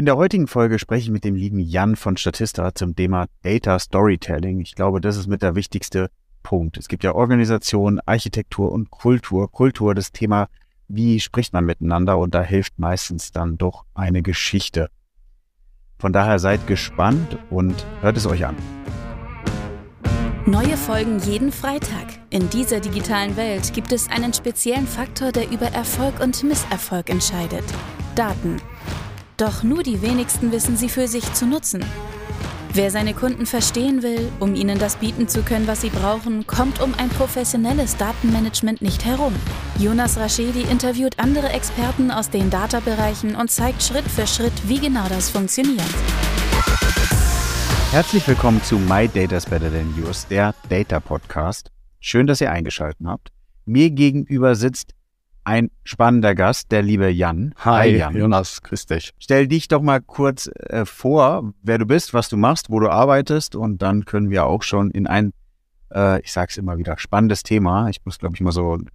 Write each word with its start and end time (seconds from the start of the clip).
In 0.00 0.06
der 0.06 0.16
heutigen 0.16 0.46
Folge 0.46 0.78
spreche 0.78 1.02
ich 1.02 1.10
mit 1.10 1.24
dem 1.24 1.34
lieben 1.34 1.58
Jan 1.58 1.94
von 1.94 2.16
Statista 2.16 2.74
zum 2.74 2.96
Thema 2.96 3.26
Data 3.42 3.78
Storytelling. 3.78 4.58
Ich 4.60 4.74
glaube, 4.74 4.98
das 4.98 5.18
ist 5.18 5.26
mit 5.26 5.42
der 5.42 5.56
wichtigste 5.56 6.08
Punkt. 6.42 6.78
Es 6.78 6.88
gibt 6.88 7.04
ja 7.04 7.14
Organisation, 7.14 8.00
Architektur 8.06 8.72
und 8.72 8.90
Kultur. 8.90 9.52
Kultur, 9.52 9.94
das 9.94 10.10
Thema, 10.10 10.48
wie 10.88 11.20
spricht 11.20 11.52
man 11.52 11.66
miteinander 11.66 12.16
und 12.16 12.34
da 12.34 12.40
hilft 12.40 12.78
meistens 12.78 13.30
dann 13.30 13.58
doch 13.58 13.84
eine 13.92 14.22
Geschichte. 14.22 14.88
Von 15.98 16.14
daher 16.14 16.38
seid 16.38 16.66
gespannt 16.66 17.36
und 17.50 17.84
hört 18.00 18.16
es 18.16 18.26
euch 18.26 18.46
an. 18.46 18.56
Neue 20.46 20.78
Folgen 20.78 21.18
jeden 21.18 21.52
Freitag. 21.52 22.06
In 22.30 22.48
dieser 22.48 22.80
digitalen 22.80 23.36
Welt 23.36 23.74
gibt 23.74 23.92
es 23.92 24.08
einen 24.08 24.32
speziellen 24.32 24.86
Faktor, 24.86 25.30
der 25.30 25.50
über 25.50 25.66
Erfolg 25.66 26.20
und 26.20 26.42
Misserfolg 26.42 27.10
entscheidet. 27.10 27.64
Daten. 28.16 28.56
Doch 29.40 29.62
nur 29.62 29.82
die 29.82 30.02
wenigsten 30.02 30.52
wissen 30.52 30.76
sie 30.76 30.90
für 30.90 31.08
sich 31.08 31.32
zu 31.32 31.46
nutzen. 31.46 31.82
Wer 32.74 32.90
seine 32.90 33.14
Kunden 33.14 33.46
verstehen 33.46 34.02
will, 34.02 34.30
um 34.38 34.54
ihnen 34.54 34.78
das 34.78 34.96
bieten 34.96 35.28
zu 35.28 35.40
können, 35.40 35.66
was 35.66 35.80
sie 35.80 35.88
brauchen, 35.88 36.46
kommt 36.46 36.82
um 36.82 36.92
ein 36.98 37.08
professionelles 37.08 37.96
Datenmanagement 37.96 38.82
nicht 38.82 39.06
herum. 39.06 39.34
Jonas 39.78 40.18
Raschedi 40.18 40.60
interviewt 40.70 41.18
andere 41.18 41.48
Experten 41.48 42.10
aus 42.10 42.28
den 42.28 42.50
Data-Bereichen 42.50 43.34
und 43.34 43.50
zeigt 43.50 43.82
Schritt 43.82 44.04
für 44.04 44.26
Schritt, 44.26 44.52
wie 44.68 44.78
genau 44.78 45.08
das 45.08 45.30
funktioniert. 45.30 45.80
Herzlich 47.92 48.28
willkommen 48.28 48.62
zu 48.62 48.78
My 48.78 49.08
Data's 49.08 49.46
Better 49.46 49.72
Than 49.72 49.94
Yours, 49.96 50.28
der 50.28 50.54
Data 50.68 51.00
Podcast. 51.00 51.72
Schön, 51.98 52.26
dass 52.26 52.42
ihr 52.42 52.52
eingeschaltet 52.52 53.06
habt. 53.06 53.32
Mir 53.64 53.88
gegenüber 53.88 54.54
sitzt 54.54 54.92
ein 55.44 55.70
spannender 55.84 56.34
Gast, 56.34 56.70
der 56.72 56.82
liebe 56.82 57.08
Jan. 57.10 57.54
Hi, 57.58 57.90
Hi 57.90 57.96
Jan. 57.96 58.16
Jonas, 58.16 58.62
grüß 58.62 58.86
dich. 58.86 59.12
Stell 59.18 59.48
dich 59.48 59.68
doch 59.68 59.82
mal 59.82 60.00
kurz 60.00 60.48
äh, 60.68 60.84
vor, 60.84 61.52
wer 61.62 61.78
du 61.78 61.86
bist, 61.86 62.14
was 62.14 62.28
du 62.28 62.36
machst, 62.36 62.70
wo 62.70 62.80
du 62.80 62.90
arbeitest 62.90 63.54
und 63.56 63.82
dann 63.82 64.04
können 64.04 64.30
wir 64.30 64.46
auch 64.46 64.62
schon 64.62 64.90
in 64.90 65.06
ein, 65.06 65.32
äh, 65.92 66.20
ich 66.20 66.32
sag's 66.32 66.56
immer 66.56 66.78
wieder, 66.78 66.98
spannendes 66.98 67.42
Thema, 67.42 67.88
ich 67.88 68.04
muss 68.04 68.18
glaube 68.18 68.34
ich 68.34 68.40
mal 68.40 68.52
so 68.52 68.76
ein 68.76 68.88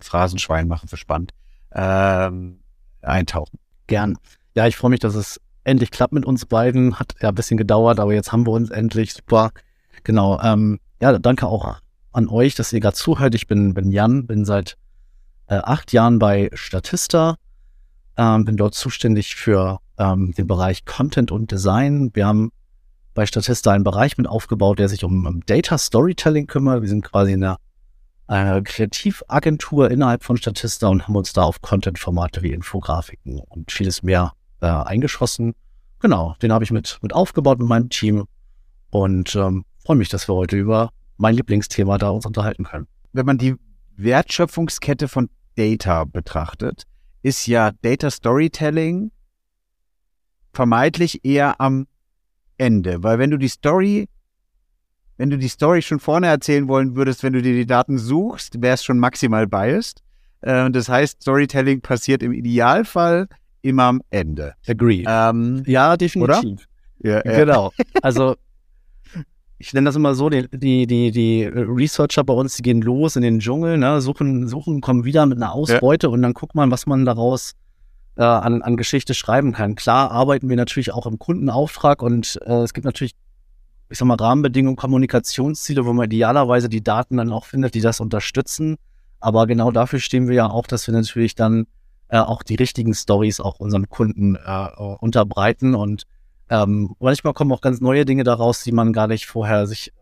Phrasenschwein 0.00 0.68
machen 0.68 0.88
für 0.88 0.96
spannend, 0.96 1.32
ähm, 1.72 2.60
eintauchen. 3.02 3.58
Gern. 3.86 4.16
Ja, 4.54 4.66
ich 4.66 4.76
freue 4.76 4.90
mich, 4.90 5.00
dass 5.00 5.14
es 5.14 5.40
endlich 5.64 5.90
klappt 5.90 6.12
mit 6.12 6.24
uns 6.24 6.46
beiden. 6.46 6.98
Hat 6.98 7.14
ja 7.20 7.30
ein 7.30 7.34
bisschen 7.34 7.56
gedauert, 7.56 7.98
aber 7.98 8.14
jetzt 8.14 8.32
haben 8.32 8.46
wir 8.46 8.52
uns 8.52 8.70
endlich. 8.70 9.12
Super. 9.12 9.50
Genau. 10.04 10.40
Ähm, 10.40 10.78
ja, 11.00 11.18
danke 11.18 11.46
auch 11.46 11.76
an 12.12 12.28
euch, 12.28 12.54
dass 12.54 12.72
ihr 12.72 12.80
gerade 12.80 12.96
zuhört. 12.96 13.34
Ich 13.34 13.46
bin, 13.46 13.74
bin 13.74 13.90
Jan, 13.90 14.26
bin 14.26 14.44
seit 14.44 14.76
äh, 15.46 15.56
acht 15.56 15.92
Jahren 15.92 16.18
bei 16.18 16.50
Statista, 16.54 17.36
ähm, 18.16 18.44
bin 18.44 18.56
dort 18.56 18.74
zuständig 18.74 19.34
für 19.36 19.78
ähm, 19.98 20.32
den 20.32 20.46
Bereich 20.46 20.84
Content 20.84 21.30
und 21.30 21.50
Design. 21.50 22.10
Wir 22.14 22.26
haben 22.26 22.50
bei 23.14 23.26
Statista 23.26 23.72
einen 23.72 23.84
Bereich 23.84 24.16
mit 24.16 24.26
aufgebaut, 24.26 24.78
der 24.78 24.88
sich 24.88 25.04
um, 25.04 25.26
um 25.26 25.44
Data 25.46 25.78
Storytelling 25.78 26.46
kümmert. 26.46 26.82
Wir 26.82 26.88
sind 26.88 27.04
quasi 27.04 27.32
in 27.32 27.44
einer 27.44 27.58
eine 28.26 28.62
Kreativagentur 28.62 29.90
innerhalb 29.90 30.24
von 30.24 30.36
Statista 30.36 30.88
und 30.88 31.06
haben 31.06 31.16
uns 31.16 31.32
da 31.32 31.42
auf 31.42 31.60
Content-Formate 31.60 32.42
wie 32.42 32.52
Infografiken 32.52 33.38
und 33.38 33.70
vieles 33.70 34.02
mehr 34.02 34.32
äh, 34.60 34.66
eingeschossen. 34.66 35.54
Genau, 36.00 36.34
den 36.40 36.52
habe 36.52 36.64
ich 36.64 36.70
mit, 36.70 36.98
mit 37.02 37.12
aufgebaut 37.12 37.58
mit 37.58 37.68
meinem 37.68 37.90
Team 37.90 38.24
und 38.90 39.34
ähm, 39.36 39.64
freue 39.84 39.96
mich, 39.96 40.08
dass 40.08 40.28
wir 40.28 40.34
heute 40.34 40.56
über 40.56 40.90
mein 41.16 41.34
Lieblingsthema 41.34 41.98
da 41.98 42.10
uns 42.10 42.26
unterhalten 42.26 42.64
können. 42.64 42.86
Wenn 43.12 43.26
man 43.26 43.38
die 43.38 43.56
Wertschöpfungskette 43.96 45.08
von 45.08 45.28
Data 45.56 46.04
betrachtet, 46.04 46.84
ist 47.22 47.46
ja 47.46 47.70
Data 47.82 48.10
Storytelling 48.10 49.10
vermeintlich 50.52 51.24
eher 51.24 51.60
am 51.60 51.86
Ende, 52.58 53.02
weil 53.02 53.18
wenn 53.18 53.30
du 53.30 53.38
die 53.38 53.48
Story, 53.48 54.08
wenn 55.16 55.30
du 55.30 55.38
die 55.38 55.48
Story 55.48 55.82
schon 55.82 56.00
vorne 56.00 56.28
erzählen 56.28 56.68
wollen 56.68 56.96
würdest, 56.96 57.22
wenn 57.22 57.32
du 57.32 57.42
dir 57.42 57.54
die 57.54 57.66
Daten 57.66 57.98
suchst, 57.98 58.62
wäre 58.62 58.74
es 58.74 58.84
schon 58.84 58.98
maximal 58.98 59.46
biased. 59.46 60.02
Äh, 60.40 60.70
das 60.70 60.88
heißt, 60.88 61.22
Storytelling 61.22 61.80
passiert 61.80 62.22
im 62.22 62.32
Idealfall 62.32 63.28
immer 63.62 63.84
am 63.84 64.02
Ende. 64.10 64.54
Agree. 64.66 65.04
Ähm, 65.06 65.62
ja, 65.66 65.96
definitiv. 65.96 66.68
Ja, 66.98 67.22
ja. 67.24 67.38
Genau. 67.38 67.72
Also 68.02 68.36
ich 69.64 69.72
nenne 69.72 69.86
das 69.86 69.96
immer 69.96 70.14
so, 70.14 70.28
die, 70.28 70.46
die, 70.50 70.86
die, 70.86 71.10
die 71.10 71.44
Researcher 71.44 72.22
bei 72.22 72.34
uns, 72.34 72.56
die 72.56 72.62
gehen 72.62 72.82
los 72.82 73.16
in 73.16 73.22
den 73.22 73.38
Dschungel, 73.38 73.78
ne, 73.78 74.02
suchen, 74.02 74.46
suchen, 74.46 74.82
kommen 74.82 75.06
wieder 75.06 75.24
mit 75.24 75.38
einer 75.38 75.54
Ausbeute 75.54 76.08
ja. 76.08 76.12
und 76.12 76.20
dann 76.20 76.34
guckt 76.34 76.54
man, 76.54 76.70
was 76.70 76.84
man 76.84 77.06
daraus 77.06 77.52
äh, 78.16 78.22
an, 78.22 78.60
an 78.60 78.76
Geschichte 78.76 79.14
schreiben 79.14 79.52
kann. 79.52 79.74
Klar 79.74 80.10
arbeiten 80.10 80.50
wir 80.50 80.56
natürlich 80.56 80.92
auch 80.92 81.06
im 81.06 81.18
Kundenauftrag 81.18 82.02
und 82.02 82.38
äh, 82.44 82.56
es 82.56 82.74
gibt 82.74 82.84
natürlich, 82.84 83.14
ich 83.88 83.96
sag 83.96 84.06
mal, 84.06 84.16
Rahmenbedingungen, 84.16 84.76
Kommunikationsziele, 84.76 85.86
wo 85.86 85.94
man 85.94 86.06
idealerweise 86.06 86.68
die 86.68 86.84
Daten 86.84 87.16
dann 87.16 87.32
auch 87.32 87.46
findet, 87.46 87.74
die 87.74 87.80
das 87.80 88.00
unterstützen. 88.00 88.76
Aber 89.18 89.46
genau 89.46 89.70
dafür 89.70 89.98
stehen 89.98 90.28
wir 90.28 90.34
ja 90.34 90.50
auch, 90.50 90.66
dass 90.66 90.86
wir 90.86 90.92
natürlich 90.92 91.36
dann 91.36 91.66
äh, 92.08 92.18
auch 92.18 92.42
die 92.42 92.56
richtigen 92.56 92.92
Stories 92.92 93.40
auch 93.40 93.60
unseren 93.60 93.88
Kunden 93.88 94.36
äh, 94.36 94.68
unterbreiten 95.00 95.74
und 95.74 96.02
ähm, 96.50 96.94
manchmal 96.98 97.32
kommen 97.32 97.52
auch 97.52 97.60
ganz 97.60 97.80
neue 97.80 98.04
Dinge 98.04 98.24
daraus, 98.24 98.62
die 98.62 98.72
man 98.72 98.92
gar 98.92 99.06
nicht 99.06 99.26
vorher 99.26 99.66
sich 99.66 99.92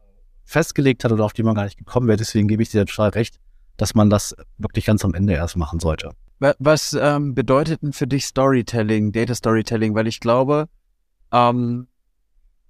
festgelegt 0.44 1.04
hat 1.04 1.12
oder 1.12 1.24
auf 1.24 1.32
die 1.32 1.42
man 1.42 1.54
gar 1.54 1.64
nicht 1.64 1.78
gekommen 1.78 2.08
wäre. 2.08 2.16
Deswegen 2.16 2.48
gebe 2.48 2.62
ich 2.62 2.70
dir 2.70 2.84
total 2.84 3.10
recht, 3.10 3.38
dass 3.76 3.94
man 3.94 4.10
das 4.10 4.34
wirklich 4.58 4.84
ganz 4.84 5.04
am 5.04 5.14
Ende 5.14 5.34
erst 5.34 5.56
machen 5.56 5.80
sollte. 5.80 6.10
Was 6.58 6.96
ähm, 7.00 7.34
bedeutet 7.34 7.82
denn 7.82 7.92
für 7.92 8.08
dich 8.08 8.26
Storytelling, 8.26 9.12
Data 9.12 9.34
Storytelling? 9.34 9.94
Weil 9.94 10.08
ich 10.08 10.18
glaube, 10.18 10.68
ähm, 11.32 11.86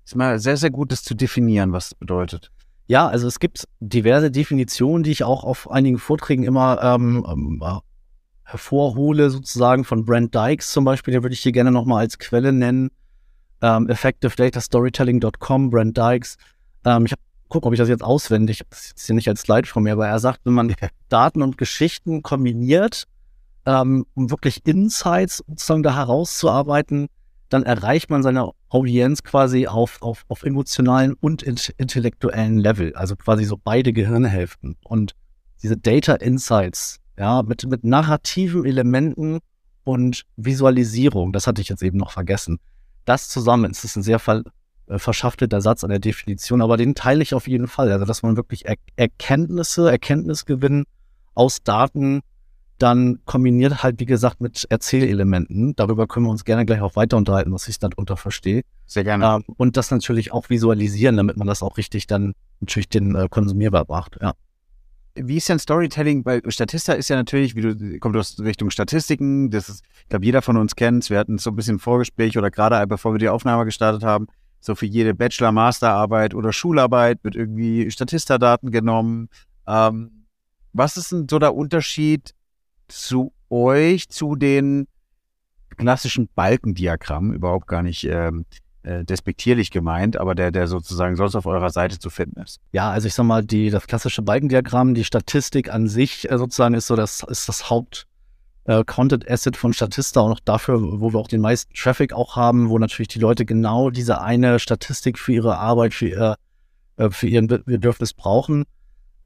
ist 0.04 0.14
mal 0.14 0.38
sehr, 0.38 0.58
sehr 0.58 0.70
gut, 0.70 0.92
das 0.92 1.02
zu 1.02 1.14
definieren, 1.14 1.72
was 1.72 1.86
es 1.86 1.94
bedeutet. 1.94 2.50
Ja, 2.86 3.08
also 3.08 3.26
es 3.26 3.40
gibt 3.40 3.66
diverse 3.80 4.30
Definitionen, 4.30 5.04
die 5.04 5.12
ich 5.12 5.24
auch 5.24 5.44
auf 5.44 5.70
einigen 5.70 5.98
Vorträgen 5.98 6.44
immer 6.44 6.80
ähm, 6.82 7.24
ähm 7.26 7.62
hervorhole, 8.44 9.30
sozusagen 9.30 9.84
von 9.84 10.04
Brent 10.04 10.34
Dykes 10.34 10.72
zum 10.72 10.84
Beispiel, 10.84 11.12
der 11.12 11.22
würde 11.22 11.32
ich 11.32 11.40
hier 11.40 11.52
gerne 11.52 11.70
nochmal 11.70 12.00
als 12.00 12.18
Quelle 12.18 12.52
nennen 12.52 12.90
ähm, 13.62 13.88
effectivedatastorytelling.com, 13.88 15.70
Brent 15.70 15.96
Dykes. 15.96 16.36
Ähm, 16.84 17.06
ich 17.06 17.12
habe 17.12 17.22
gucken, 17.48 17.68
ob 17.68 17.72
ich 17.72 17.78
das 17.78 17.88
jetzt 17.88 18.02
auswendig, 18.02 18.56
ich 18.56 18.60
habe 18.60 18.70
das 18.70 18.88
jetzt 18.90 19.06
hier 19.06 19.14
nicht 19.14 19.28
als 19.28 19.42
Slide 19.42 19.68
von 19.68 19.84
mir, 19.84 19.92
aber 19.92 20.08
er 20.08 20.18
sagt, 20.18 20.40
wenn 20.44 20.54
man 20.54 20.74
Daten 21.08 21.42
und 21.42 21.58
Geschichten 21.58 22.22
kombiniert, 22.22 23.04
ähm, 23.66 24.04
um 24.14 24.30
wirklich 24.30 24.66
Insights 24.66 25.44
sozusagen 25.46 25.82
da 25.82 25.94
herauszuarbeiten, 25.94 27.08
dann 27.48 27.62
erreicht 27.62 28.10
man 28.10 28.22
seine 28.22 28.50
Audienz 28.70 29.22
quasi 29.22 29.66
auf, 29.66 30.00
auf, 30.00 30.24
auf 30.28 30.42
emotionalen 30.42 31.12
und 31.12 31.42
intellektuellen 31.42 32.58
Level, 32.58 32.94
also 32.96 33.14
quasi 33.14 33.44
so 33.44 33.58
beide 33.62 33.92
Gehirnhälften. 33.92 34.76
Und 34.82 35.14
diese 35.62 35.76
Data 35.76 36.14
Insights, 36.14 36.98
ja, 37.18 37.42
mit, 37.42 37.66
mit 37.66 37.84
narrativen 37.84 38.64
Elementen 38.64 39.40
und 39.84 40.22
Visualisierung, 40.36 41.32
das 41.32 41.46
hatte 41.46 41.60
ich 41.60 41.68
jetzt 41.68 41.82
eben 41.82 41.98
noch 41.98 42.10
vergessen 42.10 42.58
das 43.04 43.28
zusammen, 43.28 43.70
es 43.70 43.84
ist 43.84 43.96
ein 43.96 44.02
sehr 44.02 44.18
ver, 44.18 44.42
äh, 44.86 44.98
verschachtelter 44.98 45.60
Satz 45.60 45.84
an 45.84 45.90
der 45.90 45.98
Definition, 45.98 46.62
aber 46.62 46.76
den 46.76 46.94
teile 46.94 47.22
ich 47.22 47.34
auf 47.34 47.48
jeden 47.48 47.66
Fall. 47.66 47.90
Also, 47.92 48.04
dass 48.04 48.22
man 48.22 48.36
wirklich 48.36 48.66
er 48.66 48.76
Erkenntnisse, 48.96 49.90
Erkenntnisgewinn 49.90 50.84
aus 51.34 51.62
Daten 51.62 52.22
dann 52.82 53.20
kombiniert 53.26 53.84
halt, 53.84 54.00
wie 54.00 54.06
gesagt, 54.06 54.40
mit 54.40 54.66
Erzählelementen. 54.68 55.76
Darüber 55.76 56.08
können 56.08 56.26
wir 56.26 56.30
uns 56.30 56.44
gerne 56.44 56.66
gleich 56.66 56.80
auch 56.80 56.96
weiter 56.96 57.16
unterhalten, 57.16 57.52
was 57.52 57.68
ich 57.68 57.78
darunter 57.78 58.16
verstehe. 58.16 58.62
Sehr 58.86 59.04
gerne. 59.04 59.24
Ähm, 59.24 59.44
und 59.56 59.76
das 59.76 59.92
natürlich 59.92 60.32
auch 60.32 60.50
visualisieren, 60.50 61.16
damit 61.16 61.36
man 61.36 61.46
das 61.46 61.62
auch 61.62 61.76
richtig 61.76 62.08
dann 62.08 62.32
natürlich 62.60 62.88
den 62.88 63.14
äh, 63.14 63.28
konsumierbar 63.30 63.84
macht, 63.88 64.18
ja. 64.20 64.32
Wie 65.14 65.36
ist 65.36 65.48
denn 65.48 65.58
Storytelling? 65.58 66.24
Weil 66.24 66.42
Statista 66.50 66.94
ist 66.94 67.08
ja 67.08 67.16
natürlich, 67.16 67.54
wie 67.54 67.60
du 67.60 67.98
kommt 67.98 68.16
aus 68.16 68.38
Richtung 68.40 68.70
Statistiken. 68.70 69.50
Das 69.50 69.68
ist, 69.68 69.84
ich 70.02 70.08
glaube, 70.08 70.24
jeder 70.24 70.40
von 70.42 70.56
uns 70.56 70.74
kennt 70.74 71.08
Wir 71.10 71.18
hatten 71.18 71.38
so 71.38 71.50
ein 71.50 71.56
bisschen 71.56 71.78
Vorgespräch 71.78 72.38
oder 72.38 72.50
gerade 72.50 72.86
bevor 72.86 73.12
wir 73.12 73.18
die 73.18 73.28
Aufnahme 73.28 73.64
gestartet 73.64 74.04
haben, 74.04 74.26
so 74.60 74.74
für 74.74 74.86
jede 74.86 75.12
Bachelor, 75.14 75.52
Masterarbeit 75.52 76.34
oder 76.34 76.52
Schularbeit 76.52 77.22
wird 77.24 77.36
irgendwie 77.36 77.90
Statista-Daten 77.90 78.70
genommen. 78.70 79.28
Ähm, 79.66 80.26
was 80.72 80.96
ist 80.96 81.12
denn 81.12 81.26
so 81.28 81.38
der 81.38 81.54
Unterschied 81.54 82.34
zu 82.88 83.32
euch, 83.50 84.08
zu 84.08 84.36
den 84.36 84.86
klassischen 85.76 86.28
Balkendiagrammen? 86.34 87.34
Überhaupt 87.34 87.66
gar 87.66 87.82
nicht 87.82 88.04
ähm, 88.04 88.46
äh, 88.82 89.04
despektierlich 89.04 89.70
gemeint, 89.70 90.16
aber 90.16 90.34
der, 90.34 90.50
der 90.50 90.66
sozusagen 90.66 91.16
sonst 91.16 91.34
auf 91.34 91.46
eurer 91.46 91.70
Seite 91.70 91.98
zu 91.98 92.10
finden 92.10 92.40
ist. 92.40 92.60
Ja, 92.72 92.90
also 92.90 93.06
ich 93.06 93.14
sag 93.14 93.24
mal, 93.24 93.44
die, 93.44 93.70
das 93.70 93.86
klassische 93.86 94.22
Balkendiagramm, 94.22 94.94
die 94.94 95.04
Statistik 95.04 95.72
an 95.72 95.88
sich 95.88 96.30
äh, 96.30 96.38
sozusagen 96.38 96.74
ist 96.74 96.86
so 96.86 96.96
das, 96.96 97.22
ist 97.22 97.48
das 97.48 97.70
Haupt 97.70 98.06
äh, 98.64 98.84
Content 98.84 99.28
Asset 99.28 99.56
von 99.56 99.72
Statista 99.72 100.20
und 100.20 100.32
auch 100.32 100.40
dafür, 100.40 101.00
wo 101.00 101.12
wir 101.12 101.18
auch 101.18 101.28
den 101.28 101.40
meisten 101.40 101.72
Traffic 101.74 102.12
auch 102.12 102.36
haben, 102.36 102.68
wo 102.68 102.78
natürlich 102.78 103.08
die 103.08 103.18
Leute 103.18 103.44
genau 103.44 103.90
diese 103.90 104.20
eine 104.20 104.58
Statistik 104.58 105.18
für 105.18 105.32
ihre 105.32 105.58
Arbeit, 105.58 105.94
für 105.94 106.08
ihr, 106.08 106.36
äh, 106.96 107.10
für 107.10 107.26
ihren 107.26 107.46
Bedürfnis 107.46 108.14
brauchen. 108.14 108.64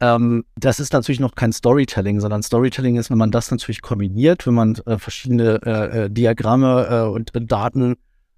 Ähm, 0.00 0.44
das 0.56 0.80
ist 0.80 0.92
natürlich 0.92 1.20
noch 1.20 1.34
kein 1.34 1.52
Storytelling, 1.52 2.20
sondern 2.20 2.42
Storytelling 2.42 2.96
ist, 2.96 3.10
wenn 3.10 3.18
man 3.18 3.30
das 3.30 3.50
natürlich 3.50 3.80
kombiniert, 3.80 4.46
wenn 4.46 4.54
man 4.54 4.76
äh, 4.86 4.98
verschiedene 4.98 5.60
äh, 5.64 6.04
äh 6.04 6.10
Diagramme 6.10 6.86
äh, 6.90 7.08
und 7.08 7.32
Daten 7.50 7.96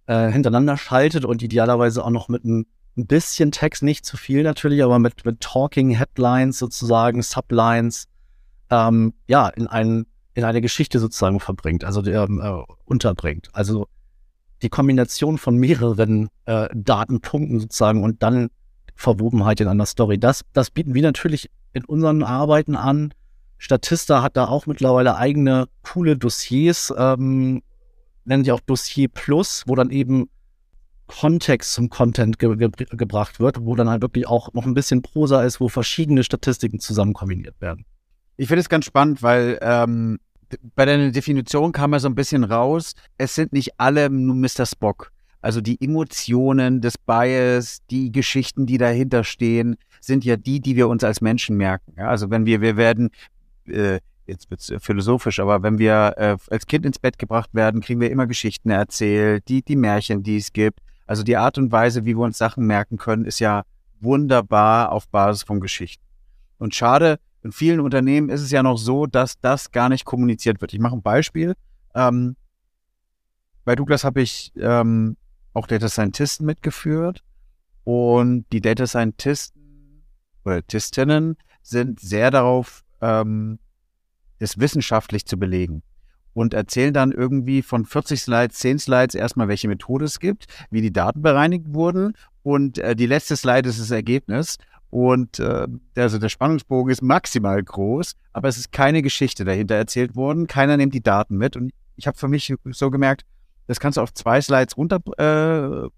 äh, 0.08 0.32
hintereinander 0.32 0.76
schaltet 0.76 1.24
und 1.24 1.42
idealerweise 1.42 2.04
auch 2.04 2.10
noch 2.10 2.28
mit 2.28 2.44
einem 2.44 2.66
ein 2.96 3.06
bisschen 3.06 3.52
Text, 3.52 3.82
nicht 3.84 4.04
zu 4.04 4.16
viel 4.16 4.42
natürlich, 4.42 4.82
aber 4.82 4.98
mit, 4.98 5.24
mit 5.24 5.40
Talking 5.40 5.90
Headlines 5.90 6.58
sozusagen, 6.58 7.22
Sublines, 7.22 8.08
ähm, 8.70 9.14
ja, 9.28 9.48
in, 9.48 9.68
ein, 9.68 10.06
in 10.34 10.42
eine 10.42 10.60
Geschichte 10.60 10.98
sozusagen 10.98 11.38
verbringt, 11.38 11.84
also 11.84 12.04
ähm, 12.04 12.40
äh, 12.42 12.72
unterbringt. 12.86 13.50
Also 13.52 13.86
die 14.62 14.68
Kombination 14.68 15.38
von 15.38 15.56
mehreren 15.56 16.28
äh, 16.46 16.68
Datenpunkten 16.74 17.60
sozusagen 17.60 18.02
und 18.02 18.22
dann 18.22 18.48
Verwobenheit 18.96 19.60
in 19.60 19.68
einer 19.68 19.86
Story. 19.86 20.18
Das, 20.18 20.42
das 20.52 20.70
bieten 20.70 20.94
wir 20.94 21.02
natürlich 21.02 21.50
in 21.72 21.84
unseren 21.84 22.24
Arbeiten 22.24 22.74
an. 22.74 23.14
Statista 23.58 24.22
hat 24.22 24.36
da 24.36 24.48
auch 24.48 24.66
mittlerweile 24.66 25.16
eigene 25.16 25.68
coole 25.82 26.16
Dossiers, 26.16 26.92
ähm, 26.96 27.62
nennen 28.28 28.44
die 28.44 28.52
auch 28.52 28.60
Dossier 28.60 29.08
Plus, 29.08 29.64
wo 29.66 29.74
dann 29.74 29.90
eben 29.90 30.28
Kontext 31.06 31.72
zum 31.72 31.88
Content 31.88 32.38
ge 32.38 32.54
ge 32.56 32.70
gebracht 32.90 33.40
wird, 33.40 33.64
wo 33.64 33.74
dann 33.74 33.88
halt 33.88 34.02
wirklich 34.02 34.28
auch 34.28 34.52
noch 34.52 34.66
ein 34.66 34.74
bisschen 34.74 35.02
Prosa 35.02 35.42
ist, 35.42 35.60
wo 35.60 35.68
verschiedene 35.68 36.22
Statistiken 36.22 36.80
zusammen 36.80 37.14
kombiniert 37.14 37.60
werden. 37.60 37.84
Ich 38.36 38.48
finde 38.48 38.60
es 38.60 38.68
ganz 38.68 38.84
spannend, 38.84 39.22
weil 39.22 39.58
ähm, 39.62 40.18
bei 40.76 40.84
deiner 40.84 41.10
Definition 41.10 41.72
kam 41.72 41.92
ja 41.92 41.98
so 41.98 42.08
ein 42.08 42.14
bisschen 42.14 42.44
raus, 42.44 42.94
es 43.16 43.34
sind 43.34 43.52
nicht 43.52 43.80
alle 43.80 44.10
nur 44.10 44.36
Mr. 44.36 44.66
Spock. 44.66 45.12
Also 45.40 45.60
die 45.60 45.80
Emotionen 45.80 46.80
des 46.80 46.98
Bias, 46.98 47.78
die 47.90 48.10
Geschichten, 48.12 48.66
die 48.66 48.78
dahinter 48.78 49.24
stehen, 49.24 49.76
sind 50.00 50.24
ja 50.24 50.36
die, 50.36 50.60
die 50.60 50.76
wir 50.76 50.88
uns 50.88 51.04
als 51.04 51.20
Menschen 51.20 51.56
merken. 51.56 51.94
Ja, 51.96 52.08
also 52.08 52.30
wenn 52.30 52.44
wir, 52.44 52.60
wir 52.60 52.76
werden, 52.76 53.10
äh, 53.66 54.00
jetzt 54.28 54.50
wird's 54.50 54.72
philosophisch, 54.78 55.40
aber 55.40 55.62
wenn 55.62 55.78
wir 55.78 56.14
äh, 56.16 56.36
als 56.50 56.66
Kind 56.66 56.86
ins 56.86 56.98
Bett 56.98 57.18
gebracht 57.18 57.50
werden, 57.54 57.80
kriegen 57.80 58.00
wir 58.00 58.10
immer 58.10 58.26
Geschichten 58.26 58.70
erzählt, 58.70 59.48
die, 59.48 59.62
die 59.62 59.76
Märchen, 59.76 60.22
die 60.22 60.36
es 60.36 60.52
gibt. 60.52 60.80
Also 61.06 61.22
die 61.22 61.36
Art 61.36 61.58
und 61.58 61.72
Weise, 61.72 62.04
wie 62.04 62.16
wir 62.16 62.24
uns 62.24 62.38
Sachen 62.38 62.66
merken 62.66 62.98
können, 62.98 63.24
ist 63.24 63.40
ja 63.40 63.64
wunderbar 64.00 64.92
auf 64.92 65.08
Basis 65.08 65.42
von 65.42 65.60
Geschichten. 65.60 66.04
Und 66.58 66.74
schade, 66.74 67.18
in 67.42 67.52
vielen 67.52 67.80
Unternehmen 67.80 68.28
ist 68.28 68.42
es 68.42 68.50
ja 68.50 68.62
noch 68.62 68.76
so, 68.76 69.06
dass 69.06 69.40
das 69.40 69.70
gar 69.70 69.88
nicht 69.88 70.04
kommuniziert 70.04 70.60
wird. 70.60 70.74
Ich 70.74 70.80
mache 70.80 70.96
ein 70.96 71.02
Beispiel. 71.02 71.54
Ähm, 71.94 72.36
bei 73.64 73.74
Douglas 73.74 74.04
habe 74.04 74.20
ich 74.20 74.52
ähm, 74.56 75.16
auch 75.54 75.66
Data 75.66 75.88
Scientisten 75.88 76.46
mitgeführt 76.46 77.22
und 77.84 78.44
die 78.52 78.60
Data 78.60 78.86
Scientisten 78.86 80.04
oder 80.44 80.56
Scientistinnen 80.56 81.36
sind 81.62 82.00
sehr 82.00 82.30
darauf, 82.30 82.84
ähm, 83.00 83.58
das 84.38 84.58
wissenschaftlich 84.58 85.26
zu 85.26 85.38
belegen 85.38 85.82
und 86.34 86.54
erzählen 86.54 86.94
dann 86.94 87.12
irgendwie 87.12 87.62
von 87.62 87.84
40 87.84 88.20
Slides, 88.20 88.58
10 88.58 88.78
Slides 88.78 89.14
erstmal, 89.14 89.48
welche 89.48 89.68
Methode 89.68 90.04
es 90.04 90.20
gibt, 90.20 90.46
wie 90.70 90.82
die 90.82 90.92
Daten 90.92 91.22
bereinigt 91.22 91.66
wurden 91.74 92.14
und 92.42 92.78
äh, 92.78 92.94
die 92.94 93.06
letzte 93.06 93.36
Slide 93.36 93.68
ist 93.68 93.80
das 93.80 93.90
Ergebnis 93.90 94.58
und 94.90 95.38
äh, 95.38 95.66
also 95.96 96.18
der 96.18 96.28
Spannungsbogen 96.28 96.90
ist 96.90 97.02
maximal 97.02 97.62
groß, 97.62 98.14
aber 98.32 98.48
es 98.48 98.56
ist 98.56 98.72
keine 98.72 99.02
Geschichte 99.02 99.44
dahinter 99.44 99.74
erzählt 99.74 100.16
worden. 100.16 100.46
Keiner 100.46 100.76
nimmt 100.76 100.94
die 100.94 101.02
Daten 101.02 101.36
mit. 101.36 101.56
Und 101.56 101.72
ich 101.96 102.06
habe 102.06 102.16
für 102.16 102.28
mich 102.28 102.54
so 102.70 102.90
gemerkt, 102.90 103.24
das 103.66 103.80
kannst 103.80 103.98
du 103.98 104.00
auf 104.00 104.14
zwei 104.14 104.40
Slides 104.40 104.76
runter 104.76 105.00
äh, 105.18 105.88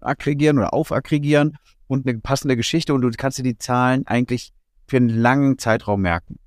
aggregieren 0.00 0.58
oder 0.58 0.72
aufaggregieren 0.72 1.58
und 1.88 2.06
eine 2.06 2.18
passende 2.20 2.56
Geschichte 2.56 2.94
und 2.94 3.02
du 3.02 3.10
kannst 3.10 3.38
dir 3.38 3.42
die 3.42 3.58
Zahlen 3.58 4.06
eigentlich 4.06 4.52
für 4.86 4.98
einen 4.98 5.08
langen 5.08 5.58
Zeitraum 5.58 6.02
merken. 6.02 6.38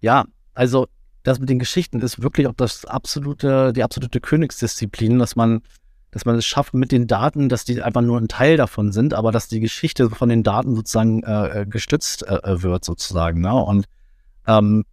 Ja, 0.00 0.26
also 0.54 0.86
das 1.22 1.38
mit 1.38 1.48
den 1.48 1.58
Geschichten 1.58 2.00
ist 2.00 2.22
wirklich 2.22 2.46
auch 2.46 2.54
das 2.56 2.84
absolute, 2.84 3.72
die 3.72 3.82
absolute 3.82 4.20
Königsdisziplin, 4.20 5.18
dass 5.18 5.36
man 5.36 5.62
dass 6.12 6.24
man 6.24 6.36
es 6.36 6.44
schafft 6.44 6.74
mit 6.74 6.90
den 6.90 7.06
Daten, 7.06 7.48
dass 7.48 7.64
die 7.64 7.82
einfach 7.82 8.02
nur 8.02 8.18
ein 8.18 8.28
Teil 8.28 8.56
davon 8.56 8.90
sind, 8.92 9.14
aber 9.14 9.30
dass 9.30 9.48
die 9.48 9.60
Geschichte 9.60 10.10
von 10.10 10.28
den 10.28 10.42
Daten 10.42 10.74
sozusagen 10.74 11.22
äh, 11.22 11.60
äh 11.60 11.66
gestützt 11.66 12.26
äh, 12.26 12.34
äh, 12.34 12.62
wird, 12.62 12.84
sozusagen. 12.84 13.40
Ne? 13.40 13.54
Und 13.54 13.84
ähm, 14.46 14.84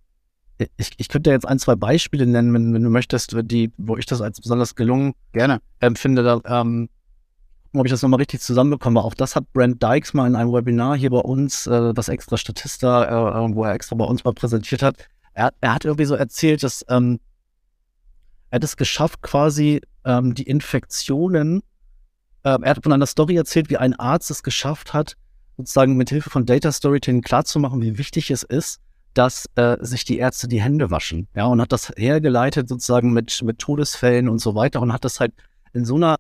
ich, 0.78 0.92
ich 0.98 1.10
könnte 1.10 1.32
jetzt 1.32 1.48
ein, 1.48 1.60
zwei 1.60 1.76
Beispiele 1.76 2.26
nennen, 2.26 2.54
wenn, 2.54 2.74
wenn 2.74 2.84
du 2.84 2.90
möchtest, 2.90 3.36
die, 3.44 3.72
wo 3.78 3.98
ich 3.98 4.06
das 4.06 4.22
als 4.22 4.42
besonders 4.42 4.76
gelungen 4.76 5.14
gerne 5.34 5.60
empfinde. 5.80 6.24
Da, 6.24 6.62
ähm, 6.62 6.90
ob 7.74 7.86
ich 7.86 7.92
das 7.92 8.02
nochmal 8.02 8.20
richtig 8.20 8.42
zusammenbekomme. 8.42 9.04
Auch 9.04 9.14
das 9.14 9.36
hat 9.36 9.52
Brent 9.54 9.84
Dykes 9.84 10.14
mal 10.14 10.26
in 10.26 10.36
einem 10.36 10.52
Webinar 10.52 10.98
hier 10.98 11.12
bei 11.12 11.20
uns, 11.20 11.68
äh, 11.68 11.94
das 11.94 12.10
extra 12.10 12.38
Statista, 12.38 13.46
äh, 13.46 13.56
wo 13.56 13.64
er 13.64 13.74
extra 13.74 13.96
bei 13.96 14.06
uns 14.06 14.24
mal 14.24 14.34
präsentiert 14.34 14.82
hat. 14.82 14.96
Er, 15.38 15.54
er 15.62 15.76
hat 15.76 15.86
irgendwie 15.86 16.06
so 16.06 16.16
erzählt, 16.16 16.64
dass 16.64 16.84
ähm, 16.90 17.20
er 18.50 18.56
hat 18.56 18.64
es 18.64 18.76
geschafft, 18.76 19.22
quasi 19.22 19.82
ähm, 20.04 20.34
die 20.34 20.44
Infektionen. 20.44 21.62
Ähm, 22.44 22.64
er 22.64 22.72
hat 22.72 22.82
von 22.82 22.92
einer 22.92 23.06
Story 23.06 23.36
erzählt, 23.36 23.70
wie 23.70 23.78
ein 23.78 23.94
Arzt 23.94 24.32
es 24.32 24.42
geschafft 24.42 24.94
hat, 24.94 25.16
sozusagen 25.56 25.96
mit 25.96 26.10
Hilfe 26.10 26.32
von 26.32 26.48
Data 26.48 26.72
Storytelling 26.72 27.22
klarzumachen, 27.22 27.84
wie 27.84 28.00
wichtig 28.00 28.32
es 28.32 28.42
ist, 28.42 28.80
dass 29.14 29.46
äh, 29.54 29.78
sich 29.82 30.06
die 30.06 30.18
Ärzte 30.18 30.48
die 30.48 30.62
Hände 30.62 30.90
waschen. 30.90 31.28
Ja, 31.36 31.46
und 31.46 31.62
hat 31.62 31.72
das 31.72 31.92
hergeleitet 31.96 32.68
sozusagen 32.68 33.14
mit, 33.14 33.44
mit 33.44 33.60
Todesfällen 33.60 34.30
und 34.30 34.40
so 34.40 34.56
weiter 34.56 34.82
und 34.82 34.92
hat 34.92 35.06
das 35.06 35.20
halt 35.20 35.34
in 35.72 35.86
so 35.86 35.98
einer 35.98 36.18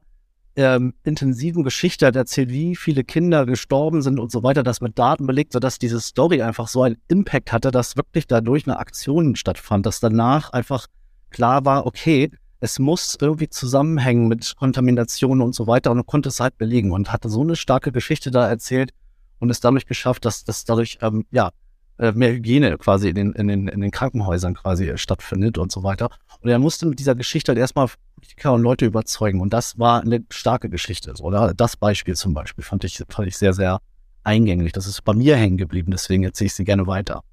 ähm, 0.57 0.95
intensiven 1.03 1.63
Geschichte 1.63 2.07
hat 2.07 2.15
erzählt, 2.15 2.49
wie 2.49 2.75
viele 2.75 3.03
Kinder 3.03 3.45
gestorben 3.45 4.01
sind 4.01 4.19
und 4.19 4.31
so 4.31 4.41
weiter, 4.41 4.63
das 4.63 4.81
mit 4.81 4.97
Daten 4.97 5.27
belegt, 5.27 5.53
sodass 5.53 5.77
diese 5.77 6.01
Story 6.01 6.41
einfach 6.41 6.67
so 6.67 6.81
einen 6.81 6.97
Impact 7.07 7.51
hatte, 7.53 7.69
dass 7.69 7.95
wirklich 7.95 8.25
dadurch 8.25 8.65
eine 8.65 8.79
Aktion 8.79 9.35
stattfand, 9.35 9.85
dass 9.85 9.99
danach 9.99 10.51
einfach 10.51 10.87
klar 11.29 11.63
war, 11.63 11.85
okay, 11.85 12.31
es 12.59 12.79
muss 12.79 13.15
irgendwie 13.21 13.49
zusammenhängen 13.49 14.27
mit 14.27 14.55
Kontamination 14.57 15.41
und 15.41 15.53
so 15.53 15.67
weiter 15.67 15.91
und 15.91 16.07
konnte 16.07 16.29
es 16.29 16.39
halt 16.39 16.57
belegen 16.57 16.91
und 16.91 17.13
hatte 17.13 17.29
so 17.29 17.41
eine 17.41 17.55
starke 17.55 17.91
Geschichte 17.91 18.31
da 18.31 18.49
erzählt 18.49 18.93
und 19.37 19.51
es 19.51 19.59
dadurch 19.59 19.85
geschafft, 19.85 20.25
dass 20.25 20.43
das 20.43 20.65
dadurch 20.65 20.97
ähm, 21.01 21.25
ja 21.29 21.51
äh, 21.99 22.13
mehr 22.13 22.31
Hygiene 22.31 22.79
quasi 22.79 23.09
in 23.09 23.15
den, 23.15 23.31
in, 23.33 23.47
den, 23.47 23.67
in 23.67 23.81
den 23.81 23.91
Krankenhäusern 23.91 24.55
quasi 24.55 24.97
stattfindet 24.97 25.59
und 25.59 25.71
so 25.71 25.83
weiter. 25.83 26.09
Und 26.41 26.49
er 26.49 26.57
musste 26.57 26.87
mit 26.87 26.97
dieser 26.97 27.13
Geschichte 27.13 27.51
halt 27.51 27.59
erstmal 27.59 27.89
Politiker 28.17 28.53
und 28.53 28.61
Leute 28.61 28.85
überzeugen 28.85 29.39
und 29.41 29.53
das 29.53 29.79
war 29.79 30.01
eine 30.01 30.23
starke 30.29 30.69
Geschichte. 30.69 31.13
Oder 31.19 31.53
das 31.53 31.77
Beispiel 31.77 32.15
zum 32.15 32.33
Beispiel 32.33 32.63
fand 32.63 32.83
ich, 32.83 33.01
fand 33.09 33.27
ich 33.27 33.37
sehr, 33.37 33.53
sehr 33.53 33.79
eingänglich. 34.23 34.73
Das 34.73 34.87
ist 34.87 35.03
bei 35.03 35.13
mir 35.13 35.37
hängen 35.37 35.57
geblieben, 35.57 35.91
deswegen 35.91 36.23
erzähle 36.23 36.47
ich 36.47 36.53
sie 36.53 36.65
gerne 36.65 36.87
weiter 36.87 37.23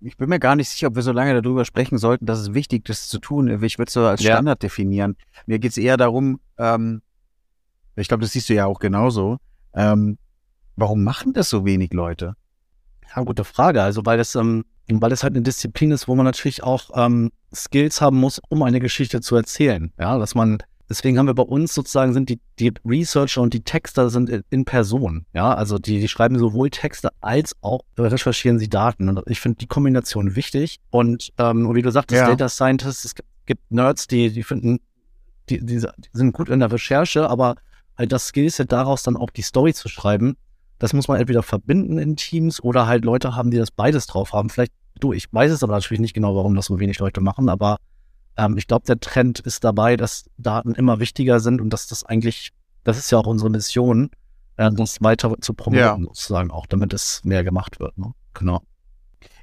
ich 0.00 0.16
bin 0.16 0.28
mir 0.28 0.38
gar 0.38 0.56
nicht 0.56 0.68
sicher, 0.68 0.88
ob 0.88 0.94
wir 0.94 1.02
so 1.02 1.12
lange 1.12 1.40
darüber 1.40 1.64
sprechen 1.64 1.98
sollten, 1.98 2.26
dass 2.26 2.38
es 2.38 2.54
wichtig 2.54 2.88
ist, 2.88 3.02
das 3.02 3.08
zu 3.08 3.18
tun. 3.18 3.48
Ich 3.62 3.78
würde 3.78 3.88
es 3.88 3.92
so 3.92 4.04
als 4.04 4.22
Standard 4.22 4.62
ja. 4.62 4.68
definieren. 4.68 5.16
Mir 5.46 5.58
geht 5.58 5.72
es 5.72 5.78
eher 5.78 5.96
darum, 5.96 6.40
ähm, 6.58 7.02
ich 7.96 8.06
glaube, 8.06 8.22
das 8.22 8.32
siehst 8.32 8.48
du 8.48 8.54
ja 8.54 8.66
auch 8.66 8.78
genauso. 8.78 9.38
Ähm, 9.74 10.18
warum 10.76 11.02
machen 11.02 11.32
das 11.32 11.50
so 11.50 11.64
wenig 11.64 11.92
Leute? 11.92 12.34
Ja, 13.14 13.22
gute 13.22 13.42
Frage. 13.42 13.82
Also 13.82 14.06
weil 14.06 14.18
das, 14.18 14.36
ähm, 14.36 14.64
weil 14.88 15.10
das 15.10 15.24
halt 15.24 15.34
eine 15.34 15.42
Disziplin 15.42 15.90
ist, 15.90 16.06
wo 16.06 16.14
man 16.14 16.24
natürlich 16.24 16.62
auch 16.62 16.90
ähm, 16.94 17.30
Skills 17.54 18.00
haben 18.00 18.18
muss, 18.18 18.40
um 18.48 18.62
eine 18.62 18.80
Geschichte 18.80 19.20
zu 19.20 19.36
erzählen. 19.36 19.92
Ja, 19.98 20.18
dass 20.18 20.34
man 20.34 20.58
Deswegen 20.88 21.18
haben 21.18 21.26
wir 21.26 21.34
bei 21.34 21.42
uns 21.42 21.74
sozusagen 21.74 22.14
sind 22.14 22.30
die, 22.30 22.40
die 22.58 22.72
Researcher 22.84 23.42
und 23.42 23.52
die 23.52 23.60
Texter 23.60 24.08
sind 24.08 24.30
in 24.48 24.64
Person. 24.64 25.26
Ja, 25.34 25.52
also 25.52 25.78
die, 25.78 26.00
die 26.00 26.08
schreiben 26.08 26.38
sowohl 26.38 26.70
Texte 26.70 27.10
als 27.20 27.54
auch 27.60 27.82
recherchieren 27.98 28.58
sie 28.58 28.70
Daten. 28.70 29.10
Und 29.10 29.22
ich 29.26 29.38
finde 29.38 29.58
die 29.58 29.66
Kombination 29.66 30.34
wichtig. 30.34 30.80
Und 30.90 31.30
ähm, 31.36 31.74
wie 31.74 31.82
du 31.82 31.90
sagtest, 31.90 32.22
ja. 32.22 32.28
Data 32.28 32.48
Scientists, 32.48 33.04
es 33.04 33.14
gibt 33.44 33.70
Nerds, 33.70 34.06
die, 34.06 34.32
die 34.32 34.42
finden, 34.42 34.80
die, 35.50 35.58
die, 35.60 35.80
die 35.80 36.08
sind 36.14 36.32
gut 36.32 36.48
in 36.48 36.60
der 36.60 36.72
Recherche, 36.72 37.28
aber 37.28 37.56
halt 37.98 38.10
das 38.10 38.28
Skillset 38.28 38.72
daraus 38.72 39.02
dann 39.02 39.16
auch 39.16 39.30
die 39.30 39.42
Story 39.42 39.74
zu 39.74 39.88
schreiben, 39.88 40.36
das 40.78 40.94
muss 40.94 41.08
man 41.08 41.20
entweder 41.20 41.42
verbinden 41.42 41.98
in 41.98 42.16
Teams 42.16 42.62
oder 42.62 42.86
halt 42.86 43.04
Leute 43.04 43.34
haben, 43.34 43.50
die 43.50 43.58
das 43.58 43.70
beides 43.70 44.06
drauf 44.06 44.32
haben. 44.32 44.48
Vielleicht, 44.48 44.72
du, 44.98 45.12
ich 45.12 45.32
weiß 45.32 45.50
es 45.52 45.62
aber 45.62 45.74
natürlich 45.74 46.00
nicht 46.00 46.14
genau, 46.14 46.34
warum 46.34 46.54
das 46.54 46.66
so 46.66 46.78
wenig 46.78 46.98
Leute 46.98 47.20
machen, 47.20 47.48
aber 47.48 47.78
ähm, 48.36 48.56
ich 48.56 48.66
glaube, 48.66 48.86
der 48.86 49.00
Trend 49.00 49.40
ist 49.40 49.64
dabei, 49.64 49.96
dass 49.96 50.24
Daten 50.38 50.74
immer 50.74 51.00
wichtiger 51.00 51.40
sind 51.40 51.60
und 51.60 51.70
dass 51.70 51.86
das 51.86 52.04
eigentlich, 52.04 52.52
das 52.84 52.98
ist 52.98 53.10
ja 53.10 53.18
auch 53.18 53.26
unsere 53.26 53.50
Mission, 53.50 54.10
äh, 54.56 54.70
das 54.72 55.02
weiter 55.02 55.34
zu 55.40 55.54
promoten, 55.54 55.80
ja. 55.80 55.98
sozusagen 55.98 56.50
auch, 56.50 56.66
damit 56.66 56.92
es 56.92 57.24
mehr 57.24 57.44
gemacht 57.44 57.80
wird. 57.80 57.96
Ne? 57.98 58.12
Genau. 58.34 58.62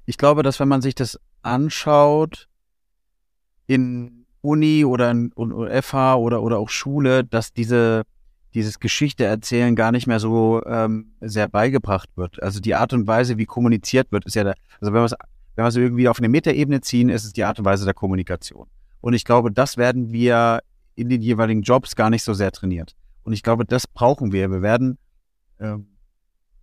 Ich 0.05 0.17
glaube, 0.17 0.43
dass 0.43 0.59
wenn 0.59 0.67
man 0.67 0.81
sich 0.81 0.95
das 0.95 1.19
anschaut 1.41 2.47
in 3.67 4.25
Uni 4.41 4.85
oder 4.85 5.09
in, 5.09 5.31
in 5.35 5.81
FH 5.81 6.15
oder, 6.15 6.43
oder 6.43 6.59
auch 6.59 6.69
Schule, 6.69 7.23
dass 7.23 7.51
diese 7.51 8.03
dieses 8.55 8.79
Geschichte 8.79 9.25
erzählen 9.25 9.75
gar 9.75 9.91
nicht 9.91 10.07
mehr 10.07 10.19
so 10.19 10.63
ähm, 10.65 11.11
sehr 11.19 11.47
beigebracht 11.49 12.09
wird. 12.15 12.41
Also 12.41 12.61
die 12.61 12.73
Art 12.73 12.93
und 12.93 13.05
Weise, 13.05 13.37
wie 13.37 13.45
kommuniziert 13.45 14.11
wird, 14.11 14.25
ist 14.25 14.35
ja 14.35 14.45
da, 14.45 14.53
also 14.79 14.93
wenn 14.93 15.01
wir 15.01 15.03
es 15.03 15.15
wenn 15.55 15.63
wir 15.63 15.69
es 15.69 15.75
irgendwie 15.75 16.07
auf 16.07 16.19
eine 16.19 16.29
Metaebene 16.29 16.81
ziehen, 16.81 17.09
ist 17.09 17.25
es 17.25 17.33
die 17.33 17.43
Art 17.43 17.59
und 17.59 17.65
Weise 17.65 17.85
der 17.85 17.93
Kommunikation. 17.93 18.67
Und 19.01 19.13
ich 19.13 19.23
glaube, 19.23 19.51
das 19.51 19.77
werden 19.77 20.11
wir 20.11 20.61
in 20.95 21.09
den 21.09 21.21
jeweiligen 21.21 21.61
Jobs 21.61 21.95
gar 21.95 22.09
nicht 22.09 22.23
so 22.23 22.33
sehr 22.33 22.51
trainiert. 22.51 22.95
Und 23.23 23.33
ich 23.33 23.43
glaube, 23.43 23.65
das 23.65 23.87
brauchen 23.87 24.31
wir. 24.31 24.49
Wir 24.51 24.61
werden, 24.61 24.97
äh, 25.57 25.75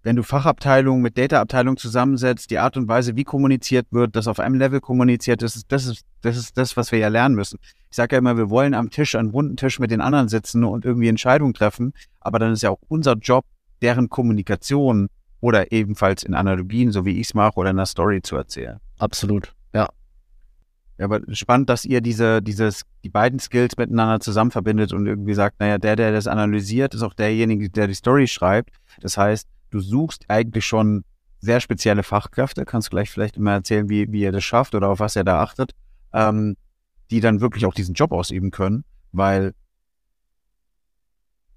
wenn 0.02 0.16
du 0.16 0.22
Fachabteilungen 0.22 1.02
mit 1.02 1.16
Data-Abteilungen 1.16 1.76
zusammensetzt, 1.76 2.50
die 2.50 2.58
Art 2.58 2.76
und 2.76 2.88
Weise, 2.88 3.16
wie 3.16 3.24
kommuniziert 3.24 3.86
wird, 3.90 4.16
dass 4.16 4.26
auf 4.26 4.40
einem 4.40 4.56
Level 4.56 4.80
kommuniziert 4.80 5.42
ist, 5.42 5.70
das 5.70 5.86
ist 5.86 6.04
das, 6.22 6.36
ist 6.36 6.56
das 6.56 6.76
was 6.76 6.92
wir 6.92 6.98
ja 6.98 7.08
lernen 7.08 7.34
müssen. 7.34 7.58
Ich 7.90 7.96
sage 7.96 8.16
ja 8.16 8.18
immer, 8.18 8.36
wir 8.36 8.48
wollen 8.48 8.74
am 8.74 8.90
Tisch, 8.90 9.14
an 9.14 9.30
runden 9.30 9.56
Tisch 9.56 9.78
mit 9.78 9.90
den 9.90 10.00
anderen 10.00 10.28
sitzen 10.28 10.64
und 10.64 10.84
irgendwie 10.84 11.08
Entscheidungen 11.08 11.54
treffen, 11.54 11.92
aber 12.20 12.38
dann 12.38 12.52
ist 12.52 12.62
ja 12.62 12.70
auch 12.70 12.80
unser 12.88 13.14
Job, 13.14 13.44
deren 13.82 14.08
Kommunikation 14.08 15.08
oder 15.42 15.72
ebenfalls 15.72 16.22
in 16.22 16.34
Analogien, 16.34 16.92
so 16.92 17.04
wie 17.04 17.20
ich 17.20 17.28
es 17.28 17.34
mache, 17.34 17.56
oder 17.56 17.70
in 17.70 17.76
einer 17.76 17.86
Story 17.86 18.22
zu 18.22 18.36
erzählen. 18.36 18.78
Absolut, 18.98 19.52
ja. 19.74 19.88
Ja, 20.98 21.06
aber 21.06 21.20
spannend, 21.34 21.68
dass 21.68 21.84
ihr 21.84 22.00
diese, 22.00 22.40
dieses, 22.40 22.82
die 23.02 23.08
beiden 23.08 23.40
Skills 23.40 23.76
miteinander 23.76 24.20
zusammen 24.20 24.52
verbindet 24.52 24.92
und 24.92 25.06
irgendwie 25.06 25.34
sagt, 25.34 25.58
naja, 25.58 25.78
der, 25.78 25.96
der 25.96 26.12
das 26.12 26.28
analysiert, 26.28 26.94
ist 26.94 27.02
auch 27.02 27.14
derjenige, 27.14 27.68
der 27.68 27.88
die 27.88 27.94
Story 27.94 28.28
schreibt. 28.28 28.70
Das 29.00 29.18
heißt, 29.18 29.48
du 29.70 29.80
suchst 29.80 30.26
eigentlich 30.28 30.64
schon 30.64 31.04
sehr 31.40 31.58
spezielle 31.60 32.04
Fachkräfte, 32.04 32.64
kannst 32.64 32.90
gleich 32.90 33.10
vielleicht 33.10 33.36
immer 33.36 33.52
erzählen, 33.52 33.88
wie, 33.88 34.12
wie 34.12 34.20
ihr 34.20 34.32
das 34.32 34.44
schafft 34.44 34.76
oder 34.76 34.90
auf 34.90 35.00
was 35.00 35.16
ihr 35.16 35.24
da 35.24 35.42
achtet, 35.42 35.72
ähm, 36.12 36.56
die 37.10 37.18
dann 37.18 37.40
wirklich 37.40 37.66
auch 37.66 37.74
diesen 37.74 37.94
Job 37.94 38.12
ausüben 38.12 38.52
können, 38.52 38.84
weil 39.10 39.54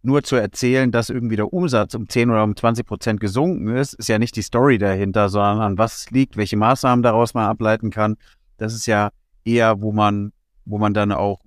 nur 0.05 0.23
zu 0.23 0.35
erzählen, 0.35 0.91
dass 0.91 1.09
irgendwie 1.09 1.35
der 1.35 1.51
Umsatz 1.51 1.93
um 1.95 2.07
10 2.07 2.29
oder 2.29 2.43
um 2.43 2.55
20 2.55 2.85
Prozent 2.85 3.19
gesunken 3.19 3.75
ist, 3.75 3.93
ist 3.93 4.09
ja 4.09 4.19
nicht 4.19 4.35
die 4.35 4.41
Story 4.41 4.77
dahinter, 4.77 5.29
sondern 5.29 5.61
an 5.61 5.77
was 5.77 6.09
liegt, 6.11 6.37
welche 6.37 6.57
Maßnahmen 6.57 7.03
daraus 7.03 7.33
man 7.33 7.45
ableiten 7.45 7.89
kann. 7.89 8.17
Das 8.57 8.73
ist 8.73 8.85
ja 8.85 9.09
eher, 9.43 9.81
wo 9.81 9.91
man, 9.91 10.31
wo 10.65 10.77
man 10.77 10.93
dann 10.93 11.11
auch 11.11 11.41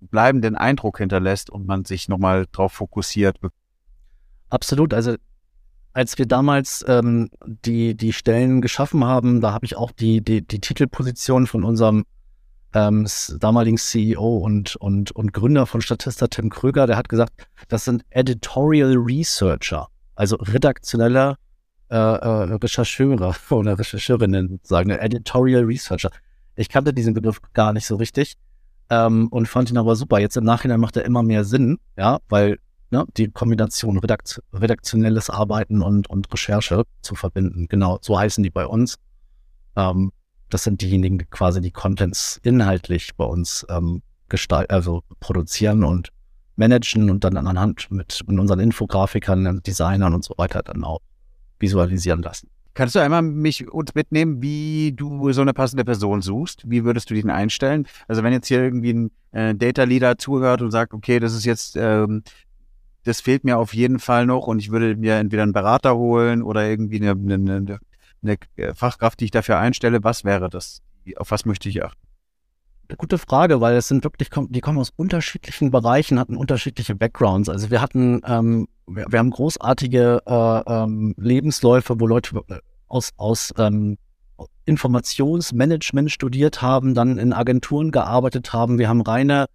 bleibenden 0.00 0.56
Eindruck 0.56 0.98
hinterlässt 0.98 1.50
und 1.50 1.66
man 1.66 1.84
sich 1.84 2.08
nochmal 2.08 2.46
drauf 2.52 2.72
fokussiert. 2.72 3.38
Absolut. 4.50 4.94
Also 4.94 5.16
als 5.92 6.18
wir 6.18 6.26
damals 6.26 6.84
ähm, 6.88 7.30
die, 7.64 7.96
die 7.96 8.12
Stellen 8.12 8.60
geschaffen 8.60 9.04
haben, 9.04 9.40
da 9.40 9.52
habe 9.52 9.64
ich 9.64 9.76
auch 9.76 9.92
die, 9.92 10.20
die, 10.20 10.42
die 10.42 10.60
Titelposition 10.60 11.46
von 11.46 11.64
unserem 11.64 12.04
ähm, 12.74 13.06
damaligen 13.38 13.78
CEO 13.78 14.38
und, 14.38 14.76
und, 14.76 15.12
und 15.12 15.32
Gründer 15.32 15.66
von 15.66 15.80
Statista, 15.80 16.26
Tim 16.26 16.50
Kröger, 16.50 16.86
der 16.86 16.96
hat 16.96 17.08
gesagt, 17.08 17.46
das 17.68 17.84
sind 17.84 18.04
Editorial 18.10 18.94
Researcher, 18.96 19.88
also 20.16 20.36
redaktionelle 20.36 21.36
äh, 21.90 21.96
äh, 21.96 22.54
Rechercheure 22.54 23.34
oder 23.50 23.78
Rechercheurinnen 23.78 24.48
sozusagen, 24.48 24.90
Editorial 24.90 25.64
Researcher. 25.64 26.10
Ich 26.56 26.68
kannte 26.68 26.92
diesen 26.92 27.14
Begriff 27.14 27.40
gar 27.52 27.72
nicht 27.72 27.86
so 27.86 27.96
richtig 27.96 28.34
ähm, 28.90 29.28
und 29.28 29.46
fand 29.46 29.70
ihn 29.70 29.78
aber 29.78 29.94
super. 29.94 30.18
Jetzt 30.18 30.36
im 30.36 30.44
Nachhinein 30.44 30.80
macht 30.80 30.96
er 30.96 31.04
immer 31.04 31.22
mehr 31.22 31.44
Sinn, 31.44 31.78
ja, 31.96 32.18
weil 32.28 32.58
ne, 32.90 33.04
die 33.16 33.30
Kombination 33.30 33.98
redakt 33.98 34.42
redaktionelles 34.52 35.30
Arbeiten 35.30 35.82
und, 35.82 36.10
und 36.10 36.32
Recherche 36.32 36.84
zu 37.02 37.14
verbinden. 37.14 37.66
Genau, 37.68 37.98
so 38.00 38.18
heißen 38.18 38.42
die 38.42 38.50
bei 38.50 38.66
uns. 38.66 38.96
Ähm, 39.76 40.10
das 40.54 40.62
sind 40.62 40.80
diejenigen, 40.82 41.18
die 41.18 41.24
quasi 41.24 41.60
die 41.60 41.72
Contents 41.72 42.38
inhaltlich 42.44 43.16
bei 43.16 43.24
uns 43.24 43.66
ähm, 43.68 44.02
gestalten, 44.28 44.72
also 44.72 45.02
produzieren 45.18 45.82
und 45.82 46.10
managen 46.54 47.10
und 47.10 47.24
dann 47.24 47.36
anhand 47.36 47.90
mit, 47.90 48.20
mit 48.28 48.38
unseren 48.38 48.60
Infografikern, 48.60 49.60
Designern 49.66 50.14
und 50.14 50.22
so 50.22 50.32
weiter 50.36 50.62
dann 50.62 50.84
auch 50.84 51.00
visualisieren 51.58 52.22
lassen. 52.22 52.48
Kannst 52.74 52.94
du 52.94 53.00
einmal 53.00 53.22
mich 53.22 53.68
uns 53.68 53.96
mitnehmen, 53.96 54.42
wie 54.42 54.92
du 54.92 55.32
so 55.32 55.42
eine 55.42 55.54
passende 55.54 55.84
Person 55.84 56.22
suchst? 56.22 56.70
Wie 56.70 56.84
würdest 56.84 57.10
du 57.10 57.14
diesen 57.14 57.30
einstellen? 57.30 57.88
Also 58.06 58.22
wenn 58.22 58.32
jetzt 58.32 58.46
hier 58.46 58.62
irgendwie 58.62 58.92
ein 58.92 59.10
äh, 59.32 59.56
Data 59.56 59.82
Leader 59.82 60.18
zuhört 60.18 60.62
und 60.62 60.70
sagt, 60.70 60.94
okay, 60.94 61.18
das 61.18 61.34
ist 61.34 61.44
jetzt 61.44 61.76
ähm, 61.76 62.22
das 63.02 63.20
fehlt 63.20 63.42
mir 63.42 63.58
auf 63.58 63.74
jeden 63.74 63.98
Fall 63.98 64.24
noch 64.24 64.46
und 64.46 64.60
ich 64.60 64.70
würde 64.70 64.94
mir 64.94 65.16
entweder 65.16 65.42
einen 65.42 65.52
Berater 65.52 65.96
holen 65.96 66.42
oder 66.44 66.68
irgendwie 66.68 67.00
eine, 67.02 67.10
eine, 67.10 67.56
eine 67.56 67.78
Fachkraft, 68.74 69.20
die 69.20 69.26
ich 69.26 69.30
dafür 69.30 69.58
einstelle. 69.58 70.02
Was 70.02 70.24
wäre 70.24 70.50
das? 70.50 70.82
Auf 71.16 71.30
was 71.30 71.44
möchte 71.44 71.68
ich 71.68 71.84
achten? 71.84 72.00
Gute 72.98 73.18
Frage, 73.18 73.60
weil 73.60 73.76
es 73.76 73.88
sind 73.88 74.04
wirklich, 74.04 74.28
die 74.48 74.60
kommen 74.60 74.78
aus 74.78 74.90
unterschiedlichen 74.94 75.70
Bereichen, 75.70 76.18
hatten 76.18 76.36
unterschiedliche 76.36 76.94
Backgrounds. 76.94 77.48
Also 77.48 77.70
wir 77.70 77.80
hatten, 77.80 78.20
ähm, 78.26 78.68
wir, 78.86 79.06
wir, 79.08 79.18
haben 79.18 79.30
großartige 79.30 80.22
äh, 80.26 80.60
ähm, 80.66 81.14
Lebensläufe, 81.16 81.98
wo 81.98 82.06
Leute 82.06 82.42
aus, 82.86 83.10
aus 83.16 83.54
ähm, 83.56 83.96
Informationsmanagement 84.66 86.10
studiert 86.10 86.62
haben, 86.62 86.94
dann 86.94 87.18
in 87.18 87.32
Agenturen 87.32 87.90
gearbeitet 87.90 88.52
haben. 88.52 88.78
Wir 88.78 88.88
haben 88.88 89.00
reine 89.00 89.46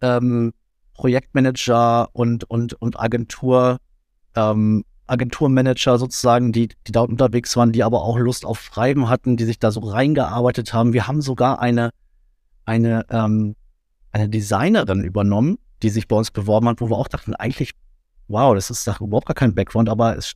ähm, 0.00 0.52
Projektmanager 0.94 2.08
und, 2.12 2.44
und, 2.44 2.74
und 2.74 2.98
Agentur, 2.98 3.78
ähm, 4.34 4.84
Agenturmanager 5.06 5.98
sozusagen, 5.98 6.52
die, 6.52 6.68
die 6.86 6.92
da 6.92 7.00
unterwegs 7.00 7.56
waren, 7.56 7.72
die 7.72 7.84
aber 7.84 8.02
auch 8.02 8.18
Lust 8.18 8.44
auf 8.44 8.60
Schreiben 8.60 9.08
hatten, 9.08 9.36
die 9.36 9.44
sich 9.44 9.58
da 9.58 9.70
so 9.70 9.80
reingearbeitet 9.80 10.72
haben. 10.72 10.92
Wir 10.92 11.06
haben 11.06 11.22
sogar 11.22 11.60
eine, 11.60 11.90
eine, 12.64 13.06
ähm, 13.10 13.54
eine 14.12 14.28
Designerin 14.28 15.04
übernommen, 15.04 15.58
die 15.82 15.90
sich 15.90 16.08
bei 16.08 16.16
uns 16.16 16.30
beworben 16.30 16.68
hat, 16.68 16.80
wo 16.80 16.88
wir 16.88 16.96
auch 16.96 17.08
dachten, 17.08 17.34
eigentlich, 17.34 17.72
wow, 18.28 18.54
das 18.54 18.70
ist 18.70 18.86
doch 18.86 19.00
überhaupt 19.00 19.26
gar 19.26 19.34
kein 19.34 19.54
Background, 19.54 19.88
aber 19.88 20.16
es, 20.16 20.32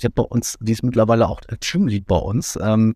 die 0.00 0.06
hat 0.06 0.14
bei 0.14 0.22
uns, 0.22 0.56
die 0.60 0.72
ist 0.72 0.82
mittlerweile 0.82 1.28
auch 1.28 1.40
Teamlead 1.60 2.06
bei 2.06 2.16
uns. 2.16 2.58
Ähm, 2.62 2.94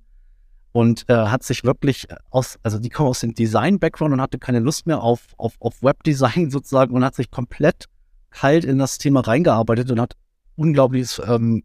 und 0.73 1.09
äh, 1.09 1.15
hat 1.15 1.43
sich 1.43 1.65
wirklich 1.65 2.07
aus, 2.31 2.59
also 2.63 2.79
die 2.79 2.91
kommen 2.91 3.09
aus 3.09 3.21
dem 3.21 3.35
Design-Background 3.35 4.13
und 4.13 4.21
hatte 4.21 4.39
keine 4.39 4.61
Lust 4.61 4.87
mehr 4.87 5.03
auf, 5.03 5.35
auf, 5.37 5.55
auf 5.59 5.83
Webdesign 5.83 6.51
sozusagen 6.51 6.95
und 6.95 7.05
hat 7.05 7.17
sich 7.17 7.31
komplett 7.31 7.87
kalt 8.31 8.65
in 8.65 8.79
das 8.79 8.99
Thema 8.99 9.21
reingearbeitet 9.21 9.91
und 9.91 10.01
hat 10.01 10.15
unglaubliches 10.61 11.21
ähm, 11.27 11.63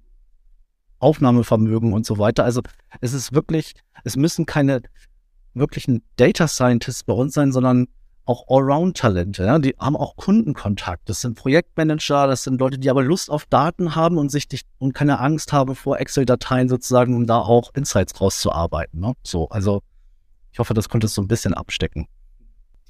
Aufnahmevermögen 1.00 1.92
und 1.92 2.06
so 2.06 2.18
weiter. 2.18 2.46
Also 2.46 2.62
es 3.02 3.14
ist 3.14 3.34
wirklich, 3.34 3.74
es 4.06 4.16
müssen 4.16 4.46
keine 4.46 4.82
wirklichen 5.54 6.02
Data 6.16 6.48
Scientists 6.48 7.04
bei 7.04 7.14
uns 7.14 7.34
sein, 7.34 7.52
sondern 7.52 7.88
auch 8.24 8.48
Allround-Talente. 8.48 9.44
Ja? 9.46 9.60
Die 9.60 9.76
haben 9.78 9.98
auch 9.98 10.16
Kundenkontakt. 10.16 11.10
Das 11.10 11.22
sind 11.22 11.36
Projektmanager, 11.36 12.26
das 12.28 12.44
sind 12.44 12.60
Leute, 12.60 12.80
die 12.80 12.90
aber 12.90 13.04
Lust 13.04 13.30
auf 13.30 13.46
Daten 13.46 13.96
haben 13.96 14.18
und 14.18 14.30
sich 14.30 14.50
nicht, 14.50 14.66
und 14.80 14.94
keine 14.94 15.20
Angst 15.20 15.54
haben 15.54 15.76
vor 15.76 16.00
Excel-Dateien 16.00 16.70
sozusagen, 16.70 17.16
um 17.16 17.28
da 17.28 17.40
auch 17.40 17.72
Insights 17.76 18.20
rauszuarbeiten. 18.20 19.00
Ne? 19.00 19.14
So, 19.24 19.50
also 19.50 19.84
ich 20.52 20.60
hoffe, 20.60 20.74
das 20.74 20.90
konnte 20.90 21.08
es 21.08 21.14
so 21.14 21.22
ein 21.22 21.28
bisschen 21.28 21.54
abstecken. 21.54 22.08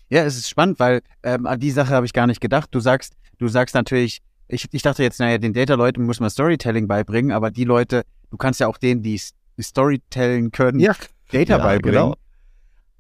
Ja, 0.09 0.23
es 0.23 0.37
ist 0.37 0.47
spannend, 0.47 0.79
weil 0.79 1.01
ähm, 1.23 1.47
an 1.47 1.59
die 1.59 1.71
Sache 1.71 1.89
habe 1.89 2.05
ich 2.05 2.13
gar 2.13 2.27
nicht 2.27 2.39
gedacht. 2.39 2.69
Du 2.71 2.79
sagst, 2.79 3.17
du 3.39 3.47
sagst 3.47 3.73
natürlich, 3.73 4.21
ich, 4.47 4.67
ich 4.71 4.81
dachte 4.81 5.03
jetzt, 5.03 5.19
naja, 5.19 5.37
den 5.37 5.53
Data-Leuten 5.53 6.03
muss 6.03 6.19
man 6.19 6.29
Storytelling 6.29 6.87
beibringen, 6.87 7.31
aber 7.31 7.51
die 7.51 7.63
Leute, 7.63 8.03
du 8.29 8.37
kannst 8.37 8.59
ja 8.59 8.67
auch 8.67 8.77
denen, 8.77 9.01
die, 9.01 9.19
die 9.57 9.63
Storytelling 9.63 10.51
können, 10.51 10.79
ja. 10.79 10.93
Data 11.31 11.57
ja, 11.57 11.63
beibringen. 11.63 12.01
Genau. 12.01 12.15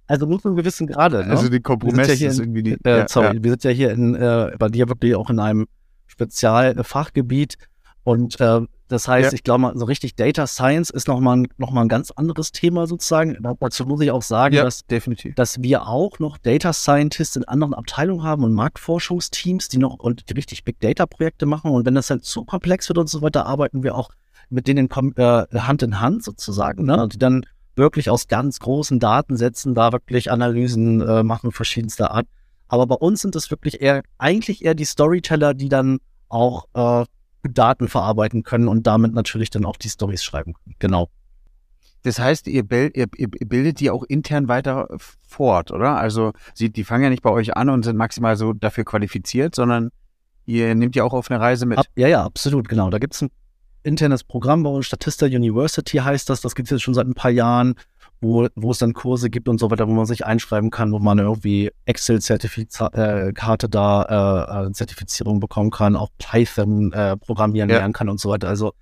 Also 0.07 0.25
nur 0.25 0.39
zum 0.39 0.55
gewissen 0.55 0.87
Grade. 0.87 1.25
Ne? 1.25 1.31
Also 1.31 1.49
den 1.49 1.63
Kompromiss 1.63 2.19
ja 2.19 2.29
ist 2.29 2.39
irgendwie 2.39 2.63
die, 2.63 2.77
äh, 2.83 2.99
ja, 2.99 3.07
sorry, 3.07 3.37
ja. 3.37 3.43
wir 3.43 3.51
sind 3.51 3.63
ja 3.63 3.71
hier 3.71 3.91
in, 3.91 4.15
äh, 4.15 4.51
bei 4.57 4.69
dir 4.69 4.87
wirklich 4.87 5.15
auch 5.15 5.29
in 5.29 5.39
einem 5.39 5.67
Spezialfachgebiet 6.07 7.57
und 8.05 8.39
äh, 8.39 8.61
das 8.87 9.07
heißt, 9.07 9.31
ja. 9.31 9.35
ich 9.35 9.43
glaube 9.43 9.61
mal, 9.61 9.75
so 9.75 9.85
richtig 9.85 10.15
Data 10.15 10.45
Science 10.45 10.91
ist 10.91 11.07
nochmal 11.07 11.37
ein, 11.37 11.47
noch 11.57 11.71
mal 11.71 11.81
ein 11.81 11.87
ganz 11.87 12.11
anderes 12.11 12.51
Thema 12.51 12.85
sozusagen. 12.85 13.35
Dazu 13.59 13.83
muss 13.85 13.99
ich 14.01 14.11
auch 14.11 14.21
sagen, 14.21 14.53
ja, 14.53 14.63
dass, 14.63 14.85
definitiv. 14.85 15.33
dass 15.33 15.59
wir 15.63 15.87
auch 15.87 16.19
noch 16.19 16.37
Data 16.37 16.71
Scientists 16.71 17.35
in 17.35 17.45
anderen 17.45 17.73
Abteilungen 17.73 18.21
haben 18.21 18.43
und 18.43 18.53
Marktforschungsteams, 18.53 19.69
die 19.69 19.79
noch 19.79 19.95
und 19.97 20.29
die 20.29 20.33
richtig 20.33 20.63
Big 20.63 20.79
Data 20.79 21.07
Projekte 21.07 21.47
machen. 21.47 21.71
Und 21.71 21.87
wenn 21.87 21.95
das 21.95 22.05
dann 22.05 22.21
zu 22.21 22.45
komplex 22.45 22.87
wird 22.87 22.99
und 22.99 23.09
so 23.09 23.23
weiter, 23.23 23.47
arbeiten 23.47 23.81
wir 23.81 23.95
auch 23.95 24.11
mit 24.51 24.67
denen 24.67 24.87
äh, 24.87 25.45
Hand 25.57 25.81
in 25.81 25.99
Hand 25.99 26.23
sozusagen, 26.23 26.85
ne? 26.85 27.09
die 27.11 27.17
dann 27.17 27.43
wirklich 27.75 28.11
aus 28.11 28.27
ganz 28.27 28.59
großen 28.59 28.99
Datensätzen 28.99 29.73
da 29.73 29.91
wirklich 29.93 30.29
Analysen 30.29 31.01
äh, 31.01 31.23
machen, 31.23 31.51
verschiedenster 31.51 32.11
Art. 32.11 32.27
Aber 32.67 32.85
bei 32.85 32.95
uns 32.95 33.21
sind 33.21 33.35
es 33.35 33.49
wirklich 33.49 33.81
eher, 33.81 34.03
eigentlich 34.19 34.63
eher 34.63 34.75
die 34.75 34.85
Storyteller, 34.85 35.55
die 35.55 35.69
dann 35.69 35.97
auch 36.29 36.67
äh, 36.75 37.05
Daten 37.49 37.87
verarbeiten 37.87 38.43
können 38.43 38.67
und 38.67 38.87
damit 38.87 39.13
natürlich 39.13 39.49
dann 39.49 39.65
auch 39.65 39.77
die 39.77 39.89
Stories 39.89 40.23
schreiben 40.23 40.53
können. 40.53 40.75
Genau. 40.79 41.09
Das 42.03 42.19
heißt, 42.19 42.47
ihr, 42.47 42.63
ihr, 42.71 43.07
ihr, 43.15 43.27
bildet 43.27 43.79
die 43.79 43.89
auch 43.89 44.03
intern 44.03 44.47
weiter 44.47 44.87
fort, 45.27 45.71
oder? 45.71 45.97
Also 45.97 46.33
sie, 46.53 46.69
die 46.69 46.83
fangen 46.83 47.03
ja 47.03 47.09
nicht 47.09 47.23
bei 47.23 47.31
euch 47.31 47.57
an 47.57 47.69
und 47.69 47.83
sind 47.83 47.97
maximal 47.97 48.37
so 48.37 48.53
dafür 48.53 48.85
qualifiziert, 48.85 49.55
sondern 49.55 49.89
ihr 50.45 50.75
nehmt 50.75 50.93
die 50.93 51.01
auch 51.01 51.13
auf 51.13 51.31
eine 51.31 51.39
Reise 51.39 51.65
mit. 51.65 51.79
Ab, 51.79 51.87
ja, 51.95 52.07
ja, 52.07 52.23
absolut, 52.23 52.69
genau. 52.69 52.91
Da 52.91 52.99
gibt 52.99 53.15
es 53.15 53.23
ein 53.23 53.31
internes 53.81 54.23
Programm 54.23 54.61
bei 54.61 54.69
uns, 54.69 54.85
Statista 54.85 55.25
University 55.25 55.97
heißt 55.97 56.29
das, 56.29 56.41
das 56.41 56.55
gibt 56.55 56.67
es 56.67 56.71
jetzt 56.71 56.81
schon 56.81 56.93
seit 56.93 57.07
ein 57.07 57.13
paar 57.13 57.31
Jahren, 57.31 57.75
wo, 58.25 58.47
wo 58.55 58.71
es 58.71 58.79
dann 58.79 58.93
Kurse 58.93 59.29
gibt 59.29 59.47
und 59.47 59.59
so 59.59 59.69
weiter, 59.69 59.87
wo 59.87 59.93
man 59.93 60.05
sich 60.05 60.25
einschreiben 60.25 60.71
kann, 60.71 60.91
wo 60.91 60.99
man 60.99 61.19
irgendwie 61.19 61.71
Excel-Zertifikate 61.85 63.67
äh, 63.67 63.69
da, 63.69 64.63
äh, 64.63 64.67
äh, 64.67 64.71
Zertifizierung 64.71 65.39
bekommen 65.39 65.69
kann, 65.69 65.95
auch 65.95 66.09
Python 66.17 66.91
äh, 66.91 67.15
programmieren 67.17 67.69
ja. 67.69 67.77
lernen 67.77 67.93
kann 67.93 68.09
und 68.09 68.19
so 68.19 68.29
weiter. 68.29 68.47
Also 68.47 68.73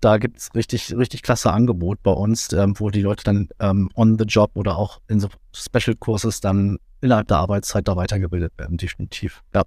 da 0.00 0.18
gibt 0.18 0.38
es 0.38 0.54
richtig, 0.54 0.96
richtig 0.96 1.22
klasse 1.22 1.52
Angebot 1.52 2.02
bei 2.02 2.10
uns, 2.10 2.52
ähm, 2.52 2.74
wo 2.78 2.90
die 2.90 3.02
Leute 3.02 3.24
dann 3.24 3.48
ähm, 3.60 3.90
on 3.94 4.18
the 4.18 4.24
job 4.24 4.50
oder 4.54 4.76
auch 4.76 5.00
in 5.08 5.20
so 5.20 5.28
Special 5.54 5.96
Courses 5.96 6.40
dann 6.40 6.78
innerhalb 7.00 7.28
der 7.28 7.38
Arbeitszeit 7.38 7.86
da 7.86 7.96
weitergebildet 7.96 8.52
werden, 8.58 8.76
definitiv. 8.76 9.42
Ja. 9.54 9.62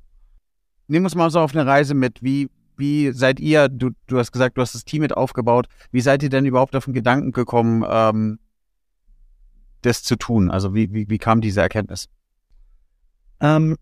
Nehmen 0.88 1.04
wir 1.04 1.08
uns 1.08 1.16
mal 1.16 1.30
so 1.30 1.40
auf 1.40 1.54
eine 1.56 1.66
Reise 1.66 1.94
mit, 1.94 2.22
wie, 2.22 2.50
wie 2.76 3.12
seid 3.12 3.40
ihr, 3.40 3.70
du, 3.70 3.92
du 4.08 4.20
hast 4.20 4.32
gesagt, 4.32 4.58
du 4.58 4.62
hast 4.62 4.76
das 4.76 4.84
Team 4.84 5.02
mit 5.02 5.16
aufgebaut, 5.16 5.68
wie 5.92 6.02
seid 6.02 6.24
ihr 6.24 6.30
denn 6.30 6.46
überhaupt 6.46 6.76
auf 6.76 6.86
den 6.86 6.94
Gedanken 6.94 7.32
gekommen, 7.32 7.86
ähm, 7.88 8.40
das 9.82 10.04
zu 10.04 10.16
tun? 10.16 10.52
Also 10.52 10.74
wie, 10.74 10.94
wie, 10.94 11.10
wie 11.10 11.18
kam 11.18 11.42
diese 11.42 11.62
Erkenntnis? 11.62 12.08
Ähm, 13.40 13.78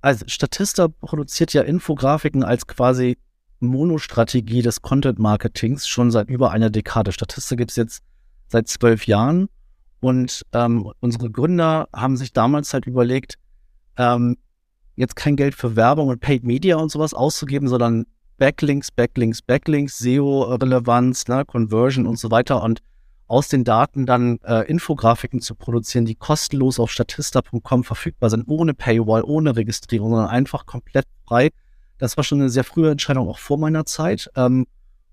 also 0.00 0.24
Statista 0.28 0.88
produziert 0.88 1.52
ja 1.52 1.62
Infografiken 1.62 2.44
als 2.44 2.66
quasi 2.66 3.18
Monostrategie 3.60 4.62
des 4.62 4.82
Content 4.82 5.18
Marketings 5.18 5.88
schon 5.88 6.10
seit 6.10 6.28
über 6.28 6.50
einer 6.50 6.70
Dekade. 6.70 7.12
Statista 7.12 7.56
gibt 7.56 7.70
es 7.70 7.76
jetzt 7.76 8.02
seit 8.48 8.68
zwölf 8.68 9.06
Jahren 9.06 9.48
und 10.00 10.42
ähm, 10.52 10.92
unsere 11.00 11.30
Gründer 11.30 11.88
haben 11.94 12.16
sich 12.16 12.32
damals 12.32 12.72
halt 12.74 12.86
überlegt, 12.86 13.34
ähm, 13.96 14.36
jetzt 14.94 15.16
kein 15.16 15.36
Geld 15.36 15.54
für 15.54 15.76
Werbung 15.76 16.08
und 16.08 16.20
Paid 16.20 16.44
Media 16.44 16.76
und 16.76 16.90
sowas 16.90 17.14
auszugeben, 17.14 17.68
sondern 17.68 18.06
Backlinks, 18.38 18.90
Backlinks, 18.90 19.40
Backlinks, 19.42 19.98
SEO-Relevanz, 19.98 21.26
ne, 21.28 21.44
Conversion 21.46 22.06
und 22.06 22.18
so 22.18 22.30
weiter 22.30 22.62
und 22.62 22.80
aus 23.28 23.48
den 23.48 23.64
Daten 23.64 24.06
dann 24.06 24.38
äh, 24.44 24.68
Infografiken 24.68 25.40
zu 25.40 25.54
produzieren, 25.54 26.04
die 26.04 26.14
kostenlos 26.14 26.78
auf 26.78 26.92
statista.com 26.92 27.84
verfügbar 27.84 28.30
sind, 28.30 28.44
ohne 28.46 28.74
Paywall, 28.74 29.22
ohne 29.24 29.56
Registrierung, 29.56 30.10
sondern 30.10 30.28
einfach 30.28 30.66
komplett 30.66 31.06
frei. 31.26 31.50
Das 31.98 32.16
war 32.16 32.24
schon 32.24 32.40
eine 32.40 32.50
sehr 32.50 32.64
frühe 32.64 32.90
Entscheidung, 32.90 33.28
auch 33.28 33.38
vor 33.38 33.58
meiner 33.58 33.84
Zeit. 33.84 34.30
Ähm, 34.36 34.66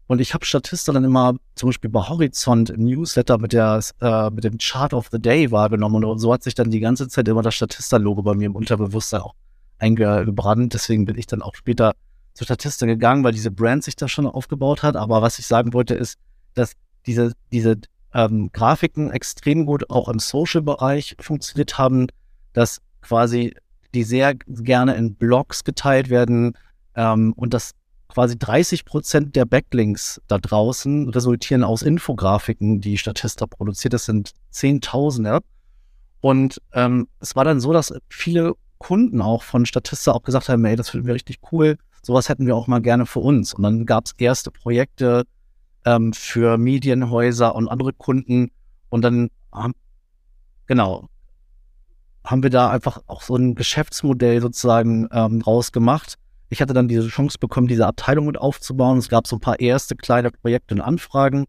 und 0.07 0.19
ich 0.19 0.33
habe 0.33 0.45
Statista 0.45 0.91
dann 0.91 1.05
immer 1.05 1.35
zum 1.55 1.69
Beispiel 1.69 1.89
bei 1.89 2.01
Horizont 2.01 2.69
im 2.69 2.83
Newsletter 2.83 3.37
mit, 3.37 3.53
der, 3.53 3.79
äh, 4.01 4.29
mit 4.29 4.43
dem 4.43 4.57
Chart 4.57 4.93
of 4.93 5.07
the 5.11 5.19
Day 5.19 5.49
wahrgenommen. 5.49 6.03
Und 6.03 6.19
so 6.19 6.33
hat 6.33 6.43
sich 6.43 6.55
dann 6.55 6.71
die 6.71 6.81
ganze 6.81 7.07
Zeit 7.07 7.27
immer 7.27 7.41
das 7.41 7.55
Statista-Logo 7.55 8.21
bei 8.21 8.35
mir 8.35 8.47
im 8.47 8.55
Unterbewusstsein 8.55 9.21
auch 9.21 9.33
eingebrannt. 9.79 10.73
Deswegen 10.73 11.05
bin 11.05 11.17
ich 11.17 11.25
dann 11.25 11.41
auch 11.41 11.55
später 11.55 11.93
zu 12.33 12.43
Statista 12.43 12.85
gegangen, 12.85 13.23
weil 13.23 13.31
diese 13.31 13.49
Brand 13.49 13.83
sich 13.83 13.95
da 13.95 14.07
schon 14.07 14.27
aufgebaut 14.27 14.83
hat. 14.83 14.97
Aber 14.97 15.21
was 15.21 15.39
ich 15.39 15.47
sagen 15.47 15.73
wollte, 15.73 15.95
ist, 15.95 16.17
dass 16.53 16.73
diese, 17.05 17.33
diese 17.51 17.77
ähm, 18.13 18.49
Grafiken 18.51 19.11
extrem 19.11 19.65
gut 19.65 19.89
auch 19.89 20.09
im 20.09 20.19
Social-Bereich 20.19 21.15
funktioniert 21.19 21.77
haben, 21.77 22.07
dass 22.53 22.81
quasi 23.01 23.55
die 23.93 24.03
sehr 24.03 24.35
gerne 24.35 24.95
in 24.95 25.15
Blogs 25.15 25.63
geteilt 25.63 26.09
werden 26.09 26.57
ähm, 26.95 27.33
und 27.33 27.53
dass 27.53 27.71
quasi 28.07 28.37
30 28.37 28.85
Prozent 28.85 29.35
der 29.35 29.45
Backlinks 29.45 30.21
da 30.27 30.37
draußen 30.37 31.09
resultieren 31.09 31.63
aus 31.63 31.81
Infografiken, 31.81 32.79
die 32.79 32.97
Statista 32.97 33.47
produziert. 33.47 33.93
Das 33.93 34.05
sind 34.05 34.31
Zehntausende. 34.51 35.39
Und 36.21 36.61
ähm, 36.73 37.07
es 37.19 37.35
war 37.35 37.43
dann 37.43 37.59
so, 37.59 37.73
dass 37.73 37.93
viele 38.09 38.53
Kunden 38.77 39.21
auch 39.21 39.43
von 39.43 39.65
Statista 39.65 40.11
auch 40.11 40.23
gesagt 40.23 40.47
haben, 40.49 40.63
ey, 40.65 40.75
das 40.75 40.89
finden 40.89 41.07
wir 41.07 41.15
richtig 41.15 41.39
cool. 41.51 41.77
Sowas 42.03 42.29
hätten 42.29 42.45
wir 42.45 42.55
auch 42.55 42.67
mal 42.67 42.81
gerne 42.81 43.05
für 43.05 43.19
uns. 43.19 43.53
Und 43.53 43.63
dann 43.63 43.85
gab 43.85 44.05
es 44.05 44.13
erste 44.17 44.51
Projekte, 44.51 45.23
ähm, 45.85 46.13
für 46.13 46.57
Medienhäuser 46.57 47.55
und 47.55 47.67
andere 47.67 47.93
Kunden. 47.93 48.51
Und 48.89 49.01
dann 49.03 49.29
haben, 49.51 49.73
genau, 50.67 51.07
haben 52.23 52.43
wir 52.43 52.49
da 52.49 52.69
einfach 52.69 53.01
auch 53.07 53.21
so 53.21 53.35
ein 53.35 53.55
Geschäftsmodell 53.55 54.41
sozusagen 54.41 55.07
ähm, 55.11 55.41
rausgemacht. 55.41 56.15
Ich 56.49 56.61
hatte 56.61 56.73
dann 56.73 56.87
diese 56.87 57.07
Chance 57.07 57.37
bekommen, 57.39 57.67
diese 57.67 57.87
Abteilung 57.87 58.27
mit 58.27 58.37
aufzubauen. 58.37 58.99
Es 58.99 59.09
gab 59.09 59.27
so 59.27 59.37
ein 59.37 59.41
paar 59.41 59.59
erste 59.59 59.95
kleine 59.95 60.31
Projekte 60.31 60.75
und 60.75 60.81
Anfragen. 60.81 61.45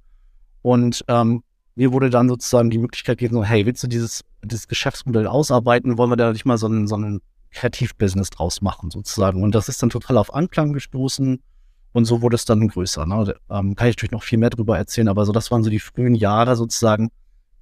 Und 0.63 1.05
ähm, 1.09 1.43
mir 1.75 1.93
wurde 1.93 2.11
dann 2.11 2.29
sozusagen 2.29 2.71
die 2.71 2.79
Möglichkeit 2.79 3.19
gegeben, 3.19 3.35
so, 3.35 3.45
hey, 3.45 3.67
willst 3.67 3.83
du 3.83 3.87
dieses, 3.87 4.23
dieses 4.43 4.67
Geschäftsmodell 4.67 5.27
ausarbeiten? 5.27 5.99
Wollen 5.99 6.11
wir 6.11 6.17
da 6.17 6.33
nicht 6.33 6.47
mal 6.47 6.59
so 6.59 6.69
ein, 6.69 6.87
so 6.87 6.97
ein 6.97 7.21
Kreativbusiness 7.51 8.31
draus 8.31 8.63
machen, 8.63 8.91
sozusagen? 8.91 9.43
Und 9.43 9.55
das 9.55 9.69
ist 9.69 9.83
dann 9.83 9.91
total 9.91 10.17
auf 10.17 10.33
Anklang 10.35 10.73
gestoßen. 10.73 11.43
Und 11.95 12.07
so 12.07 12.23
wurde 12.23 12.35
es 12.35 12.45
dann 12.45 12.67
größer. 12.67 13.07
Ne? 13.07 13.37
Ähm, 13.49 13.77
kann 13.77 13.89
ich 13.89 13.97
natürlich 13.97 14.11
noch 14.11 14.25
viel 14.25 14.39
mehr 14.39 14.51
darüber 14.51 14.77
erzählen, 14.77 15.07
aber 15.07 15.25
so 15.25 15.31
das 15.31 15.53
waren 15.53 15.63
so 15.63 15.71
die 15.71 15.79
frühen 15.79 16.17
Jahre 16.17 16.57
sozusagen 16.57 17.11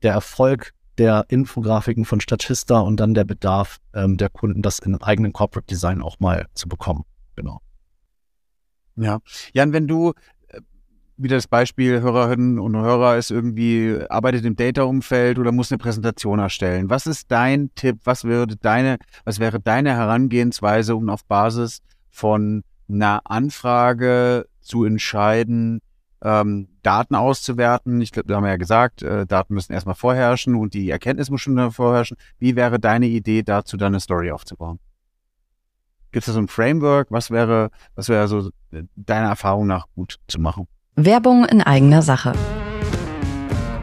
der 0.02 0.14
Erfolg 0.14 0.72
der 0.96 1.26
Infografiken 1.28 2.06
von 2.06 2.18
Statista 2.18 2.80
und 2.80 2.98
dann 2.98 3.12
der 3.12 3.24
Bedarf 3.24 3.78
ähm, 3.92 4.16
der 4.16 4.30
Kunden, 4.30 4.62
das 4.62 4.78
in 4.78 5.00
eigenen 5.02 5.34
Corporate 5.34 5.66
Design 5.66 6.00
auch 6.00 6.18
mal 6.18 6.46
zu 6.54 6.66
bekommen. 6.66 7.04
Genau. 7.36 7.60
Ja. 8.96 9.20
Jan, 9.52 9.74
wenn 9.74 9.86
du 9.86 10.14
äh, 10.48 10.60
wieder 11.18 11.36
das 11.36 11.46
Beispiel 11.46 12.00
Hörerinnen 12.00 12.58
und 12.58 12.74
Hörer 12.74 13.18
ist 13.18 13.30
irgendwie, 13.30 13.98
arbeitet 14.08 14.46
im 14.46 14.56
Data-Umfeld 14.56 15.38
oder 15.38 15.52
muss 15.52 15.70
eine 15.70 15.78
Präsentation 15.78 16.38
erstellen. 16.38 16.88
Was 16.88 17.06
ist 17.06 17.30
dein 17.30 17.70
Tipp? 17.74 17.98
Was 18.04 18.24
würde 18.24 18.56
deine, 18.56 18.96
was 19.24 19.40
wäre 19.40 19.60
deine 19.60 19.90
Herangehensweise, 19.90 20.96
um 20.96 21.10
auf 21.10 21.26
Basis 21.26 21.82
von 22.10 22.64
einer 22.88 23.22
Anfrage 23.24 24.46
zu 24.60 24.84
entscheiden, 24.84 25.80
ähm, 26.22 26.68
Daten 26.82 27.14
auszuwerten. 27.14 28.00
Ich 28.00 28.12
glaube, 28.12 28.28
da 28.28 28.36
haben 28.36 28.44
wir 28.44 28.50
ja 28.50 28.56
gesagt, 28.56 29.02
äh, 29.02 29.26
Daten 29.26 29.54
müssen 29.54 29.72
erstmal 29.72 29.94
vorherrschen 29.94 30.54
und 30.54 30.74
die 30.74 30.90
Erkenntnis 30.90 31.30
muss 31.30 31.40
schon 31.40 31.72
vorherrschen. 31.72 32.16
Wie 32.38 32.56
wäre 32.56 32.78
deine 32.78 33.06
Idee 33.06 33.42
dazu, 33.42 33.76
deine 33.76 34.00
Story 34.00 34.30
aufzubauen? 34.30 34.78
Gibt 36.12 36.22
es 36.22 36.26
da 36.26 36.32
so 36.32 36.40
ein 36.40 36.48
Framework? 36.48 37.10
Was 37.10 37.30
wäre, 37.30 37.70
was 37.94 38.08
wäre 38.08 38.28
so 38.28 38.50
äh, 38.70 38.84
deiner 38.96 39.28
Erfahrung 39.28 39.66
nach 39.66 39.86
gut 39.94 40.18
zu 40.28 40.40
machen? 40.40 40.68
Werbung 40.94 41.46
in 41.46 41.62
eigener 41.62 42.02
Sache. 42.02 42.34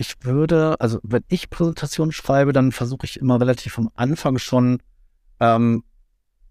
ich 0.00 0.14
würde, 0.22 0.80
also 0.80 0.98
wenn 1.02 1.24
ich 1.28 1.50
Präsentationen 1.50 2.10
schreibe, 2.10 2.54
dann 2.54 2.72
versuche 2.72 3.04
ich 3.04 3.18
immer 3.18 3.38
relativ 3.38 3.78
am 3.78 3.90
Anfang 3.94 4.38
schon 4.38 4.78
ähm, 5.40 5.84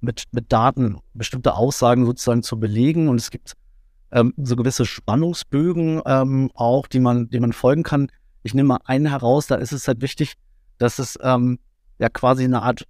mit, 0.01 0.25
mit 0.31 0.51
Daten 0.53 0.99
bestimmte 1.15 1.55
Aussagen 1.55 2.05
sozusagen 2.05 2.43
zu 2.43 2.59
belegen. 2.59 3.09
Und 3.09 3.19
es 3.19 3.31
gibt 3.31 3.53
ähm, 4.11 4.35
so 4.37 4.55
gewisse 4.55 4.85
Spannungsbögen 4.85 5.99
ähm, 6.05 6.51
auch, 6.53 6.85
die 6.85 6.99
man, 6.99 7.27
die 7.29 7.39
man 7.39 7.51
folgen 7.51 7.81
kann. 7.81 8.11
Ich 8.43 8.53
nehme 8.53 8.67
mal 8.67 8.79
einen 8.85 9.07
heraus, 9.07 9.47
da 9.47 9.55
ist 9.55 9.71
es 9.71 9.87
halt 9.87 10.01
wichtig, 10.03 10.35
dass 10.77 10.99
es 10.99 11.17
ähm, 11.19 11.57
ja 11.97 12.09
quasi 12.09 12.43
eine 12.43 12.61
Art, 12.61 12.85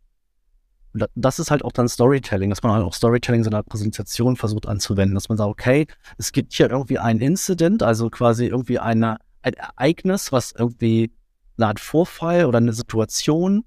das 1.15 1.39
ist 1.39 1.51
halt 1.51 1.63
auch 1.63 1.71
dann 1.71 1.87
Storytelling, 1.87 2.49
dass 2.49 2.63
man 2.63 2.73
halt 2.73 2.83
auch 2.83 2.93
Storytelling 2.93 3.39
in 3.39 3.45
seiner 3.45 3.63
Präsentation 3.63 4.35
versucht 4.35 4.67
anzuwenden, 4.67 5.15
dass 5.15 5.29
man 5.29 5.37
sagt, 5.37 5.49
okay, 5.49 5.87
es 6.17 6.33
gibt 6.33 6.51
hier 6.51 6.69
irgendwie 6.69 6.99
ein 6.99 7.19
Incident, 7.19 7.81
also 7.81 8.09
quasi 8.09 8.45
irgendwie 8.47 8.79
eine 8.79 9.19
ein 9.41 9.53
Ereignis, 9.53 10.31
was 10.31 10.51
irgendwie 10.51 11.11
eine 11.57 11.67
Art 11.67 11.79
Vorfall 11.79 12.45
oder 12.45 12.57
eine 12.57 12.73
Situation, 12.73 13.63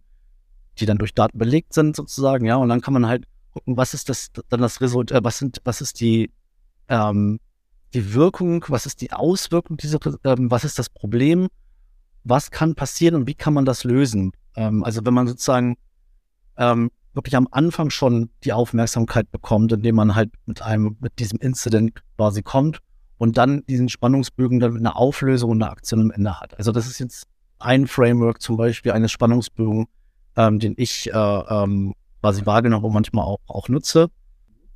die 0.79 0.87
dann 0.87 0.99
durch 0.99 1.15
Daten 1.15 1.39
belegt 1.39 1.75
sind, 1.75 1.97
sozusagen, 1.97 2.47
ja, 2.47 2.57
und 2.57 2.69
dann 2.69 2.81
kann 2.81 2.95
man 2.95 3.07
halt 3.07 3.25
gucken, 3.53 3.77
was 3.77 3.95
ist 3.95 4.09
das 4.09 4.31
dann 4.49 4.61
das 4.61 4.81
Resultat, 4.81 5.21
äh, 5.21 5.25
was 5.25 5.39
sind, 5.39 5.61
was 5.65 5.81
ist 5.81 6.01
die, 6.01 6.31
ähm, 6.89 7.39
die 7.93 8.15
Wirkung, 8.15 8.65
was 8.69 8.87
ist 8.87 9.03
die 9.03 9.13
Auswirkung 9.13 9.77
dieser, 9.77 9.99
ähm, 10.25 10.51
was 10.51 10.65
ist 10.65 10.79
das 10.79 10.89
Problem, 10.89 11.49
was 12.25 12.51
kann 12.51 12.75
passieren 12.75 13.15
und 13.15 13.27
wie 13.27 13.35
kann 13.35 13.53
man 13.53 13.65
das 13.65 13.85
lösen? 13.85 14.33
Ähm, 14.57 14.83
also 14.85 15.05
wenn 15.05 15.15
man 15.15 15.27
sozusagen 15.27 15.77
ähm, 16.57 16.91
wirklich 17.13 17.37
am 17.37 17.49
Anfang 17.51 17.91
schon 17.91 18.31
die 18.45 18.55
Aufmerksamkeit 18.55 19.31
bekommt, 19.31 19.73
indem 19.73 19.97
man 19.97 20.15
halt 20.15 20.31
mit 20.47 20.63
einem, 20.63 20.97
mit 21.01 21.19
diesem 21.19 21.39
Incident 21.41 22.03
quasi 22.17 22.43
kommt 22.43 22.81
und 23.23 23.39
dann 23.39 23.63
diesen 23.69 23.89
Spannungsbögen 23.89 24.59
dann 24.59 24.73
mit 24.73 24.81
einer 24.81 24.97
Auflösung 24.97 25.53
und 25.53 25.63
einer 25.63 25.71
Aktion 25.71 26.01
am 26.01 26.11
Ende 26.11 26.41
hat. 26.41 26.59
Also 26.59 26.73
das 26.73 26.89
ist 26.89 26.99
jetzt 26.99 27.29
ein 27.61 27.87
Framework 27.87 28.43
zum 28.43 28.57
Beispiel 28.57 28.91
eines 28.91 29.13
Spannungsbögen, 29.13 29.87
ähm, 30.35 30.59
den 30.59 30.75
ich 30.77 31.09
äh, 31.09 31.17
ähm, 31.17 31.95
quasi 32.21 32.45
wahrgenommen 32.45 32.85
und 32.85 32.93
manchmal 32.93 33.25
auch, 33.25 33.39
auch 33.47 33.69
nutze. 33.69 34.09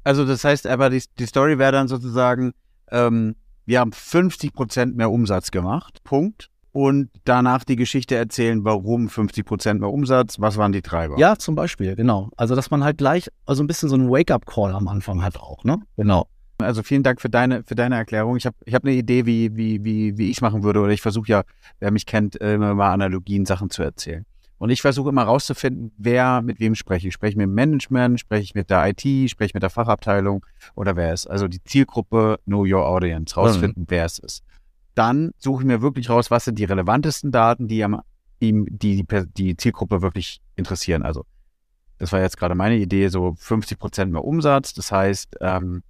Also 0.05 0.25
das 0.25 0.45
heißt 0.45 0.69
aber, 0.69 0.91
die, 0.91 1.03
die 1.19 1.27
Story 1.27 1.59
wäre 1.59 1.73
dann 1.73 1.89
sozusagen, 1.89 2.53
ähm, 2.93 3.35
wir 3.65 3.81
haben 3.81 3.91
50 3.91 4.53
Prozent 4.53 4.97
mehr 4.97 5.11
Umsatz 5.11 5.51
gemacht, 5.51 6.05
Punkt. 6.05 6.49
und 6.71 7.11
danach 7.25 7.65
die 7.65 7.75
Geschichte 7.75 8.15
erzählen, 8.15 8.65
warum 8.65 9.09
50 9.09 9.45
Prozent 9.45 9.81
mehr 9.81 9.91
Umsatz, 9.91 10.39
was 10.39 10.57
waren 10.57 10.71
die 10.71 10.83
Treiber? 10.83 11.19
Ja, 11.19 11.37
zum 11.37 11.57
Beispiel, 11.57 11.97
genau. 11.97 12.31
Also, 12.37 12.55
dass 12.55 12.71
man 12.71 12.85
halt 12.85 12.99
gleich, 12.99 13.29
also 13.45 13.65
ein 13.65 13.67
bisschen 13.67 13.89
so 13.89 13.97
einen 13.97 14.09
Wake-up-Call 14.09 14.73
am 14.73 14.87
Anfang 14.87 15.25
hat 15.25 15.37
auch, 15.37 15.65
ne? 15.65 15.81
Genau. 15.97 16.29
Also 16.59 16.83
vielen 16.83 17.03
Dank 17.03 17.21
für 17.21 17.29
deine, 17.29 17.63
für 17.65 17.75
deine 17.75 17.97
Erklärung. 17.97 18.37
Ich 18.37 18.47
habe 18.47 18.57
ich 18.65 18.75
hab 18.75 18.85
eine 18.85 18.95
Idee, 18.95 19.27
wie, 19.27 19.55
wie, 19.57 19.85
wie, 19.85 20.17
wie 20.17 20.31
ich 20.31 20.39
es 20.39 20.41
machen 20.41 20.63
würde. 20.63 20.81
Oder 20.81 20.93
ich 20.93 21.03
versuche 21.03 21.29
ja, 21.29 21.43
wer 21.81 21.91
mich 21.91 22.07
kennt, 22.07 22.37
immer 22.37 22.75
mal 22.75 22.93
Analogien, 22.93 23.45
Sachen 23.47 23.71
zu 23.71 23.83
erzählen. 23.83 24.25
Und 24.59 24.71
ich 24.71 24.81
versuche 24.81 25.11
immer 25.11 25.25
rauszufinden, 25.25 25.93
wer 25.99 26.41
mit 26.41 26.61
wem 26.61 26.75
spreche 26.75 27.09
ich. 27.09 27.15
Spreche 27.15 27.33
ich 27.33 27.37
mit 27.37 27.45
dem 27.45 27.55
Management, 27.55 28.21
spreche 28.21 28.43
ich 28.43 28.55
mit 28.55 28.71
der 28.71 28.89
IT, 28.89 29.01
spreche 29.01 29.49
ich 29.49 29.55
mit 29.55 29.63
der 29.63 29.71
Fachabteilung 29.71 30.47
oder 30.75 30.97
wer 30.97 31.13
ist. 31.13 31.27
Also 31.27 31.47
die 31.47 31.63
Zielgruppe, 31.63 32.39
know 32.47 32.65
your 32.65 32.87
audience, 32.87 33.37
rausfinden, 33.37 33.83
mhm. 33.83 33.91
wer 33.91 34.07
es 34.07 34.19
ist 34.19 34.43
dann 34.97 35.33
suche 35.37 35.63
ich 35.63 35.67
mir 35.67 35.83
wirklich 35.83 36.09
raus, 36.09 36.31
was 36.31 36.47
sind 36.47 36.59
die 36.59 36.65
relevantesten 36.65 37.31
Daten, 37.31 37.69
die 37.69 37.85
am, 37.85 38.01
ihm, 38.41 38.67
die, 38.69 39.05
die, 39.07 39.27
die 39.37 39.57
Zielgruppe 39.57 40.01
wirklich 40.03 40.41
interessieren. 40.57 41.03
Also, 41.03 41.25
das 41.99 42.13
war 42.13 42.21
jetzt 42.21 42.39
gerade 42.39 42.55
meine 42.55 42.77
Idee, 42.77 43.09
so 43.09 43.35
50 43.39 43.79
Prozent 43.79 44.13
mehr 44.13 44.25
Umsatz. 44.25 44.73
Das 44.73 44.91
heißt, 44.91 45.37
ähm, 45.41 45.83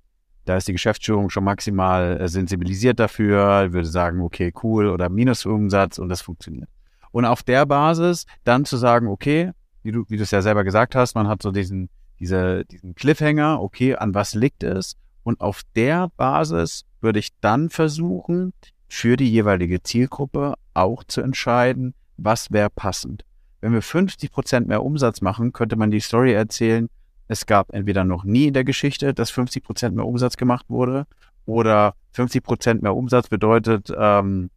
da 0.46 0.56
ist 0.56 0.68
die 0.68 0.72
Geschäftsführung 0.72 1.28
schon 1.28 1.44
maximal 1.44 2.20
äh, 2.20 2.28
sensibilisiert 2.28 2.98
dafür, 2.98 3.72
würde 3.72 3.88
sagen, 3.88 4.22
okay, 4.22 4.52
cool 4.62 4.88
oder 4.88 5.08
Minusumsatz 5.10 5.98
und 5.98 6.08
das 6.08 6.22
funktioniert. 6.22 6.68
Und 7.10 7.24
auf 7.24 7.42
der 7.42 7.66
Basis 7.66 8.26
dann 8.44 8.64
zu 8.64 8.76
sagen, 8.76 9.08
okay, 9.08 9.50
wie 9.82 9.92
du, 9.92 10.04
wie 10.08 10.16
du 10.16 10.22
es 10.22 10.30
ja 10.30 10.42
selber 10.42 10.64
gesagt 10.64 10.94
hast, 10.94 11.14
man 11.14 11.28
hat 11.28 11.42
so 11.42 11.50
diesen, 11.50 11.90
diese, 12.18 12.64
diesen 12.64 12.94
Cliffhanger, 12.94 13.60
okay, 13.60 13.96
an 13.96 14.14
was 14.14 14.34
liegt 14.34 14.62
es? 14.62 14.96
Und 15.22 15.40
auf 15.40 15.62
der 15.74 16.08
Basis 16.16 16.84
würde 17.00 17.18
ich 17.18 17.30
dann 17.40 17.68
versuchen, 17.68 18.52
für 18.88 19.16
die 19.16 19.30
jeweilige 19.30 19.82
Zielgruppe 19.82 20.54
auch 20.74 21.02
zu 21.04 21.20
entscheiden, 21.20 21.94
was 22.16 22.52
wäre 22.52 22.70
passend. 22.70 23.24
Wenn 23.60 23.72
wir 23.72 23.82
50 23.82 24.30
Prozent 24.30 24.68
mehr 24.68 24.84
Umsatz 24.84 25.20
machen, 25.20 25.52
könnte 25.52 25.76
man 25.76 25.90
die 25.90 26.00
Story 26.00 26.32
erzählen, 26.32 26.88
es 27.28 27.46
gab 27.46 27.72
entweder 27.72 28.04
noch 28.04 28.24
nie 28.24 28.46
in 28.46 28.54
der 28.54 28.64
Geschichte, 28.64 29.14
dass 29.14 29.30
50 29.30 29.62
Prozent 29.62 29.96
mehr 29.96 30.06
Umsatz 30.06 30.36
gemacht 30.36 30.66
wurde, 30.68 31.06
oder 31.46 31.94
50 32.12 32.42
Prozent 32.42 32.82
mehr 32.82 32.94
Umsatz 32.94 33.28
bedeutet 33.28 33.92
ähm, 33.96 34.50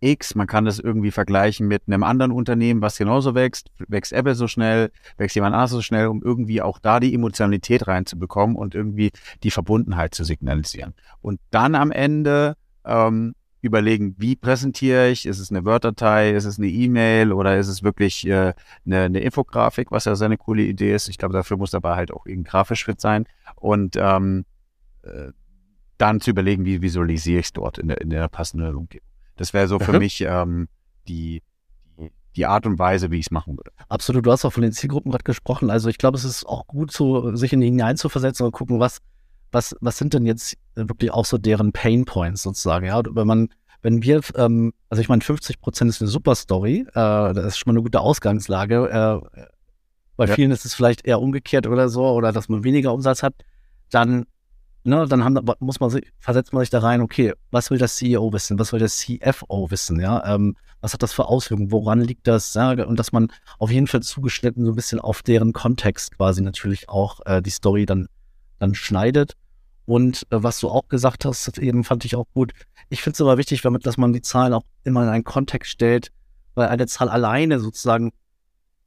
X. 0.00 0.34
Man 0.34 0.46
kann 0.46 0.64
das 0.64 0.78
irgendwie 0.78 1.10
vergleichen 1.10 1.66
mit 1.66 1.82
einem 1.86 2.02
anderen 2.02 2.32
Unternehmen, 2.32 2.82
was 2.82 2.98
genauso 2.98 3.34
wächst. 3.34 3.70
Wächst 3.88 4.12
Apple 4.12 4.34
so 4.34 4.48
schnell, 4.48 4.90
wächst 5.16 5.36
jemand 5.36 5.54
anderes 5.54 5.70
so 5.70 5.82
schnell, 5.82 6.08
um 6.08 6.22
irgendwie 6.22 6.60
auch 6.60 6.78
da 6.78 7.00
die 7.00 7.14
Emotionalität 7.14 7.86
reinzubekommen 7.86 8.56
und 8.56 8.74
irgendwie 8.74 9.12
die 9.42 9.50
Verbundenheit 9.50 10.14
zu 10.14 10.24
signalisieren. 10.24 10.94
Und 11.20 11.40
dann 11.50 11.74
am 11.74 11.90
Ende 11.90 12.56
ähm, 12.84 13.34
überlegen, 13.60 14.14
wie 14.18 14.36
präsentiere 14.36 15.08
ich? 15.08 15.26
Ist 15.26 15.38
es 15.38 15.50
eine 15.50 15.64
Word-Datei? 15.64 16.30
Ist 16.30 16.44
es 16.44 16.58
eine 16.58 16.68
E-Mail? 16.68 17.32
Oder 17.32 17.58
ist 17.58 17.68
es 17.68 17.82
wirklich 17.82 18.26
äh, 18.26 18.54
eine, 18.86 19.02
eine 19.02 19.20
Infografik, 19.20 19.90
was 19.90 20.04
ja 20.04 20.14
seine 20.14 20.36
coole 20.36 20.62
Idee 20.62 20.94
ist? 20.94 21.08
Ich 21.08 21.18
glaube, 21.18 21.34
dafür 21.34 21.56
muss 21.56 21.70
dabei 21.70 21.96
halt 21.96 22.12
auch 22.12 22.26
irgendein 22.26 22.50
grafisch 22.50 22.84
fit 22.84 23.00
sein. 23.00 23.26
Und 23.56 23.96
ähm, 23.96 24.44
äh, 25.02 25.32
dann 25.98 26.20
zu 26.20 26.30
überlegen, 26.30 26.64
wie 26.64 26.80
visualisiere 26.80 27.40
ich 27.40 27.46
es 27.46 27.52
dort 27.52 27.78
in 27.78 27.88
der, 27.88 28.00
in 28.00 28.10
der 28.10 28.28
passenden 28.28 28.74
Umgebung. 28.74 29.06
Das 29.36 29.52
wäre 29.52 29.68
so 29.68 29.78
für 29.78 29.92
mhm. 29.92 29.98
mich 29.98 30.20
ähm, 30.20 30.68
die, 31.08 31.42
die, 32.36 32.46
Art 32.46 32.66
und 32.66 32.78
Weise, 32.78 33.10
wie 33.10 33.18
ich 33.18 33.26
es 33.26 33.30
machen 33.30 33.56
würde. 33.56 33.72
Absolut, 33.88 34.24
du 34.24 34.30
hast 34.32 34.44
auch 34.44 34.52
von 34.52 34.62
den 34.62 34.72
Zielgruppen 34.72 35.10
gerade 35.10 35.24
gesprochen. 35.24 35.70
Also 35.70 35.88
ich 35.88 35.98
glaube, 35.98 36.16
es 36.16 36.24
ist 36.24 36.46
auch 36.46 36.66
gut, 36.66 36.92
so, 36.92 37.34
sich 37.34 37.52
in 37.52 37.60
die 37.60 37.66
hineinzuversetzen 37.66 38.46
und 38.46 38.52
gucken, 38.52 38.78
was 38.78 39.00
was, 39.52 39.74
was 39.80 39.98
sind 39.98 40.14
denn 40.14 40.26
jetzt 40.26 40.56
wirklich 40.74 41.10
auch 41.10 41.24
so 41.24 41.38
deren 41.38 41.72
Pain 41.72 42.04
Points 42.04 42.42
sozusagen? 42.42 42.86
Ja, 42.86 43.02
wenn 43.04 43.26
man, 43.26 43.48
wenn 43.82 44.02
wir, 44.02 44.20
ähm, 44.36 44.72
also 44.88 45.00
ich 45.00 45.08
meine, 45.08 45.22
50 45.22 45.60
Prozent 45.60 45.90
ist 45.90 46.00
eine 46.00 46.10
super 46.10 46.34
Story, 46.34 46.86
äh, 46.88 46.92
das 46.94 47.46
ist 47.46 47.58
schon 47.58 47.72
mal 47.72 47.78
eine 47.78 47.82
gute 47.82 48.00
Ausgangslage. 48.00 49.22
Äh, 49.34 49.46
bei 50.16 50.26
ja. 50.26 50.34
vielen 50.34 50.50
ist 50.50 50.64
es 50.64 50.74
vielleicht 50.74 51.06
eher 51.06 51.20
umgekehrt 51.20 51.66
oder 51.66 51.88
so, 51.88 52.04
oder 52.04 52.32
dass 52.32 52.48
man 52.48 52.64
weniger 52.64 52.92
Umsatz 52.92 53.22
hat, 53.22 53.34
dann, 53.90 54.26
ne, 54.82 55.06
dann 55.08 55.24
haben, 55.24 55.38
muss 55.60 55.80
man 55.80 55.90
sich, 55.90 56.10
versetzt 56.18 56.52
man 56.52 56.60
sich 56.60 56.70
da 56.70 56.80
rein, 56.80 57.00
okay, 57.00 57.32
was 57.50 57.70
will 57.70 57.78
der 57.78 57.88
CEO 57.88 58.32
wissen, 58.32 58.58
was 58.58 58.72
will 58.72 58.80
der 58.80 58.88
CFO 58.88 59.70
wissen, 59.70 60.00
ja, 60.00 60.34
ähm, 60.34 60.56
was 60.80 60.92
hat 60.92 61.02
das 61.02 61.12
für 61.12 61.26
Auswirkungen, 61.26 61.70
woran 61.70 62.00
liegt 62.00 62.26
das, 62.26 62.54
ja, 62.54 62.72
und 62.84 62.98
dass 62.98 63.12
man 63.12 63.28
auf 63.58 63.70
jeden 63.70 63.86
Fall 63.86 64.02
zugeschnitten 64.02 64.64
so 64.64 64.72
ein 64.72 64.76
bisschen 64.76 64.98
auf 64.98 65.22
deren 65.22 65.52
Kontext 65.52 66.16
quasi 66.16 66.42
natürlich 66.42 66.88
auch 66.88 67.20
äh, 67.24 67.40
die 67.40 67.50
Story 67.50 67.86
dann 67.86 68.08
dann 68.58 68.74
schneidet. 68.74 69.34
Und 69.86 70.26
äh, 70.30 70.42
was 70.42 70.60
du 70.60 70.68
auch 70.68 70.88
gesagt 70.88 71.24
hast, 71.24 71.58
eben 71.58 71.84
fand 71.84 72.04
ich 72.04 72.14
auch 72.16 72.26
gut. 72.34 72.52
Ich 72.90 73.02
finde 73.02 73.14
es 73.14 73.20
aber 73.20 73.38
wichtig, 73.38 73.62
damit, 73.62 73.86
dass 73.86 73.96
man 73.96 74.12
die 74.12 74.22
Zahlen 74.22 74.52
auch 74.52 74.64
immer 74.84 75.02
in 75.02 75.08
einen 75.08 75.24
Kontext 75.24 75.70
stellt, 75.70 76.10
weil 76.54 76.68
eine 76.68 76.86
Zahl 76.86 77.08
alleine 77.08 77.60
sozusagen 77.60 78.12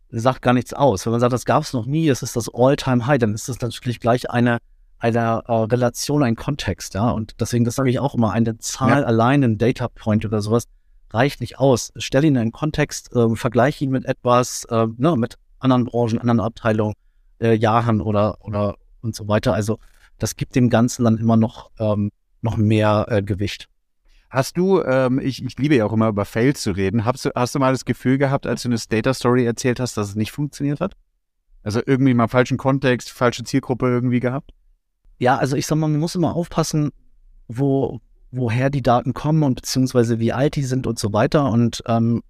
sagt 0.09 0.41
gar 0.41 0.53
nichts 0.53 0.73
aus. 0.73 1.05
Wenn 1.05 1.11
man 1.11 1.19
sagt, 1.19 1.33
das 1.33 1.45
gab 1.45 1.63
es 1.63 1.73
noch 1.73 1.85
nie, 1.85 2.07
das 2.07 2.21
ist 2.21 2.35
das 2.35 2.49
All-Time-High, 2.53 3.19
dann 3.19 3.33
ist 3.33 3.49
das 3.49 3.61
natürlich 3.61 3.99
gleich 3.99 4.29
eine, 4.29 4.59
eine 4.99 5.43
äh, 5.47 5.51
Relation, 5.51 6.23
ein 6.23 6.35
Kontext, 6.35 6.93
ja. 6.93 7.09
Und 7.09 7.39
deswegen, 7.39 7.65
das 7.65 7.75
sage 7.75 7.89
ich 7.89 7.99
auch 7.99 8.13
immer, 8.13 8.31
eine 8.31 8.57
Zahl 8.57 9.01
ja. 9.01 9.05
allein, 9.05 9.43
ein 9.43 9.57
Data 9.57 9.87
Point 9.87 10.25
oder 10.25 10.41
sowas, 10.41 10.65
reicht 11.11 11.41
nicht 11.41 11.59
aus. 11.59 11.91
Stell 11.95 12.25
ihn 12.25 12.35
in 12.35 12.41
einen 12.41 12.51
Kontext, 12.51 13.13
äh, 13.15 13.35
vergleiche 13.35 13.83
ihn 13.83 13.91
mit 13.91 14.05
etwas, 14.05 14.65
äh, 14.65 14.87
ne, 14.97 15.15
mit 15.15 15.35
anderen 15.59 15.85
Branchen, 15.85 16.19
anderen 16.19 16.39
Abteilungen, 16.39 16.95
äh, 17.39 17.53
Jahren 17.53 18.01
oder, 18.01 18.37
oder 18.41 18.75
und 19.01 19.15
so 19.15 19.27
weiter. 19.27 19.53
Also 19.53 19.79
das 20.17 20.35
gibt 20.35 20.55
dem 20.55 20.69
Ganzen 20.69 21.03
dann 21.03 21.17
immer 21.17 21.37
noch, 21.37 21.71
ähm, 21.79 22.11
noch 22.41 22.57
mehr 22.57 23.05
äh, 23.09 23.21
Gewicht. 23.21 23.67
Hast 24.29 24.55
du, 24.57 24.81
ähm, 24.83 25.19
ich, 25.19 25.43
ich 25.43 25.57
liebe 25.57 25.75
ja 25.75 25.85
auch 25.85 25.93
immer 25.93 26.07
über 26.07 26.23
Fails 26.23 26.61
zu 26.61 26.71
reden, 26.71 27.03
hast 27.03 27.25
du, 27.25 27.31
hast 27.35 27.53
du 27.53 27.59
mal 27.59 27.73
das 27.73 27.83
Gefühl 27.83 28.17
gehabt, 28.17 28.47
als 28.47 28.63
du 28.63 28.69
eine 28.69 28.77
Data 28.77 29.13
Story 29.13 29.45
erzählt 29.45 29.79
hast, 29.79 29.97
dass 29.97 30.09
es 30.09 30.15
nicht 30.15 30.31
funktioniert 30.31 30.79
hat? 30.79 30.95
Also 31.63 31.81
irgendwie 31.85 32.13
mal 32.13 32.27
falschen 32.27 32.57
Kontext, 32.57 33.11
falsche 33.11 33.43
Zielgruppe 33.43 33.87
irgendwie 33.87 34.19
gehabt? 34.19 34.51
Ja, 35.19 35.37
also 35.37 35.55
ich 35.55 35.67
sag 35.67 35.75
mal, 35.75 35.87
man 35.87 35.99
muss 35.99 36.15
immer 36.15 36.35
aufpassen, 36.35 36.91
wo, 37.47 37.99
woher 38.31 38.69
die 38.69 38.81
Daten 38.81 39.13
kommen 39.13 39.43
und 39.43 39.55
beziehungsweise 39.55 40.19
wie 40.19 40.33
alt 40.33 40.55
die 40.55 40.63
sind 40.63 40.87
und 40.87 40.97
so 40.97 41.13
weiter. 41.13 41.51
Und 41.51 41.83
ähm, 41.85 42.23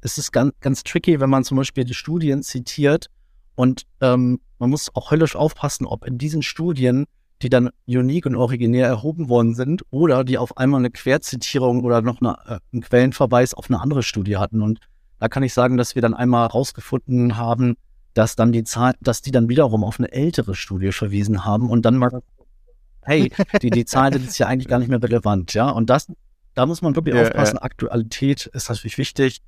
es 0.00 0.18
ist 0.18 0.32
ganz, 0.32 0.52
ganz 0.60 0.82
tricky, 0.82 1.20
wenn 1.20 1.30
man 1.30 1.44
zum 1.44 1.56
Beispiel 1.56 1.84
die 1.84 1.94
Studien 1.94 2.42
zitiert 2.42 3.08
und 3.54 3.86
ähm, 4.00 4.40
man 4.58 4.70
muss 4.70 4.94
auch 4.94 5.10
höllisch 5.10 5.36
aufpassen, 5.36 5.86
ob 5.86 6.06
in 6.06 6.18
diesen 6.18 6.42
Studien, 6.42 7.06
die 7.42 7.50
dann 7.50 7.70
unique 7.86 8.26
und 8.26 8.36
originär 8.36 8.86
erhoben 8.86 9.28
worden 9.28 9.54
sind, 9.54 9.82
oder 9.90 10.24
die 10.24 10.38
auf 10.38 10.56
einmal 10.56 10.80
eine 10.80 10.90
Querzitierung 10.90 11.84
oder 11.84 12.02
noch 12.02 12.20
eine, 12.20 12.36
äh, 12.46 12.58
einen 12.72 12.82
Quellenverweis 12.82 13.54
auf 13.54 13.68
eine 13.68 13.80
andere 13.80 14.02
Studie 14.02 14.36
hatten. 14.36 14.62
Und 14.62 14.80
da 15.18 15.28
kann 15.28 15.42
ich 15.42 15.52
sagen, 15.52 15.76
dass 15.76 15.94
wir 15.94 16.02
dann 16.02 16.14
einmal 16.14 16.48
herausgefunden 16.48 17.36
haben, 17.36 17.76
dass 18.14 18.36
dann 18.36 18.52
die 18.52 18.64
Zahl, 18.64 18.94
dass 19.00 19.20
die 19.20 19.30
dann 19.30 19.48
wiederum 19.48 19.84
auf 19.84 19.98
eine 19.98 20.10
ältere 20.10 20.54
Studie 20.54 20.92
verwiesen 20.92 21.44
haben 21.44 21.68
und 21.68 21.84
dann 21.84 21.96
mal, 21.96 22.22
hey, 23.02 23.30
die, 23.60 23.70
die 23.70 23.84
Zahlen 23.84 24.14
sind 24.14 24.24
jetzt 24.24 24.38
ja 24.38 24.46
eigentlich 24.46 24.68
gar 24.68 24.78
nicht 24.78 24.88
mehr 24.88 25.02
relevant, 25.02 25.52
ja. 25.52 25.68
Und 25.68 25.90
das, 25.90 26.10
da 26.54 26.64
muss 26.64 26.80
man 26.80 26.96
wirklich 26.96 27.14
ja, 27.14 27.22
aufpassen. 27.22 27.56
Ja. 27.56 27.62
Aktualität 27.62 28.46
ist 28.46 28.70
natürlich 28.70 28.96
wichtig. 28.96 29.42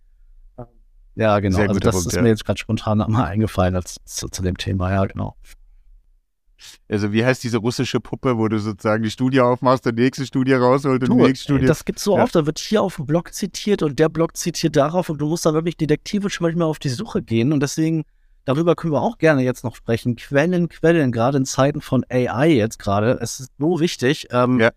Ja, 1.14 1.40
genau. 1.40 1.59
also 1.59 1.81
das 1.81 1.94
Punkt, 1.94 2.07
ist 2.09 2.16
ja. 2.16 2.23
mir 2.23 2.29
jetzt 2.29 2.44
gerade 2.44 2.59
spontan 2.59 2.99
mal 2.99 3.25
eingefallen 3.25 3.75
als, 3.75 3.97
zu, 4.05 4.29
zu, 4.29 4.42
dem 4.42 4.57
Thema, 4.57 4.92
ja, 4.92 5.05
genau. 5.05 5.37
Also 6.88 7.12
wie 7.12 7.25
heißt 7.25 7.42
diese 7.44 7.59
russische 7.59 8.01
Puppe, 8.01 8.37
wo 8.37 8.49
du 8.49 8.59
sozusagen 8.59 9.03
die 9.03 9.11
Studie 9.11 9.40
aufmachst, 9.40 9.85
die 9.85 9.92
nächste 9.92 10.27
Studie 10.27 10.55
rausholt 10.55 11.03
und 11.03 11.09
du, 11.09 11.16
die 11.16 11.23
nächste 11.23 11.44
Studie. 11.44 11.66
Das 11.66 11.85
gibt's 11.85 12.05
so 12.05 12.16
ja. 12.16 12.23
oft, 12.23 12.35
da 12.35 12.47
wird 12.47 12.59
hier 12.59 12.83
auf 12.83 12.97
dem 12.97 13.07
Blog 13.07 13.33
zitiert 13.33 13.83
und 13.83 13.99
der 13.99 14.09
Blog 14.09 14.37
zitiert 14.37 14.77
darauf 14.77 15.09
und 15.09 15.18
du 15.18 15.29
musst 15.29 15.47
dann 15.47 15.55
wirklich 15.55 15.77
detektivisch 15.77 16.40
manchmal 16.40 16.68
auf 16.68 16.79
die 16.79 16.88
Suche 16.88 17.23
gehen 17.23 17.53
und 17.53 17.61
deswegen, 17.61 18.05
darüber 18.44 18.75
können 18.75 18.92
wir 18.92 19.03
auch 19.03 19.18
gerne 19.18 19.42
jetzt 19.42 19.64
noch 19.64 19.77
sprechen. 19.77 20.16
Quellen, 20.16 20.68
Quellen, 20.68 21.12
gerade 21.12 21.38
in 21.38 21.44
Zeiten 21.44 21.81
von 21.81 22.05
AI 22.11 22.51
jetzt 22.51 22.79
gerade, 22.79 23.18
es 23.21 23.40
ist 23.40 23.53
so 23.59 23.81
wichtig. 23.81 24.29
Ähm, 24.31 24.59
ja. 24.59 24.71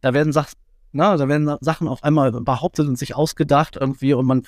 Da 0.00 0.12
werden 0.12 0.32
Sachen, 0.32 0.54
na, 0.92 1.16
da 1.16 1.28
werden 1.28 1.56
Sachen 1.60 1.88
auf 1.88 2.04
einmal 2.04 2.32
behauptet 2.32 2.86
und 2.86 2.98
sich 2.98 3.14
ausgedacht 3.14 3.76
irgendwie 3.80 4.12
und 4.12 4.26
man 4.26 4.42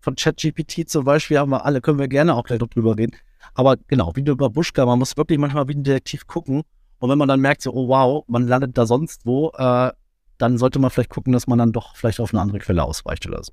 von 0.00 0.16
ChatGPT 0.16 0.88
zum 0.88 1.04
Beispiel 1.04 1.38
haben 1.38 1.50
wir 1.50 1.64
alle, 1.64 1.80
können 1.80 1.98
wir 1.98 2.08
gerne 2.08 2.34
auch 2.34 2.44
gleich 2.44 2.58
drüber 2.58 2.96
reden. 2.96 3.16
Aber 3.54 3.76
genau, 3.88 4.12
wie 4.16 4.22
du 4.22 4.32
über 4.32 4.50
Buschka, 4.50 4.84
man 4.86 4.98
muss 4.98 5.16
wirklich 5.16 5.38
manchmal 5.38 5.68
wie 5.68 5.74
ein 5.74 5.84
Detektiv 5.84 6.26
gucken. 6.26 6.62
Und 6.98 7.10
wenn 7.10 7.18
man 7.18 7.28
dann 7.28 7.40
merkt, 7.40 7.62
so, 7.62 7.72
oh 7.72 7.88
wow, 7.88 8.24
man 8.28 8.46
landet 8.46 8.76
da 8.76 8.86
sonst 8.86 9.24
wo, 9.24 9.50
äh, 9.56 9.90
dann 10.38 10.58
sollte 10.58 10.78
man 10.78 10.90
vielleicht 10.90 11.10
gucken, 11.10 11.32
dass 11.32 11.46
man 11.46 11.58
dann 11.58 11.72
doch 11.72 11.96
vielleicht 11.96 12.20
auf 12.20 12.32
eine 12.32 12.40
andere 12.40 12.58
Quelle 12.58 12.82
ausweicht 12.82 13.26
oder 13.26 13.42
so. 13.42 13.52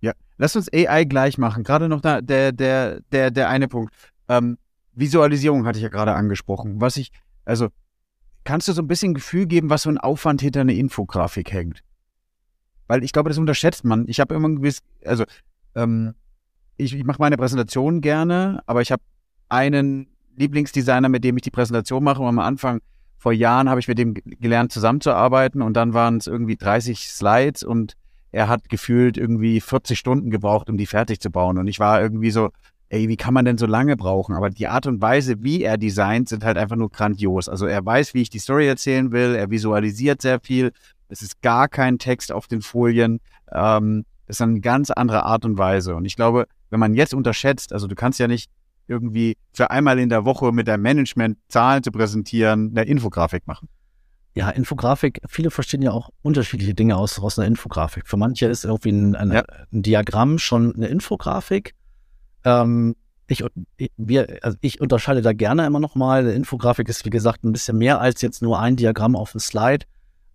Ja, 0.00 0.12
lass 0.36 0.56
uns 0.56 0.68
AI 0.72 1.04
gleich 1.04 1.38
machen. 1.38 1.64
Gerade 1.64 1.88
noch 1.88 2.00
da, 2.00 2.20
der, 2.20 2.52
der, 2.52 3.00
der, 3.12 3.30
der 3.30 3.48
eine 3.48 3.68
Punkt. 3.68 3.94
Ähm, 4.28 4.58
Visualisierung 4.94 5.64
hatte 5.66 5.78
ich 5.78 5.82
ja 5.82 5.88
gerade 5.88 6.14
angesprochen. 6.14 6.80
Was 6.80 6.96
ich, 6.96 7.10
also, 7.44 7.68
kannst 8.44 8.68
du 8.68 8.72
so 8.72 8.82
ein 8.82 8.88
bisschen 8.88 9.14
Gefühl 9.14 9.46
geben, 9.46 9.70
was 9.70 9.82
so 9.82 9.90
ein 9.90 9.98
Aufwand 9.98 10.40
hinter 10.40 10.60
einer 10.60 10.72
Infografik 10.72 11.52
hängt? 11.52 11.82
Weil 12.92 13.04
ich 13.04 13.12
glaube, 13.12 13.30
das 13.30 13.38
unterschätzt 13.38 13.86
man. 13.86 14.04
Ich 14.06 14.20
habe 14.20 14.34
immer 14.34 14.50
ein 14.50 14.56
gewiss, 14.56 14.80
also 15.02 15.24
ähm, 15.74 16.12
ich, 16.76 16.94
ich 16.94 17.04
mache 17.04 17.22
meine 17.22 17.38
Präsentation 17.38 18.02
gerne, 18.02 18.62
aber 18.66 18.82
ich 18.82 18.92
habe 18.92 19.02
einen 19.48 20.08
Lieblingsdesigner, 20.36 21.08
mit 21.08 21.24
dem 21.24 21.38
ich 21.38 21.42
die 21.42 21.50
Präsentation 21.50 22.04
mache. 22.04 22.20
Und 22.20 22.28
am 22.28 22.38
Anfang 22.38 22.82
vor 23.16 23.32
Jahren 23.32 23.70
habe 23.70 23.80
ich 23.80 23.88
mit 23.88 23.96
dem 23.96 24.12
gelernt, 24.12 24.72
zusammenzuarbeiten 24.72 25.62
und 25.62 25.72
dann 25.72 25.94
waren 25.94 26.18
es 26.18 26.26
irgendwie 26.26 26.56
30 26.56 27.08
Slides 27.08 27.62
und 27.62 27.94
er 28.30 28.50
hat 28.50 28.68
gefühlt 28.68 29.16
irgendwie 29.16 29.62
40 29.62 29.98
Stunden 29.98 30.28
gebraucht, 30.28 30.68
um 30.68 30.76
die 30.76 30.84
fertig 30.84 31.18
zu 31.18 31.30
bauen. 31.30 31.56
Und 31.56 31.68
ich 31.68 31.80
war 31.80 32.02
irgendwie 32.02 32.30
so, 32.30 32.50
ey, 32.90 33.08
wie 33.08 33.16
kann 33.16 33.32
man 33.32 33.46
denn 33.46 33.56
so 33.56 33.64
lange 33.64 33.96
brauchen? 33.96 34.34
Aber 34.34 34.50
die 34.50 34.68
Art 34.68 34.86
und 34.86 35.00
Weise, 35.00 35.42
wie 35.42 35.62
er 35.62 35.78
designt, 35.78 36.28
sind 36.28 36.44
halt 36.44 36.58
einfach 36.58 36.76
nur 36.76 36.90
grandios. 36.90 37.48
Also 37.48 37.64
er 37.64 37.82
weiß, 37.86 38.12
wie 38.12 38.20
ich 38.20 38.28
die 38.28 38.38
Story 38.38 38.68
erzählen 38.68 39.12
will, 39.12 39.34
er 39.34 39.50
visualisiert 39.50 40.20
sehr 40.20 40.40
viel. 40.40 40.72
Es 41.12 41.22
ist 41.22 41.42
gar 41.42 41.68
kein 41.68 41.98
Text 41.98 42.32
auf 42.32 42.48
den 42.48 42.62
Folien. 42.62 43.20
Ähm, 43.52 44.04
das 44.26 44.36
ist 44.36 44.40
eine 44.40 44.60
ganz 44.60 44.90
andere 44.90 45.24
Art 45.24 45.44
und 45.44 45.58
Weise. 45.58 45.94
Und 45.94 46.06
ich 46.06 46.16
glaube, 46.16 46.46
wenn 46.70 46.80
man 46.80 46.94
jetzt 46.94 47.12
unterschätzt, 47.12 47.72
also 47.72 47.86
du 47.86 47.94
kannst 47.94 48.18
ja 48.18 48.26
nicht 48.26 48.50
irgendwie 48.88 49.36
für 49.52 49.70
einmal 49.70 49.98
in 49.98 50.08
der 50.08 50.24
Woche 50.24 50.52
mit 50.52 50.68
deinem 50.68 50.82
Management 50.82 51.38
Zahlen 51.48 51.82
zu 51.82 51.92
präsentieren, 51.92 52.70
eine 52.70 52.84
Infografik 52.84 53.46
machen. 53.46 53.68
Ja, 54.34 54.48
Infografik, 54.48 55.20
viele 55.28 55.50
verstehen 55.50 55.82
ja 55.82 55.92
auch 55.92 56.08
unterschiedliche 56.22 56.74
Dinge 56.74 56.96
aus, 56.96 57.18
aus 57.18 57.38
einer 57.38 57.46
Infografik. 57.46 58.06
Für 58.06 58.16
manche 58.16 58.46
ist 58.46 58.64
irgendwie 58.64 58.90
ein, 58.90 59.14
ein, 59.14 59.32
ja. 59.32 59.44
ein 59.70 59.82
Diagramm 59.82 60.38
schon 60.38 60.74
eine 60.74 60.86
Infografik. 60.86 61.74
Ähm, 62.44 62.96
ich, 63.26 63.44
wir, 63.96 64.38
also 64.42 64.56
ich 64.62 64.80
unterscheide 64.80 65.20
da 65.20 65.32
gerne 65.32 65.66
immer 65.66 65.80
noch 65.80 65.94
mal. 65.94 66.20
Eine 66.20 66.32
Infografik 66.32 66.88
ist, 66.88 67.04
wie 67.04 67.10
gesagt, 67.10 67.44
ein 67.44 67.52
bisschen 67.52 67.76
mehr 67.76 68.00
als 68.00 68.22
jetzt 68.22 68.40
nur 68.40 68.58
ein 68.58 68.76
Diagramm 68.76 69.16
auf 69.16 69.32
dem 69.32 69.40
Slide. 69.40 69.84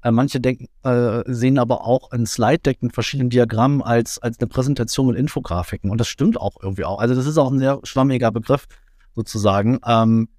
Äh, 0.03 0.11
manche 0.11 0.39
denken, 0.39 0.67
äh, 0.83 1.23
sehen 1.25 1.57
aber 1.57 1.85
auch 1.85 2.11
ein 2.11 2.25
Slide-Deck 2.25 2.83
mit 2.83 2.93
verschiedenen 2.93 3.29
Diagrammen 3.29 3.81
als, 3.81 4.19
als 4.19 4.39
eine 4.39 4.47
Präsentation 4.47 5.07
mit 5.07 5.17
Infografiken. 5.17 5.89
Und 5.89 5.99
das 5.99 6.07
stimmt 6.07 6.39
auch 6.39 6.55
irgendwie 6.61 6.85
auch. 6.85 6.99
Also 6.99 7.15
das 7.15 7.25
ist 7.25 7.37
auch 7.37 7.51
ein 7.51 7.59
sehr 7.59 7.79
schwammiger 7.83 8.31
Begriff 8.31 8.67
sozusagen. 9.15 9.79
Ähm, 9.85 10.29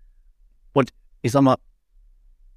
und 0.73 0.91
ich 1.23 1.33
sag 1.33 1.43
mal, 1.43 1.57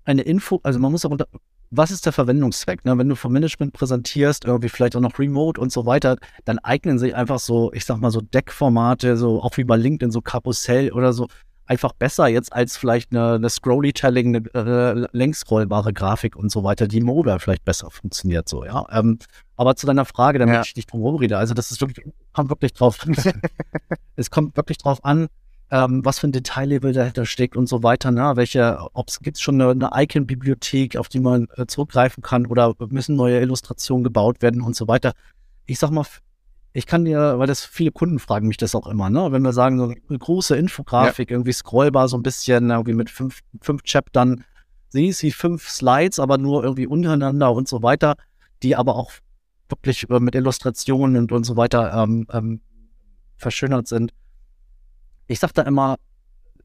eine 0.03 0.21
Info, 0.21 0.59
also 0.63 0.79
man 0.79 0.91
muss 0.91 1.05
auch 1.05 1.11
unter, 1.11 1.27
was 1.71 1.89
ist 1.89 2.05
der 2.05 2.13
Verwendungszweck? 2.13 2.85
Ne? 2.85 2.97
Wenn 2.97 3.09
du 3.09 3.15
vom 3.15 3.31
Management 3.31 3.73
präsentierst, 3.73 4.45
irgendwie 4.45 4.69
vielleicht 4.69 4.95
auch 4.95 5.01
noch 5.01 5.17
Remote 5.17 5.59
und 5.59 5.71
so 5.71 5.85
weiter, 5.85 6.17
dann 6.45 6.59
eignen 6.59 6.99
sich 6.99 7.15
einfach 7.15 7.39
so, 7.39 7.71
ich 7.73 7.85
sag 7.85 7.97
mal 7.99 8.11
so 8.11 8.21
Deckformate, 8.21 9.15
so 9.17 9.41
auch 9.41 9.57
wie 9.57 9.63
bei 9.63 9.77
LinkedIn, 9.77 10.11
so 10.11 10.21
Karussell 10.21 10.91
oder 10.91 11.13
so, 11.13 11.27
einfach 11.71 11.93
besser 11.93 12.27
jetzt 12.27 12.51
als 12.51 12.75
vielleicht 12.75 13.12
eine, 13.12 13.36
eine 13.36 13.49
Scrolly-Telling, 13.49 14.49
eine 14.53 15.07
äh, 15.13 15.17
längsscrollbare 15.17 15.93
Grafik 15.93 16.36
und 16.36 16.51
so 16.51 16.65
weiter, 16.65 16.86
die 16.86 16.99
mobile 16.99 17.39
vielleicht 17.39 17.63
besser 17.63 17.89
funktioniert 17.89 18.49
so, 18.49 18.65
ja. 18.65 18.86
Ähm, 18.91 19.19
aber 19.55 19.77
zu 19.77 19.88
deiner 19.88 20.03
Frage, 20.03 20.38
damit 20.38 20.55
ja. 20.55 20.62
ich 20.65 20.75
nicht 20.75 20.91
drum 20.91 21.15
rede, 21.15 21.38
also 21.38 21.53
das 21.53 21.71
ist 21.71 21.79
wirklich, 21.79 22.05
kommt 22.34 22.49
wirklich 22.49 22.73
drauf, 22.73 22.99
es 24.17 24.29
kommt 24.29 24.57
wirklich 24.57 24.79
drauf 24.79 25.05
an, 25.05 25.29
ähm, 25.71 26.03
was 26.03 26.19
für 26.19 26.27
ein 26.27 26.34
Detaillevel 26.34 26.91
dahinter 26.91 27.25
steckt 27.25 27.55
und 27.55 27.69
so 27.69 27.84
weiter, 27.84 28.12
ne? 28.12 28.34
Welche, 28.36 28.77
ob 28.91 29.07
es 29.07 29.21
gibt 29.21 29.39
schon 29.39 29.62
eine, 29.62 29.71
eine 29.71 30.03
Icon-Bibliothek, 30.03 30.97
auf 30.97 31.07
die 31.07 31.21
man 31.21 31.47
äh, 31.55 31.67
zurückgreifen 31.67 32.21
kann 32.21 32.47
oder 32.47 32.75
müssen 32.89 33.15
neue 33.15 33.39
Illustrationen 33.39 34.03
gebaut 34.03 34.41
werden 34.41 34.62
und 34.62 34.75
so 34.75 34.89
weiter. 34.89 35.13
Ich 35.67 35.79
sag 35.79 35.91
mal, 35.91 36.05
ich 36.73 36.86
kann 36.86 37.03
dir, 37.03 37.38
weil 37.38 37.47
das 37.47 37.65
viele 37.65 37.91
Kunden 37.91 38.19
fragen 38.19 38.47
mich 38.47 38.57
das 38.57 38.75
auch 38.75 38.88
immer, 38.88 39.10
ne? 39.10 39.31
Wenn 39.31 39.41
wir 39.41 39.51
sagen, 39.51 39.77
so 39.77 39.84
eine 39.86 40.19
große 40.19 40.55
Infografik, 40.55 41.29
ja. 41.29 41.36
irgendwie 41.36 41.51
scrollbar, 41.51 42.07
so 42.07 42.17
ein 42.17 42.23
bisschen, 42.23 42.69
irgendwie 42.69 42.93
mit 42.93 43.10
fünf, 43.10 43.41
fünf 43.62 43.84
Chaptern, 43.84 44.45
sie 44.88 45.07
ist 45.07 45.21
wie 45.23 45.31
fünf 45.31 45.67
Slides, 45.67 46.19
aber 46.19 46.38
nur 46.38 46.63
irgendwie 46.63 46.88
untereinander 46.88 47.51
und 47.51 47.67
so 47.67 47.84
weiter, 47.84 48.15
die 48.63 48.75
aber 48.75 48.95
auch 48.95 49.12
wirklich 49.67 50.10
äh, 50.10 50.19
mit 50.19 50.34
Illustrationen 50.34 51.17
und, 51.17 51.31
und 51.34 51.43
so 51.43 51.57
weiter 51.57 51.93
ähm, 51.93 52.25
ähm, 52.31 52.62
verschönert 53.36 53.88
sind. 53.88 54.13
Ich 55.27 55.39
sag 55.39 55.53
da 55.53 55.63
immer, 55.63 55.97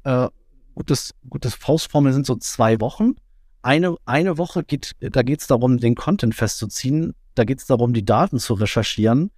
äh, 0.05 0.29
gutes, 0.77 1.15
gutes 1.29 1.55
Faustformel 1.55 2.13
sind 2.13 2.27
so 2.27 2.37
zwei 2.37 2.81
Wochen. 2.81 3.15
Eine, 3.63 3.97
eine 4.05 4.39
Woche 4.39 4.63
geht, 4.63 4.93
da 5.01 5.23
geht 5.23 5.41
es 5.41 5.49
darum, 5.49 5.79
den 5.79 5.97
Content 5.97 6.35
festzuziehen. 6.37 7.15
Da 7.35 7.45
geht 7.45 7.59
es 7.59 7.67
darum, 7.67 7.93
die 7.93 8.05
Daten 8.05 8.39
zu 8.39 8.55
recherchieren 8.55 9.31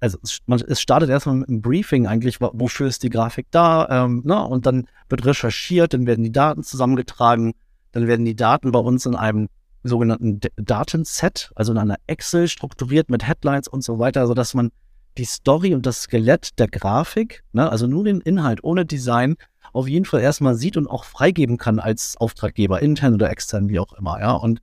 also 0.00 0.18
es, 0.22 0.38
man, 0.46 0.60
es 0.60 0.80
startet 0.80 1.10
erstmal 1.10 1.36
mit 1.36 1.48
einem 1.48 1.62
Briefing 1.62 2.06
eigentlich, 2.06 2.40
wofür 2.40 2.86
ist 2.86 3.02
die 3.02 3.10
Grafik 3.10 3.46
da, 3.50 4.04
ähm, 4.04 4.22
ne? 4.24 4.42
und 4.44 4.66
dann 4.66 4.86
wird 5.08 5.24
recherchiert, 5.24 5.94
dann 5.94 6.06
werden 6.06 6.24
die 6.24 6.32
Daten 6.32 6.62
zusammengetragen, 6.62 7.54
dann 7.92 8.06
werden 8.06 8.24
die 8.24 8.36
Daten 8.36 8.72
bei 8.72 8.78
uns 8.78 9.06
in 9.06 9.14
einem 9.14 9.48
sogenannten 9.82 10.40
D 10.40 10.50
Datenset, 10.56 11.50
also 11.54 11.72
in 11.72 11.78
einer 11.78 11.96
Excel 12.06 12.48
strukturiert 12.48 13.10
mit 13.10 13.26
Headlines 13.26 13.68
und 13.68 13.82
so 13.82 13.98
weiter, 13.98 14.26
sodass 14.26 14.54
man 14.54 14.70
die 15.16 15.24
Story 15.24 15.74
und 15.74 15.86
das 15.86 16.02
Skelett 16.02 16.58
der 16.58 16.68
Grafik, 16.68 17.42
ne, 17.52 17.70
also 17.70 17.86
nur 17.86 18.04
den 18.04 18.20
Inhalt 18.20 18.62
ohne 18.62 18.86
Design, 18.86 19.36
auf 19.72 19.88
jeden 19.88 20.04
Fall 20.04 20.20
erstmal 20.20 20.54
sieht 20.54 20.76
und 20.76 20.86
auch 20.86 21.04
freigeben 21.04 21.58
kann 21.58 21.78
als 21.78 22.16
Auftraggeber, 22.18 22.80
intern 22.80 23.14
oder 23.14 23.30
extern, 23.30 23.68
wie 23.68 23.78
auch 23.78 23.92
immer, 23.92 24.20
ja. 24.20 24.32
Und 24.32 24.60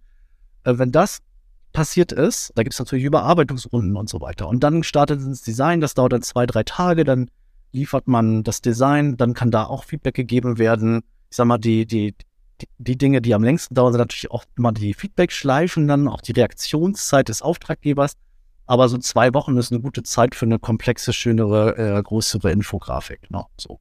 äh, 0.64 0.78
wenn 0.78 0.92
das 0.92 1.20
passiert 1.76 2.12
ist. 2.12 2.52
Da 2.56 2.64
gibt 2.64 2.74
es 2.74 2.80
natürlich 2.80 3.06
Überarbeitungsrunden 3.06 3.96
und 3.96 4.10
so 4.10 4.22
weiter. 4.22 4.48
Und 4.48 4.64
dann 4.64 4.82
startet 4.82 5.22
das 5.22 5.42
Design, 5.42 5.82
das 5.82 5.94
dauert 5.94 6.14
dann 6.14 6.22
zwei, 6.24 6.46
drei 6.46 6.64
Tage, 6.64 7.04
dann 7.04 7.30
liefert 7.72 8.08
man 8.08 8.44
das 8.44 8.62
Design, 8.62 9.18
dann 9.18 9.34
kann 9.34 9.52
da 9.52 9.66
auch 9.66 9.84
Feedback 9.84 10.16
gegeben 10.16 10.58
werden. 10.58 11.04
Ich 11.30 11.38
sag 11.38 11.46
mal, 11.46 11.58
die, 11.58 11.86
die, 11.86 12.16
die, 12.78 12.98
Dinge, 12.98 13.22
die 13.22 13.34
am 13.34 13.44
längsten 13.44 13.76
dauern, 13.76 13.92
sind 13.92 14.00
natürlich 14.00 14.32
auch 14.32 14.46
immer 14.58 14.72
die 14.72 14.94
Feedback-Schleifen, 14.94 15.88
dann 15.88 16.08
auch 16.08 16.22
die 16.22 16.32
Reaktionszeit 16.32 17.28
des 17.28 17.42
Auftraggebers. 17.42 18.14
Aber 18.66 18.90
so 18.90 18.98
zwei 18.98 19.34
Wochen 19.34 19.58
ist 19.58 19.72
eine 19.72 19.82
gute 19.82 20.02
Zeit 20.02 20.34
für 20.34 20.46
eine 20.46 20.58
komplexe, 20.58 21.14
schönere, 21.14 21.78
äh, 21.78 22.02
größere 22.02 22.52
Infografik. 22.52 23.30
Ne? 23.30 23.44
So. 23.58 23.80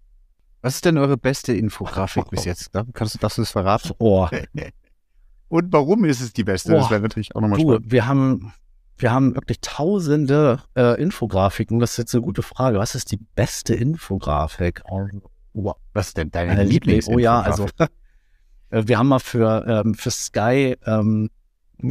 Was 0.61 0.75
ist 0.75 0.85
denn 0.85 0.99
eure 0.99 1.17
beste 1.17 1.55
Infografik 1.55 2.29
bis 2.31 2.45
jetzt? 2.45 2.73
Kannst 2.93 3.15
du 3.15 3.19
das 3.19 3.51
verraten? 3.51 3.93
Oh. 3.99 4.29
Und 5.49 5.73
warum 5.73 6.05
ist 6.05 6.21
es 6.21 6.33
die 6.33 6.45
beste? 6.45 6.73
Boah, 6.73 6.79
das 6.79 6.91
wäre 6.91 7.01
natürlich 7.01 7.35
auch 7.35 7.41
nochmal 7.41 7.61
spannend. 7.61 7.91
Wir 7.91 8.07
haben, 8.07 8.53
wir 8.97 9.13
haben 9.13 9.35
wirklich 9.35 9.61
tausende 9.61 10.61
äh, 10.77 11.01
Infografiken. 11.01 11.79
Das 11.79 11.93
ist 11.93 11.99
jetzt 11.99 12.15
eine 12.15 12.23
gute 12.23 12.43
Frage. 12.43 12.79
Was 12.79 12.95
ist 12.95 13.13
die 13.13 13.21
beste 13.35 13.75
Infografik? 13.75 14.83
Oh, 14.89 15.75
was 15.93 16.09
ist 16.09 16.17
denn 16.17 16.31
deine, 16.31 16.57
deine 16.57 16.69
Lieblings? 16.69 17.09
Oh 17.09 17.19
ja, 17.19 17.41
also 17.41 17.67
äh, 18.71 18.83
wir 18.87 18.99
haben 18.99 19.09
mal 19.09 19.21
für, 19.21 19.65
ähm, 19.67 19.95
für 19.95 20.11
Sky, 20.11 20.77
ähm, 20.87 21.31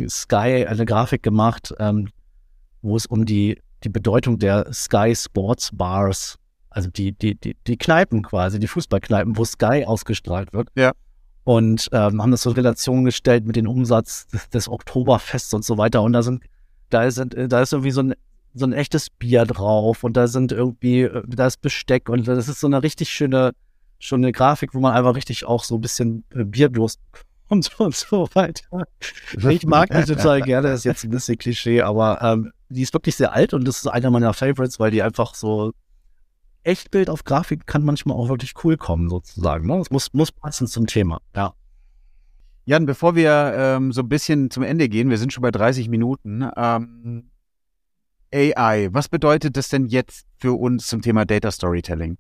Sky 0.08 0.66
eine 0.68 0.86
Grafik 0.86 1.24
gemacht, 1.24 1.74
ähm, 1.80 2.10
wo 2.82 2.96
es 2.96 3.06
um 3.06 3.26
die, 3.26 3.62
die 3.84 3.90
Bedeutung 3.90 4.40
der 4.40 4.72
Sky 4.74 5.14
Sports 5.16 5.70
Bars, 5.74 6.38
also 6.70 6.90
die, 6.90 7.14
die, 7.14 7.36
die, 7.36 7.56
die 7.68 7.78
Kneipen 7.78 8.24
quasi, 8.24 8.60
die 8.60 8.68
Fußballkneipen, 8.68 9.38
wo 9.38 9.46
Sky 9.46 9.86
ausgestrahlt 9.86 10.54
wird. 10.54 10.70
Ja 10.76 10.94
und 11.44 11.90
ähm, 11.92 12.22
haben 12.22 12.32
das 12.32 12.44
so 12.44 12.52
in 12.52 12.56
Relation 12.56 13.06
gestellt 13.06 13.46
mit 13.46 13.56
dem 13.56 13.68
Umsatz 13.68 14.28
des, 14.28 14.50
des 14.50 14.70
Oktoberfests 14.70 15.54
und 15.54 15.66
so 15.66 15.78
weiter. 15.78 16.02
Und 16.02 16.14
da 16.14 16.24
sind, 16.24 16.44
da 16.90 17.04
ist, 17.04 17.22
da 17.36 17.62
ist 17.62 17.74
irgendwie 17.74 17.92
so 17.92 18.02
ein, 18.02 18.14
so 18.54 18.66
ein 18.66 18.74
echtes 18.74 19.10
Bier 19.10 19.46
drauf 19.46 20.04
und 20.04 20.16
da 20.16 20.28
sind 20.28 20.52
irgendwie, 20.52 21.02
äh, 21.02 21.24
da 21.28 21.48
ist 21.48 21.62
Besteck 21.62 22.10
und 22.10 22.28
das 22.28 22.48
ist 22.48 22.60
so 22.60 22.68
eine 22.68 22.84
richtig 22.84 23.10
schöne, 23.10 23.54
schöne 24.00 24.32
Grafik, 24.32 24.74
wo 24.74 24.80
man 24.80 24.94
einfach 24.94 25.16
richtig 25.16 25.46
auch 25.46 25.64
so 25.64 25.76
ein 25.76 25.82
bisschen 25.82 26.24
äh, 26.34 26.44
Bierdurst 26.44 27.00
und 27.50 27.80
und 27.80 27.96
so 27.96 28.30
weiter. 28.34 28.86
Ich 29.50 29.66
mag 29.66 29.90
die 29.90 30.04
total 30.04 30.42
gerne, 30.42 30.70
das 30.70 30.80
ist 30.80 30.86
jetzt 30.86 31.04
ein 31.04 31.10
bisschen 31.10 31.38
Klischee, 31.38 31.82
aber 31.82 32.22
ähm, 32.22 32.52
die 32.70 32.82
ist 32.82 32.94
wirklich 32.94 33.16
sehr 33.16 33.34
alt 33.34 33.54
und 33.54 33.68
das 33.68 33.78
ist 33.78 33.88
einer 33.88 34.10
meiner 34.12 34.34
Favorites, 34.34 34.80
weil 34.80 34.92
die 34.92 35.04
einfach 35.04 35.36
so 35.36 35.74
Echtbild 36.64 37.10
auf 37.10 37.24
Grafik 37.24 37.68
kann 37.68 37.84
manchmal 37.84 38.18
auch 38.18 38.30
wirklich 38.30 38.54
cool 38.64 38.78
kommen, 38.78 39.10
sozusagen. 39.10 39.68
Ne? 39.68 39.80
Es 39.80 39.92
muss, 39.92 40.14
muss 40.14 40.32
passen 40.32 40.68
zum 40.68 40.88
Thema, 40.88 41.20
ja. 41.36 41.54
Jan, 42.66 42.86
bevor 42.86 43.16
wir 43.16 43.54
ähm, 43.56 43.92
so 43.92 44.02
ein 44.02 44.10
bisschen 44.10 44.50
zum 44.50 44.64
Ende 44.64 44.88
gehen, 44.88 45.10
wir 45.10 45.18
sind 45.18 45.34
schon 45.34 45.42
bei 45.42 45.52
30 45.52 45.90
Minuten. 45.90 46.50
Ähm, 46.56 47.30
AI, 48.34 48.90
was 48.92 49.10
bedeutet 49.10 49.58
das 49.58 49.68
denn 49.68 49.86
jetzt 49.86 50.26
für 50.38 50.54
uns 50.54 50.88
zum 50.88 51.02
Thema 51.02 51.26
Data 51.26 51.52
Storytelling? 51.52 52.18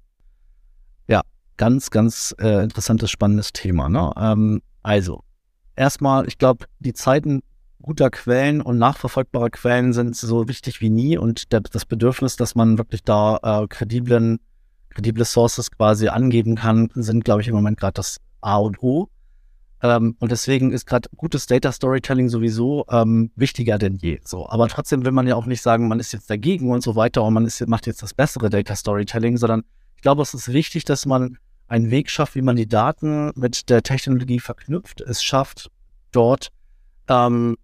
Ja, 1.07 1.21
ganz, 1.55 1.89
ganz 1.89 2.35
äh, 2.39 2.63
interessantes, 2.63 3.09
spannendes 3.09 3.53
Thema. 3.53 3.87
Ne? 3.87 4.11
Ähm, 4.17 4.61
also, 4.83 5.23
erstmal, 5.77 6.27
ich 6.27 6.37
glaube, 6.37 6.65
die 6.79 6.93
Zeiten 6.93 7.41
guter 7.83 8.09
Quellen 8.09 8.61
und 8.61 8.79
nachverfolgbarer 8.79 9.51
Quellen 9.51 9.93
sind 9.93 10.15
so 10.15 10.47
wichtig 10.47 10.81
wie 10.81 10.89
nie 10.89 11.17
und 11.17 11.51
der, 11.51 11.61
das 11.61 11.85
Bedürfnis, 11.85 12.35
dass 12.35 12.55
man 12.55 12.79
wirklich 12.79 13.03
da 13.03 13.37
äh, 13.43 13.67
krediblen, 13.67 14.39
kredible 14.89 15.25
Sources 15.25 15.69
quasi 15.69 16.07
angeben 16.07 16.55
kann, 16.55 16.89
sind, 16.95 17.23
glaube 17.23 17.41
ich, 17.41 17.47
im 17.47 17.55
Moment 17.55 17.79
gerade 17.79 17.93
das 17.93 18.17
A 18.41 18.57
und 18.57 18.81
O. 18.81 19.09
Ähm, 19.81 20.15
und 20.19 20.31
deswegen 20.31 20.71
ist 20.71 20.87
gerade 20.87 21.09
gutes 21.17 21.45
Data 21.45 21.71
Storytelling 21.71 22.29
sowieso 22.29 22.85
ähm, 22.89 23.31
wichtiger 23.35 23.77
denn 23.77 23.95
je. 23.95 24.19
So, 24.23 24.47
aber 24.49 24.69
trotzdem 24.69 25.03
will 25.03 25.11
man 25.11 25.27
ja 25.27 25.35
auch 25.35 25.45
nicht 25.45 25.61
sagen, 25.61 25.89
man 25.89 25.99
ist 25.99 26.13
jetzt 26.13 26.29
dagegen 26.29 26.71
und 26.71 26.81
so 26.81 26.95
weiter 26.95 27.21
und 27.23 27.33
man 27.33 27.45
ist, 27.45 27.67
macht 27.67 27.85
jetzt 27.85 28.01
das 28.01 28.13
bessere 28.13 28.49
Data 28.49 28.75
Storytelling, 28.75 29.37
sondern 29.37 29.63
ich 29.97 30.01
glaube, 30.01 30.21
es 30.21 30.33
ist 30.33 30.53
wichtig, 30.53 30.85
dass 30.85 31.05
man 31.05 31.37
einen 31.67 31.91
Weg 31.91 32.09
schafft, 32.09 32.35
wie 32.35 32.41
man 32.41 32.55
die 32.55 32.67
Daten 32.67 33.31
mit 33.35 33.69
der 33.69 33.83
Technologie 33.83 34.39
verknüpft. 34.39 35.01
Es 35.01 35.21
schafft 35.21 35.69
dort 36.11 36.49
ähm, 37.09 37.57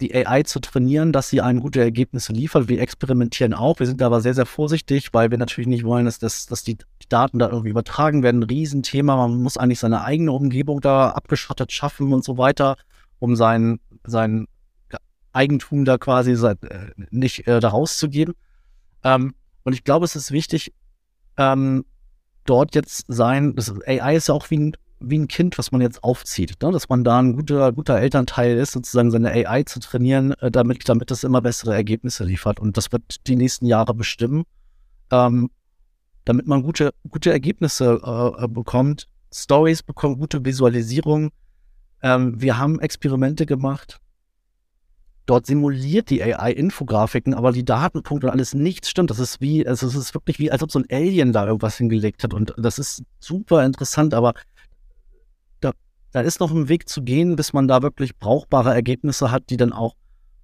die 0.00 0.14
AI 0.14 0.42
zu 0.42 0.60
trainieren, 0.60 1.12
dass 1.12 1.28
sie 1.28 1.40
einem 1.40 1.60
gute 1.60 1.80
Ergebnisse 1.80 2.32
liefert. 2.32 2.68
Wir 2.68 2.80
experimentieren 2.80 3.54
auch. 3.54 3.78
Wir 3.78 3.86
sind 3.86 4.02
aber 4.02 4.20
sehr, 4.20 4.34
sehr 4.34 4.46
vorsichtig, 4.46 5.12
weil 5.12 5.30
wir 5.30 5.38
natürlich 5.38 5.68
nicht 5.68 5.84
wollen, 5.84 6.04
dass, 6.04 6.18
das, 6.18 6.46
dass 6.46 6.62
die 6.62 6.76
Daten 7.08 7.38
da 7.38 7.48
irgendwie 7.48 7.70
übertragen 7.70 8.22
werden. 8.22 8.42
Riesenthema. 8.42 9.16
Man 9.16 9.42
muss 9.42 9.56
eigentlich 9.56 9.78
seine 9.78 10.04
eigene 10.04 10.32
Umgebung 10.32 10.80
da 10.80 11.10
abgeschottet 11.10 11.72
schaffen 11.72 12.12
und 12.12 12.24
so 12.24 12.38
weiter, 12.38 12.76
um 13.18 13.36
sein, 13.36 13.80
sein 14.04 14.46
Eigentum 15.32 15.84
da 15.84 15.98
quasi 15.98 16.32
äh, 16.32 16.56
nicht 17.10 17.46
äh, 17.46 17.60
da 17.60 17.68
rauszugeben. 17.68 18.34
Ähm, 19.04 19.34
und 19.64 19.72
ich 19.72 19.84
glaube, 19.84 20.04
es 20.04 20.16
ist 20.16 20.32
wichtig, 20.32 20.72
ähm, 21.36 21.84
dort 22.44 22.74
jetzt 22.74 23.04
sein, 23.08 23.54
das 23.54 23.72
AI 23.86 24.16
ist 24.16 24.28
ja 24.28 24.34
auch 24.34 24.50
wie 24.50 24.58
ein, 24.58 24.76
wie 25.00 25.18
ein 25.18 25.28
Kind, 25.28 25.58
was 25.58 25.72
man 25.72 25.80
jetzt 25.80 26.02
aufzieht, 26.02 26.62
ne? 26.62 26.70
dass 26.70 26.88
man 26.88 27.04
da 27.04 27.18
ein 27.18 27.36
guter, 27.36 27.72
guter 27.72 27.98
Elternteil 27.98 28.56
ist, 28.56 28.72
sozusagen 28.72 29.10
seine 29.10 29.30
AI 29.30 29.64
zu 29.64 29.80
trainieren, 29.80 30.32
äh, 30.40 30.50
damit, 30.50 30.88
damit 30.88 31.10
das 31.10 31.24
immer 31.24 31.42
bessere 31.42 31.74
Ergebnisse 31.74 32.24
liefert. 32.24 32.60
Und 32.60 32.76
das 32.76 32.92
wird 32.92 33.26
die 33.26 33.36
nächsten 33.36 33.66
Jahre 33.66 33.94
bestimmen, 33.94 34.44
ähm, 35.10 35.50
damit 36.24 36.46
man 36.46 36.62
gute, 36.62 36.92
gute 37.08 37.30
Ergebnisse 37.30 38.00
äh, 38.02 38.44
äh 38.44 38.48
bekommt, 38.48 39.08
Stories 39.32 39.82
bekommt, 39.82 40.18
gute 40.18 40.44
Visualisierung. 40.44 41.30
Ähm, 42.02 42.40
wir 42.40 42.58
haben 42.58 42.80
Experimente 42.80 43.44
gemacht, 43.44 44.00
Dort 45.26 45.46
simuliert 45.46 46.08
die 46.10 46.22
AI 46.22 46.52
Infografiken, 46.52 47.34
aber 47.34 47.50
die 47.50 47.64
Datenpunkte 47.64 48.28
und 48.28 48.32
alles 48.32 48.54
nichts 48.54 48.88
stimmt. 48.88 49.10
Das 49.10 49.18
ist 49.18 49.40
wie, 49.40 49.66
also 49.66 49.88
es 49.88 49.96
ist 49.96 50.14
wirklich 50.14 50.38
wie, 50.38 50.52
als 50.52 50.62
ob 50.62 50.70
so 50.70 50.78
ein 50.78 50.86
Alien 50.88 51.32
da 51.32 51.46
irgendwas 51.46 51.76
hingelegt 51.76 52.22
hat. 52.22 52.32
Und 52.32 52.54
das 52.56 52.78
ist 52.78 53.02
super 53.18 53.64
interessant, 53.64 54.14
aber 54.14 54.34
da, 56.16 56.22
ist 56.22 56.40
noch 56.40 56.50
ein 56.50 56.70
Weg 56.70 56.88
zu 56.88 57.02
gehen, 57.02 57.36
bis 57.36 57.52
man 57.52 57.68
da 57.68 57.82
wirklich 57.82 58.16
brauchbare 58.16 58.72
Ergebnisse 58.72 59.30
hat, 59.30 59.50
die 59.50 59.58
dann 59.58 59.72
auch 59.74 59.94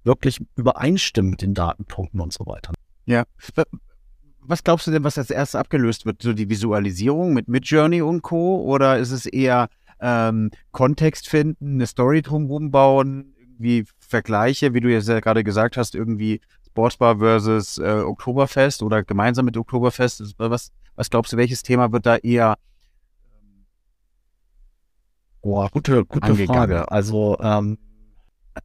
wirklich 0.03 0.39
übereinstimmen 0.55 1.31
mit 1.31 1.41
den 1.41 1.55
Datenpunkten 1.55 2.19
und 2.19 2.31
so 2.31 2.45
weiter. 2.45 2.73
Ja. 3.05 3.23
Was 4.41 4.63
glaubst 4.63 4.85
du 4.85 4.91
denn, 4.91 5.03
was 5.03 5.17
als 5.17 5.31
erstes 5.31 5.59
abgelöst 5.59 6.05
wird? 6.05 6.21
So 6.21 6.33
die 6.33 6.49
Visualisierung 6.49 7.33
mit 7.33 7.47
Midjourney 7.47 8.01
und 8.01 8.21
Co. 8.21 8.61
Oder 8.61 8.99
ist 8.99 9.11
es 9.11 9.25
eher 9.25 9.69
ähm, 9.99 10.51
Kontext 10.71 11.27
finden, 11.27 11.75
eine 11.75 11.87
Story 11.87 12.21
drumherum 12.21 12.69
bauen, 12.69 13.33
irgendwie 13.39 13.85
Vergleiche, 13.99 14.73
wie 14.73 14.81
du 14.81 14.91
jetzt 14.91 15.07
ja 15.07 15.21
gerade 15.21 15.43
gesagt 15.43 15.77
hast, 15.77 15.95
irgendwie 15.95 16.41
Sportsbar 16.67 17.17
versus 17.17 17.79
äh, 17.79 18.03
Oktoberfest 18.05 18.83
oder 18.83 19.03
gemeinsam 19.03 19.45
mit 19.45 19.57
Oktoberfest. 19.57 20.35
Was, 20.37 20.71
was 20.95 21.09
glaubst 21.09 21.33
du, 21.33 21.37
welches 21.37 21.63
Thema 21.63 21.91
wird 21.91 22.05
da 22.05 22.17
eher 22.17 22.57
Boah, 25.43 25.69
gute, 25.69 26.05
gute 26.05 26.35
Frage. 26.45 26.89
Also 26.89 27.37
ähm, 27.41 27.77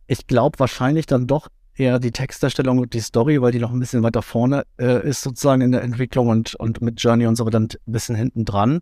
ich 0.07 0.29
glaube 0.29 0.61
wahrscheinlich 0.61 1.07
dann 1.07 1.27
doch 1.27 1.49
eher 1.75 1.99
die 1.99 2.13
Texterstellung 2.13 2.79
und 2.79 2.95
die 2.95 3.01
Story, 3.01 3.43
weil 3.43 3.51
die 3.51 3.59
noch 3.59 3.73
ein 3.73 3.81
bisschen 3.81 4.05
weiter 4.05 4.23
vorne 4.23 4.63
äh, 4.79 5.07
ist 5.07 5.23
sozusagen 5.23 5.61
in 5.61 5.73
der 5.73 5.83
Entwicklung 5.83 6.29
und, 6.29 6.55
und 6.55 6.81
mit 6.81 7.03
Journey 7.03 7.27
und 7.27 7.35
so 7.35 7.45
dann 7.51 7.65
ein 7.65 7.93
bisschen 7.93 8.15
hinten 8.15 8.45
dran. 8.45 8.79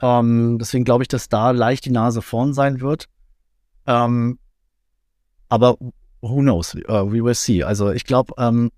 Ähm, 0.00 0.58
deswegen 0.58 0.84
glaube 0.84 1.04
ich, 1.04 1.08
dass 1.08 1.28
da 1.28 1.50
leicht 1.50 1.84
die 1.84 1.90
Nase 1.90 2.22
vorn 2.22 2.54
sein 2.54 2.80
wird. 2.80 3.06
Ähm, 3.86 4.38
aber 5.50 5.76
who 6.22 6.40
knows? 6.40 6.74
Uh, 6.74 7.12
we 7.12 7.22
will 7.22 7.34
see. 7.34 7.62
Also 7.62 7.90
ich 7.90 8.04
glaube, 8.04 8.32
ähm, 8.38 8.70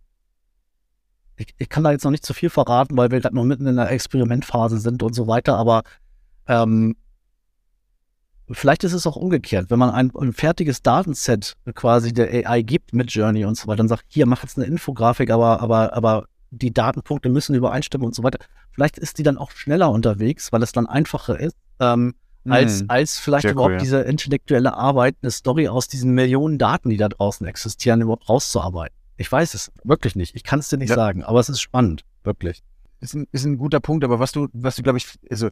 ich, 1.36 1.54
ich, 1.56 1.68
kann 1.68 1.84
da 1.84 1.92
jetzt 1.92 2.04
noch 2.04 2.10
nicht 2.10 2.26
zu 2.26 2.34
viel 2.34 2.50
verraten, 2.50 2.96
weil 2.96 3.12
wir 3.12 3.20
gerade 3.20 3.36
noch 3.36 3.44
mitten 3.44 3.66
in 3.66 3.76
der 3.76 3.90
Experimentphase 3.92 4.78
sind 4.78 5.04
und 5.04 5.14
so 5.14 5.28
weiter, 5.28 5.56
aber 5.56 5.82
ähm, 6.48 6.96
vielleicht 8.56 8.84
ist 8.84 8.92
es 8.92 9.06
auch 9.06 9.16
umgekehrt, 9.16 9.70
wenn 9.70 9.78
man 9.78 9.90
ein, 9.90 10.10
ein, 10.14 10.32
fertiges 10.32 10.82
Datenset 10.82 11.54
quasi 11.74 12.12
der 12.12 12.48
AI 12.48 12.62
gibt 12.62 12.92
mit 12.92 13.10
Journey 13.12 13.44
und 13.44 13.56
so 13.56 13.66
weiter, 13.66 13.78
dann 13.78 13.88
sagt, 13.88 14.04
hier, 14.08 14.26
mach 14.26 14.42
jetzt 14.42 14.58
eine 14.58 14.66
Infografik, 14.66 15.30
aber, 15.30 15.60
aber, 15.60 15.94
aber 15.94 16.26
die 16.50 16.72
Datenpunkte 16.72 17.28
müssen 17.28 17.54
übereinstimmen 17.54 18.06
und 18.06 18.14
so 18.14 18.22
weiter. 18.22 18.38
Vielleicht 18.72 18.98
ist 18.98 19.18
die 19.18 19.22
dann 19.22 19.38
auch 19.38 19.50
schneller 19.52 19.90
unterwegs, 19.90 20.52
weil 20.52 20.62
es 20.62 20.72
dann 20.72 20.86
einfacher 20.86 21.38
ist. 21.38 21.56
Ähm, 21.78 22.14
als, 22.48 22.82
mhm. 22.82 22.86
als 22.88 23.18
vielleicht 23.18 23.42
Sehr 23.42 23.52
überhaupt 23.52 23.70
cool, 23.70 23.74
ja. 23.74 23.80
diese 23.80 24.00
intellektuelle 24.00 24.74
Arbeit, 24.74 25.16
eine 25.22 25.30
Story 25.30 25.68
aus 25.68 25.88
diesen 25.88 26.12
Millionen 26.12 26.58
Daten, 26.58 26.88
die 26.88 26.96
da 26.96 27.08
draußen 27.08 27.46
existieren, 27.46 28.00
überhaupt 28.00 28.28
rauszuarbeiten. 28.28 28.96
Ich 29.16 29.30
weiß 29.30 29.52
es 29.54 29.70
wirklich 29.84 30.16
nicht. 30.16 30.34
Ich 30.34 30.42
kann 30.42 30.60
es 30.60 30.68
dir 30.68 30.78
nicht 30.78 30.88
ja. 30.88 30.96
sagen, 30.96 31.22
aber 31.22 31.40
es 31.40 31.50
ist 31.50 31.60
spannend, 31.60 32.02
wirklich. 32.24 32.62
Ist 33.00 33.14
ein, 33.14 33.26
ist 33.32 33.44
ein 33.44 33.58
guter 33.58 33.80
Punkt, 33.80 34.04
aber 34.04 34.18
was 34.18 34.32
du, 34.32 34.48
was 34.52 34.76
du, 34.76 34.82
glaube 34.82 34.98
ich, 34.98 35.06
also 35.30 35.50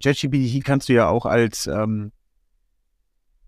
JetGPT 0.00 0.64
kannst 0.64 0.88
du 0.88 0.94
ja 0.94 1.08
auch 1.08 1.26
als 1.26 1.66
ähm, 1.66 2.12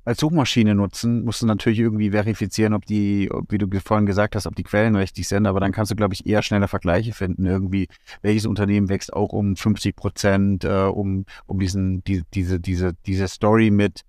als 0.04 0.20
Suchmaschine 0.20 0.74
nutzen, 0.74 1.24
musst 1.24 1.42
du 1.42 1.46
natürlich 1.46 1.78
irgendwie 1.78 2.10
verifizieren, 2.10 2.74
ob 2.74 2.84
die, 2.86 3.30
wie 3.48 3.58
du 3.58 3.68
vorhin 3.80 4.06
gesagt 4.06 4.34
hast, 4.34 4.46
ob 4.46 4.56
die 4.56 4.64
Quellen 4.64 4.96
richtig 4.96 5.28
sind, 5.28 5.46
aber 5.46 5.60
dann 5.60 5.72
kannst 5.72 5.92
du, 5.92 5.96
glaube 5.96 6.14
ich, 6.14 6.26
eher 6.26 6.42
schneller 6.42 6.66
Vergleiche 6.66 7.12
finden. 7.12 7.46
Irgendwie, 7.46 7.88
welches 8.20 8.46
Unternehmen 8.46 8.88
wächst 8.88 9.12
auch 9.12 9.32
um 9.32 9.54
50 9.54 9.94
Prozent, 9.94 10.64
äh, 10.64 10.84
um, 10.84 11.24
um 11.46 11.60
diesen, 11.60 12.02
die, 12.04 12.22
diese, 12.34 12.58
diese, 12.58 12.94
diese 13.06 13.28
Story 13.28 13.70
mit 13.70 14.02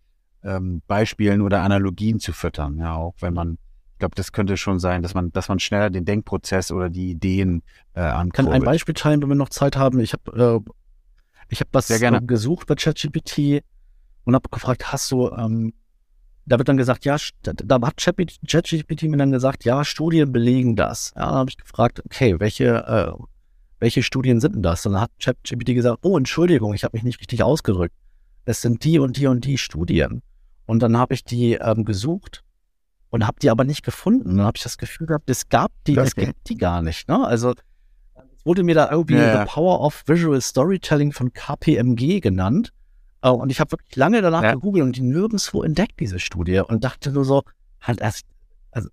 ähm, 0.43 0.82
Beispielen 0.88 1.41
oder 1.41 1.62
Analogien 1.62 2.19
zu 2.19 2.34
füttern. 2.34 2.77
Ja, 2.79 2.95
auch 2.95 3.15
wenn 3.19 3.34
man, 3.36 3.60
ich 3.93 3.99
glaube, 3.99 4.15
das 4.15 4.32
könnte 4.32 4.58
schon 4.58 4.79
sein, 4.79 5.03
dass 5.03 5.13
man, 5.13 5.32
dass 5.32 5.47
man 5.47 5.60
schneller 5.60 5.91
den 5.91 6.06
Denkprozess 6.06 6.71
oder 6.71 6.89
die 6.89 7.12
Ideen 7.12 7.62
äh, 7.93 8.01
ankurbelt. 8.01 8.34
Kann 8.34 8.62
ein 8.62 8.63
Beispiel 8.63 8.95
teilen, 8.95 9.21
wenn 9.21 9.29
wir 9.29 9.36
noch 9.36 9.49
Zeit 9.49 9.77
haben. 9.77 9.99
Ich 9.99 10.13
habe 10.13 10.63
äh, 10.65 10.71
ich 11.49 11.60
habe 11.60 11.69
was 11.71 11.89
äh, 11.89 12.21
gesucht 12.25 12.65
bei 12.67 12.75
ChatGPT 12.75 13.63
und 14.23 14.34
habe 14.34 14.49
gefragt, 14.49 14.91
hast 14.91 15.12
du 15.12 15.29
ähm, 15.29 15.73
da 16.45 16.58
wird 16.58 16.67
dann 16.67 16.77
gesagt, 16.77 17.06
ja, 17.06 17.17
da 17.41 17.82
hat 17.82 17.97
ChatGPT 17.97 19.03
mir 19.03 19.17
dann 19.17 19.32
gesagt, 19.32 19.63
ja, 19.63 19.86
Studien 19.86 20.32
belegen 20.32 20.75
das. 20.75 21.13
Ja, 21.15 21.27
dann 21.27 21.36
habe 21.36 21.49
ich 21.49 21.58
gefragt, 21.58 22.01
okay, 22.06 22.39
welche, 22.39 22.86
äh, 22.86 23.23
welche 23.79 24.03
Studien 24.03 24.39
sind 24.41 24.56
denn 24.56 24.63
das? 24.63 24.86
Und 24.86 24.93
dann 24.93 25.01
hat 25.01 25.12
ChatGPT 25.21 25.73
gesagt, 25.73 25.99
oh, 26.03 26.17
Entschuldigung, 26.17 26.73
ich 26.73 26.84
habe 26.84 26.97
mich 26.97 27.03
nicht 27.03 27.19
richtig 27.19 27.43
ausgedrückt. 27.43 27.95
Es 28.45 28.62
sind 28.62 28.84
die 28.84 28.99
und 28.99 29.17
die 29.17 29.27
und 29.27 29.45
die 29.45 29.58
Studien. 29.58 30.21
Und 30.65 30.79
dann 30.79 30.97
habe 30.97 31.13
ich 31.13 31.23
die 31.23 31.53
ähm, 31.53 31.86
gesucht 31.86 32.43
und 33.10 33.25
habe 33.25 33.39
die 33.41 33.49
aber 33.49 33.63
nicht 33.63 33.84
gefunden. 33.84 34.29
Und 34.29 34.38
dann 34.38 34.45
habe 34.47 34.58
ich 34.58 34.63
das 34.63 34.77
Gefühl 34.77 35.08
gehabt, 35.08 35.29
es 35.29 35.47
gab 35.47 35.71
die, 35.88 35.97
es 35.97 36.15
gibt 36.15 36.49
die 36.49 36.58
gar 36.58 36.82
nicht. 36.82 37.08
Ne? 37.08 37.25
Also 37.25 37.51
es 38.15 38.45
wurde 38.45 38.63
mir 38.63 38.75
da 38.75 38.91
irgendwie 38.91 39.15
ja. 39.15 39.45
The 39.45 39.51
Power 39.51 39.79
of 39.82 40.03
Visual 40.08 40.41
Storytelling 40.41 41.13
von 41.13 41.32
KPMG 41.32 42.19
genannt. 42.19 42.73
Äh, 43.24 43.30
und 43.30 43.50
ich 43.50 43.60
habe 43.60 43.72
wirklich 43.72 43.96
lange 43.96 44.22
danach 44.22 44.44
ja. 44.44 44.54
gegoogelt 44.54 44.84
und 44.86 44.96
die 44.96 45.02
nirgendwo 45.02 45.64
entdeckt, 45.64 46.00
diese 46.00 46.20
Studie. 46.20 46.60
Und 46.60 46.84
dachte 46.84 47.12
nur 47.12 47.26
so, 47.26 47.44
halt 47.82 48.02
erst, 48.02 48.26
also 48.72 48.90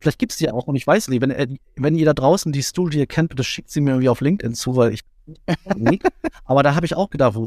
vielleicht 0.00 0.18
gibt 0.18 0.32
es 0.32 0.38
die 0.38 0.50
auch 0.50 0.66
und 0.66 0.74
ich 0.74 0.86
weiß 0.86 1.08
nicht, 1.08 1.20
wenn, 1.22 1.30
äh, 1.30 1.46
wenn 1.76 1.94
ihr 1.94 2.06
da 2.06 2.14
draußen 2.14 2.50
die 2.50 2.62
Studie 2.62 3.06
kennt, 3.06 3.28
bitte 3.28 3.44
schickt 3.44 3.70
sie 3.70 3.80
mir 3.80 3.92
irgendwie 3.92 4.08
auf 4.08 4.20
LinkedIn 4.20 4.54
zu, 4.54 4.74
weil 4.74 4.92
ich 4.92 5.02
aber 6.44 6.62
da 6.62 6.74
habe 6.74 6.84
ich 6.84 6.96
auch 6.96 7.08
gedacht, 7.08 7.38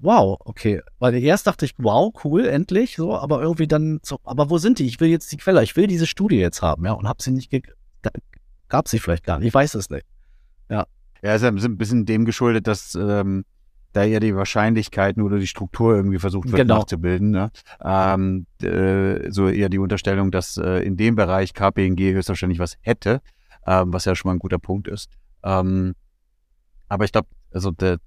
wow, 0.00 0.36
okay. 0.44 0.82
Weil 0.98 1.14
erst 1.14 1.46
dachte 1.46 1.64
ich, 1.64 1.72
wow, 1.78 2.12
cool, 2.24 2.46
endlich, 2.46 2.96
so, 2.96 3.16
aber 3.16 3.40
irgendwie 3.40 3.66
dann 3.66 4.00
so, 4.02 4.18
aber 4.24 4.50
wo 4.50 4.58
sind 4.58 4.78
die? 4.78 4.86
Ich 4.86 5.00
will 5.00 5.08
jetzt 5.08 5.32
die 5.32 5.38
Quelle, 5.38 5.62
ich 5.62 5.76
will 5.76 5.86
diese 5.86 6.06
Studie 6.06 6.36
jetzt 6.36 6.60
haben, 6.60 6.84
ja, 6.84 6.92
und 6.92 7.08
habe 7.08 7.22
sie 7.22 7.30
nicht, 7.30 7.50
gab 8.68 8.88
sie 8.88 8.98
vielleicht 8.98 9.24
gar 9.24 9.38
nicht, 9.38 9.48
ich 9.48 9.54
weiß 9.54 9.74
es 9.74 9.88
nicht. 9.88 10.04
Ja. 10.68 10.86
Ja, 11.22 11.34
ist 11.34 11.42
ja 11.42 11.48
ein 11.48 11.78
bisschen 11.78 12.06
dem 12.06 12.24
geschuldet, 12.24 12.66
dass 12.66 12.94
ähm, 12.94 13.44
da 13.92 14.04
ja 14.04 14.20
die 14.20 14.34
Wahrscheinlichkeiten 14.34 15.22
oder 15.22 15.38
die 15.38 15.46
Struktur 15.46 15.94
irgendwie 15.94 16.18
versucht 16.18 16.50
wird 16.50 16.62
genau. 16.62 16.78
nachzubilden. 16.78 17.30
Ne? 17.30 17.50
Ähm, 17.82 18.46
äh, 18.62 19.30
so 19.30 19.48
eher 19.48 19.68
die 19.68 19.78
Unterstellung, 19.78 20.30
dass 20.30 20.56
äh, 20.56 20.84
in 20.84 20.96
dem 20.96 21.16
Bereich 21.16 21.54
KPNG 21.54 22.12
höchstwahrscheinlich 22.12 22.58
was 22.58 22.76
hätte, 22.82 23.20
ähm, 23.66 23.92
was 23.92 24.04
ja 24.04 24.14
schon 24.14 24.28
mal 24.28 24.34
ein 24.34 24.38
guter 24.38 24.58
Punkt 24.58 24.88
ist. 24.88 25.08
Ähm, 25.42 25.94
aber 26.88 27.04
ich 27.04 27.12
glaube, 27.12 27.28
also 27.52 27.70
der, 27.70 27.98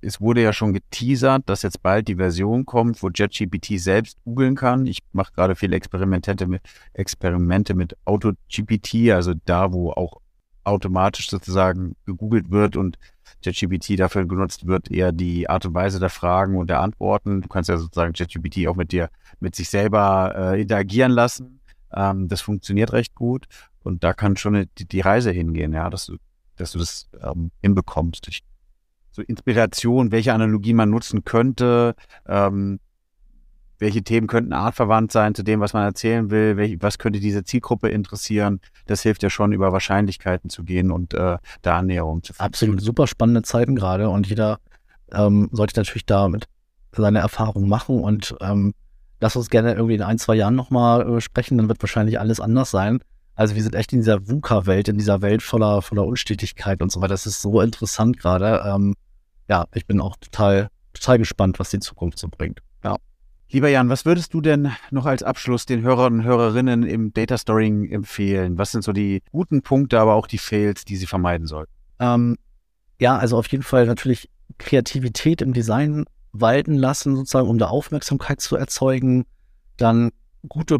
es 0.00 0.20
wurde 0.20 0.42
ja 0.42 0.52
schon 0.52 0.72
geteasert, 0.72 1.48
dass 1.48 1.62
jetzt 1.62 1.82
bald 1.82 2.08
die 2.08 2.16
Version 2.16 2.66
kommt, 2.66 3.02
wo 3.02 3.08
JetGPT 3.08 3.78
selbst 3.78 4.18
googeln 4.24 4.56
kann. 4.56 4.86
Ich 4.86 4.98
mache 5.12 5.32
gerade 5.32 5.54
viele 5.54 5.76
Experimente 5.76 6.46
mit, 6.46 6.62
Experimente 6.92 7.74
mit 7.74 7.96
AutoGPT, 8.04 9.10
also 9.12 9.32
da, 9.44 9.72
wo 9.72 9.92
auch 9.92 10.20
automatisch 10.64 11.30
sozusagen 11.30 11.96
gegoogelt 12.04 12.50
wird 12.50 12.76
und 12.76 12.98
ChatGPT 13.44 13.98
dafür 13.98 14.26
genutzt 14.26 14.66
wird, 14.66 14.90
eher 14.90 15.12
die 15.12 15.48
Art 15.48 15.66
und 15.66 15.74
Weise 15.74 16.00
der 16.00 16.10
Fragen 16.10 16.56
und 16.56 16.68
der 16.68 16.80
Antworten. 16.80 17.42
Du 17.42 17.48
kannst 17.48 17.68
ja 17.68 17.76
sozusagen 17.76 18.12
ChatGPT 18.12 18.66
auch 18.68 18.76
mit 18.76 18.92
dir, 18.92 19.08
mit 19.40 19.54
sich 19.54 19.68
selber 19.68 20.34
äh, 20.36 20.60
interagieren 20.60 21.12
lassen. 21.12 21.60
Ähm, 21.94 22.28
das 22.28 22.40
funktioniert 22.40 22.92
recht 22.92 23.14
gut 23.14 23.46
und 23.82 24.04
da 24.04 24.12
kann 24.12 24.36
schon 24.36 24.66
die, 24.78 24.86
die 24.86 25.00
Reise 25.00 25.30
hingehen, 25.30 25.72
ja, 25.72 25.90
dass 25.90 26.06
du, 26.06 26.16
dass 26.56 26.72
du 26.72 26.78
das 26.78 27.08
ähm, 27.22 27.50
hinbekommst. 27.60 28.28
Ich, 28.28 28.42
so 29.10 29.22
Inspiration, 29.22 30.10
welche 30.10 30.32
Analogie 30.32 30.72
man 30.72 30.90
nutzen 30.90 31.24
könnte, 31.24 31.94
ähm, 32.26 32.80
welche 33.82 34.02
Themen 34.02 34.28
könnten 34.28 34.52
artverwandt 34.52 35.12
sein 35.12 35.34
zu 35.34 35.42
dem, 35.42 35.60
was 35.60 35.74
man 35.74 35.84
erzählen 35.84 36.30
will, 36.30 36.56
welch, 36.56 36.76
was 36.80 36.98
könnte 36.98 37.20
diese 37.20 37.44
Zielgruppe 37.44 37.88
interessieren. 37.88 38.60
Das 38.86 39.02
hilft 39.02 39.22
ja 39.22 39.28
schon, 39.28 39.52
über 39.52 39.72
Wahrscheinlichkeiten 39.72 40.48
zu 40.48 40.64
gehen 40.64 40.90
und 40.90 41.12
äh, 41.12 41.36
da 41.62 41.78
Annäherung 41.78 42.22
zu 42.22 42.32
finden. 42.32 42.46
Absolut, 42.46 42.80
super 42.80 43.06
spannende 43.06 43.42
Zeiten 43.42 43.76
gerade 43.76 44.08
und 44.08 44.26
jeder 44.28 44.58
ähm, 45.12 45.48
sollte 45.52 45.78
natürlich 45.78 46.06
damit 46.06 46.46
seine 46.92 47.18
Erfahrungen 47.18 47.68
machen 47.68 48.02
und 48.02 48.34
ähm, 48.40 48.72
lass 49.20 49.36
uns 49.36 49.50
gerne 49.50 49.74
irgendwie 49.74 49.94
in 49.94 50.02
ein, 50.02 50.18
zwei 50.18 50.34
Jahren 50.34 50.54
nochmal 50.54 51.08
äh, 51.08 51.20
sprechen, 51.20 51.58
dann 51.58 51.68
wird 51.68 51.82
wahrscheinlich 51.82 52.20
alles 52.20 52.40
anders 52.40 52.70
sein. 52.70 53.00
Also 53.34 53.54
wir 53.54 53.62
sind 53.62 53.74
echt 53.74 53.92
in 53.92 54.00
dieser 54.00 54.28
VUCA-Welt, 54.28 54.88
in 54.88 54.98
dieser 54.98 55.22
Welt 55.22 55.42
voller, 55.42 55.80
voller 55.80 56.04
Unstetigkeit 56.04 56.82
und 56.82 56.92
so 56.92 57.00
weiter. 57.00 57.14
Das 57.14 57.26
ist 57.26 57.40
so 57.40 57.60
interessant 57.60 58.18
gerade. 58.18 58.62
Ähm, 58.64 58.94
ja, 59.48 59.64
ich 59.74 59.86
bin 59.86 60.00
auch 60.00 60.16
total, 60.16 60.68
total 60.92 61.18
gespannt, 61.18 61.58
was 61.58 61.70
die 61.70 61.80
Zukunft 61.80 62.18
so 62.18 62.28
bringt. 62.28 62.60
Ja. 62.84 62.96
Lieber 63.52 63.68
Jan, 63.68 63.90
was 63.90 64.06
würdest 64.06 64.32
du 64.32 64.40
denn 64.40 64.72
noch 64.90 65.04
als 65.04 65.22
Abschluss 65.22 65.66
den 65.66 65.82
Hörern 65.82 66.14
und 66.14 66.24
Hörerinnen 66.24 66.84
im 66.84 67.12
Data 67.12 67.36
Storing 67.36 67.86
empfehlen? 67.90 68.56
Was 68.56 68.72
sind 68.72 68.82
so 68.82 68.94
die 68.94 69.22
guten 69.30 69.60
Punkte, 69.60 70.00
aber 70.00 70.14
auch 70.14 70.26
die 70.26 70.38
Fails, 70.38 70.86
die 70.86 70.96
sie 70.96 71.04
vermeiden 71.04 71.46
sollten? 71.46 71.70
Ähm, 71.98 72.38
ja, 72.98 73.18
also 73.18 73.36
auf 73.36 73.46
jeden 73.48 73.62
Fall 73.62 73.84
natürlich 73.84 74.30
Kreativität 74.56 75.42
im 75.42 75.52
Design 75.52 76.06
walten 76.32 76.72
lassen, 76.72 77.14
sozusagen, 77.14 77.46
um 77.46 77.58
da 77.58 77.66
Aufmerksamkeit 77.66 78.40
zu 78.40 78.56
erzeugen. 78.56 79.26
Dann 79.76 80.12
gute 80.48 80.78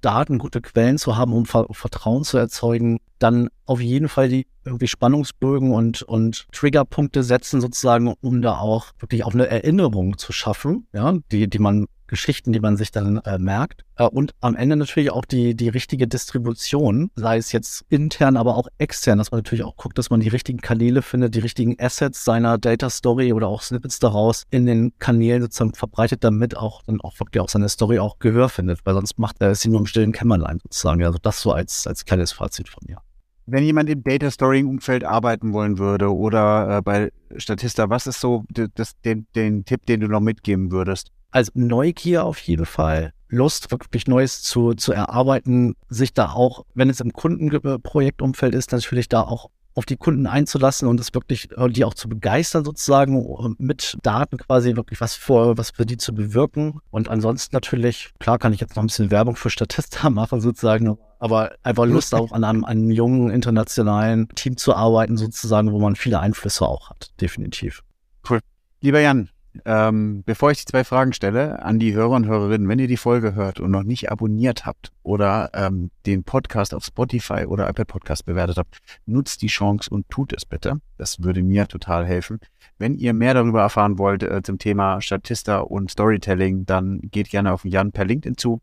Daten, 0.00 0.38
gute 0.38 0.62
Quellen 0.62 0.96
zu 0.96 1.18
haben, 1.18 1.34
um 1.34 1.44
Vertrauen 1.44 2.24
zu 2.24 2.38
erzeugen. 2.38 3.00
Dann 3.18 3.50
auf 3.66 3.82
jeden 3.82 4.08
Fall 4.08 4.30
die 4.30 4.46
irgendwie 4.64 4.88
Spannungsbögen 4.88 5.72
und, 5.72 6.00
und 6.00 6.46
Triggerpunkte 6.52 7.22
setzen, 7.22 7.60
sozusagen, 7.60 8.14
um 8.22 8.40
da 8.40 8.56
auch 8.56 8.92
wirklich 8.98 9.24
auf 9.24 9.34
eine 9.34 9.46
Erinnerung 9.46 10.16
zu 10.16 10.32
schaffen, 10.32 10.86
ja, 10.94 11.18
die, 11.30 11.50
die 11.50 11.58
man 11.58 11.86
Geschichten, 12.06 12.52
die 12.52 12.60
man 12.60 12.76
sich 12.76 12.90
dann 12.90 13.18
äh, 13.18 13.38
merkt. 13.38 13.84
Äh, 13.96 14.04
und 14.04 14.32
am 14.40 14.54
Ende 14.54 14.76
natürlich 14.76 15.10
auch 15.10 15.24
die, 15.24 15.54
die 15.54 15.68
richtige 15.68 16.06
Distribution, 16.06 17.10
sei 17.14 17.36
es 17.36 17.52
jetzt 17.52 17.84
intern, 17.88 18.36
aber 18.36 18.56
auch 18.56 18.68
extern, 18.78 19.18
dass 19.18 19.30
man 19.30 19.38
natürlich 19.38 19.64
auch 19.64 19.76
guckt, 19.76 19.98
dass 19.98 20.10
man 20.10 20.20
die 20.20 20.28
richtigen 20.28 20.58
Kanäle 20.58 21.02
findet, 21.02 21.34
die 21.34 21.40
richtigen 21.40 21.76
Assets 21.78 22.24
seiner 22.24 22.58
Data 22.58 22.90
Story 22.90 23.32
oder 23.32 23.48
auch 23.48 23.62
Snippets 23.62 23.98
daraus 23.98 24.44
in 24.50 24.66
den 24.66 24.92
Kanälen 24.98 25.42
sozusagen 25.42 25.74
verbreitet, 25.74 26.24
damit 26.24 26.56
auch 26.56 26.82
dann 26.82 27.00
auch 27.00 27.18
wirklich 27.20 27.40
auch 27.40 27.48
seine 27.48 27.68
Story 27.68 27.98
auch 27.98 28.18
Gehör 28.18 28.48
findet, 28.48 28.80
weil 28.84 28.94
sonst 28.94 29.18
macht 29.18 29.36
er 29.40 29.50
es 29.50 29.64
nur 29.64 29.80
im 29.80 29.86
stillen 29.86 30.12
Kämmerlein 30.12 30.58
sozusagen. 30.62 31.02
Also 31.04 31.18
das 31.20 31.40
so 31.40 31.52
als, 31.52 31.86
als 31.86 32.04
kleines 32.04 32.32
Fazit 32.32 32.68
von 32.68 32.82
mir. 32.86 32.98
Wenn 33.46 33.62
jemand 33.62 33.90
im 33.90 34.02
Data 34.02 34.30
Storing 34.30 34.66
Umfeld 34.66 35.04
arbeiten 35.04 35.52
wollen 35.52 35.78
würde 35.78 36.14
oder 36.14 36.78
äh, 36.78 36.82
bei 36.82 37.12
Statista, 37.36 37.90
was 37.90 38.06
ist 38.06 38.20
so 38.20 38.44
das, 38.74 38.98
den, 39.02 39.26
den 39.34 39.64
Tipp, 39.64 39.84
den 39.86 40.00
du 40.00 40.08
noch 40.08 40.20
mitgeben 40.20 40.70
würdest? 40.70 41.10
Also 41.30 41.52
Neugier 41.54 42.24
auf 42.24 42.38
jeden 42.38 42.64
Fall. 42.64 43.12
Lust, 43.28 43.70
wirklich 43.70 44.06
Neues 44.06 44.42
zu, 44.42 44.74
zu 44.74 44.92
erarbeiten, 44.92 45.74
sich 45.88 46.14
da 46.14 46.30
auch, 46.30 46.64
wenn 46.74 46.88
es 46.88 47.00
im 47.00 47.12
Kundenprojektumfeld 47.12 48.54
ist, 48.54 48.72
natürlich 48.72 49.08
da 49.08 49.22
auch 49.22 49.50
auf 49.74 49.86
die 49.86 49.96
Kunden 49.96 50.26
einzulassen 50.26 50.88
und 50.88 51.00
es 51.00 51.12
wirklich, 51.14 51.50
äh, 51.56 51.68
die 51.68 51.84
auch 51.84 51.94
zu 51.94 52.08
begeistern 52.08 52.64
sozusagen, 52.64 53.56
mit 53.58 53.96
Daten 54.02 54.38
quasi 54.38 54.76
wirklich 54.76 55.00
was 55.00 55.14
für, 55.14 55.58
was 55.58 55.70
für 55.70 55.84
die 55.84 55.96
zu 55.96 56.14
bewirken. 56.14 56.80
Und 56.90 57.08
ansonsten 57.08 57.54
natürlich, 57.54 58.12
klar 58.20 58.38
kann 58.38 58.52
ich 58.52 58.60
jetzt 58.60 58.76
noch 58.76 58.82
ein 58.82 58.86
bisschen 58.86 59.10
Werbung 59.10 59.36
für 59.36 59.50
Statista 59.50 60.10
machen 60.10 60.40
sozusagen, 60.40 60.96
aber 61.18 61.52
einfach 61.62 61.86
Lust 61.86 62.14
auch 62.14 62.32
an 62.32 62.44
einem, 62.44 62.64
einem 62.64 62.90
jungen 62.90 63.30
internationalen 63.30 64.28
Team 64.30 64.56
zu 64.56 64.74
arbeiten 64.74 65.16
sozusagen, 65.16 65.72
wo 65.72 65.78
man 65.80 65.96
viele 65.96 66.20
Einflüsse 66.20 66.66
auch 66.66 66.90
hat, 66.90 67.10
definitiv. 67.20 67.82
Cool. 68.28 68.40
Lieber 68.80 69.00
Jan, 69.00 69.30
ähm, 69.64 70.22
bevor 70.26 70.50
ich 70.50 70.58
die 70.58 70.70
zwei 70.70 70.84
Fragen 70.84 71.12
stelle 71.12 71.62
an 71.62 71.78
die 71.78 71.94
Hörer 71.94 72.10
und 72.10 72.26
Hörerinnen, 72.26 72.68
wenn 72.68 72.78
ihr 72.78 72.88
die 72.88 72.96
Folge 72.96 73.34
hört 73.34 73.60
und 73.60 73.70
noch 73.70 73.84
nicht 73.84 74.10
abonniert 74.10 74.66
habt 74.66 74.92
oder 75.02 75.50
ähm, 75.54 75.90
den 76.06 76.24
Podcast 76.24 76.74
auf 76.74 76.84
Spotify 76.84 77.46
oder 77.46 77.68
Apple 77.68 77.84
Podcast 77.84 78.26
bewertet 78.26 78.58
habt, 78.58 78.78
nutzt 79.06 79.42
die 79.42 79.48
Chance 79.48 79.90
und 79.90 80.08
tut 80.10 80.32
es 80.32 80.44
bitte. 80.44 80.80
Das 80.98 81.22
würde 81.22 81.42
mir 81.42 81.68
total 81.68 82.04
helfen. 82.04 82.40
Wenn 82.78 82.94
ihr 82.94 83.12
mehr 83.12 83.34
darüber 83.34 83.62
erfahren 83.62 83.98
wollt 83.98 84.22
äh, 84.22 84.42
zum 84.42 84.58
Thema 84.58 85.00
Statista 85.00 85.60
und 85.60 85.90
Storytelling, 85.90 86.66
dann 86.66 87.00
geht 87.02 87.30
gerne 87.30 87.52
auf 87.52 87.64
Jan 87.64 87.92
per 87.92 88.04
LinkedIn 88.04 88.36
zu 88.36 88.60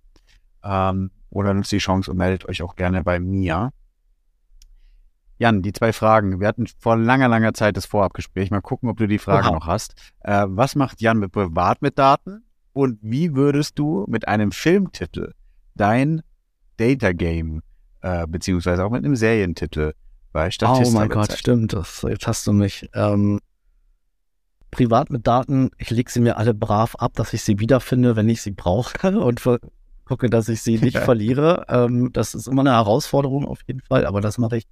ähm, 0.64 1.12
oder 1.30 1.54
nutzt 1.54 1.72
die 1.72 1.78
Chance 1.78 2.12
und 2.12 2.18
meldet 2.18 2.48
euch 2.50 2.62
auch 2.62 2.76
gerne 2.76 3.04
bei 3.04 3.20
mir. 3.20 3.72
Jan, 5.42 5.64
die 5.64 5.74
zwei 5.74 5.92
Fragen. 5.92 6.40
Wir 6.40 6.48
hatten 6.48 6.68
vor 6.78 6.96
langer, 6.96 7.28
langer 7.28 7.56
Zeit 7.56 7.76
das 7.76 7.88
Vorabgespräch. 7.88 8.52
Mal 8.52 8.62
gucken, 8.62 8.90
ob 8.90 8.98
du 8.98 9.08
die 9.08 9.18
Frage 9.18 9.48
Oha. 9.48 9.56
noch 9.56 9.66
hast. 9.66 9.96
Äh, 10.20 10.46
was 10.48 10.76
macht 10.76 11.02
Jan 11.02 11.18
mit 11.18 11.32
privat 11.32 11.82
mit 11.82 11.98
Daten? 11.98 12.44
Und 12.74 13.00
wie 13.02 13.34
würdest 13.34 13.80
du 13.80 14.06
mit 14.08 14.28
einem 14.28 14.52
Filmtitel 14.52 15.34
dein 15.74 16.22
Data 16.78 17.12
Game, 17.12 17.64
äh, 18.02 18.28
beziehungsweise 18.28 18.86
auch 18.86 18.92
mit 18.92 19.04
einem 19.04 19.16
Serientitel 19.16 19.94
bei 20.32 20.52
Statista 20.52 20.88
Oh 20.88 20.92
mein 20.92 21.10
Gott, 21.10 21.34
stimmt. 21.34 21.74
Das, 21.74 22.06
jetzt 22.08 22.28
hast 22.28 22.46
du 22.46 22.54
mich. 22.54 22.88
Ähm, 22.94 23.40
privat 24.70 25.10
mit 25.10 25.26
Daten, 25.26 25.72
ich 25.80 25.90
lege 25.90 26.12
sie 26.12 26.20
mir 26.20 26.38
alle 26.38 26.54
brav 26.54 26.96
ab, 26.98 27.14
dass 27.16 27.34
ich 27.34 27.42
sie 27.42 27.58
wiederfinde, 27.58 28.16
wenn 28.16 28.30
ich 28.30 28.44
sie 28.44 28.52
brauche 28.52 29.20
und 29.20 29.42
gucke, 30.06 30.30
dass 30.30 30.50
ich 30.50 30.62
sie 30.62 30.78
nicht 30.78 30.94
ja. 30.94 31.02
verliere. 31.02 31.66
Ähm, 31.68 32.14
das 32.14 32.36
ist 32.36 32.48
immer 32.48 32.62
eine 32.62 32.74
Herausforderung 32.74 33.48
auf 33.48 33.62
jeden 33.66 33.82
Fall, 33.82 34.06
aber 34.06 34.22
das 34.22 34.38
mache 34.38 34.58
ich 34.58 34.68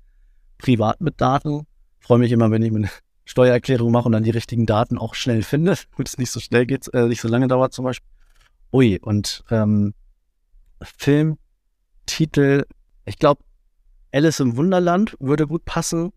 privat 0.59 1.01
mit 1.01 1.19
Daten. 1.19 1.65
Freue 1.99 2.19
mich 2.19 2.31
immer, 2.31 2.51
wenn 2.51 2.61
ich 2.61 2.73
eine 2.73 2.89
Steuererklärung 3.25 3.91
mache 3.91 4.05
und 4.05 4.11
dann 4.11 4.23
die 4.23 4.29
richtigen 4.29 4.67
Daten 4.67 4.99
auch 4.99 5.15
schnell 5.15 5.41
finde 5.41 5.75
und 5.97 6.07
es 6.07 6.19
nicht 6.19 6.31
so 6.31 6.39
schnell 6.39 6.67
geht, 6.67 6.93
äh, 6.93 7.07
nicht 7.07 7.21
so 7.21 7.27
lange 7.27 7.47
dauert 7.47 7.73
zum 7.73 7.85
Beispiel. 7.85 8.07
Ui, 8.71 8.99
und 9.01 9.43
ähm, 9.49 9.95
Film, 10.81 11.37
Titel, 12.05 12.65
ich 13.05 13.17
glaube, 13.17 13.43
Alice 14.11 14.39
im 14.39 14.57
Wunderland 14.57 15.15
würde 15.19 15.47
gut 15.47 15.65
passen, 15.65 16.11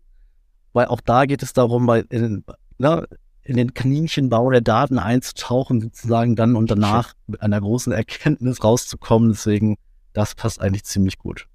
weil 0.73 0.85
auch 0.85 1.01
da 1.01 1.25
geht 1.25 1.41
es 1.43 1.53
darum, 1.53 1.85
bei, 1.85 2.01
in, 2.09 2.43
na, 2.77 3.05
in 3.43 3.57
den 3.57 3.73
Kaninchenbau 3.73 4.49
der 4.51 4.61
Daten 4.61 4.99
einzutauchen, 4.99 5.81
sozusagen 5.81 6.35
dann 6.35 6.55
und 6.55 6.71
danach 6.71 7.13
mit 7.27 7.41
einer 7.41 7.59
großen 7.59 7.91
Erkenntnis 7.91 8.63
rauszukommen. 8.63 9.29
Deswegen, 9.29 9.77
das 10.13 10.35
passt 10.35 10.61
eigentlich 10.61 10.85
ziemlich 10.85 11.17
gut. 11.17 11.47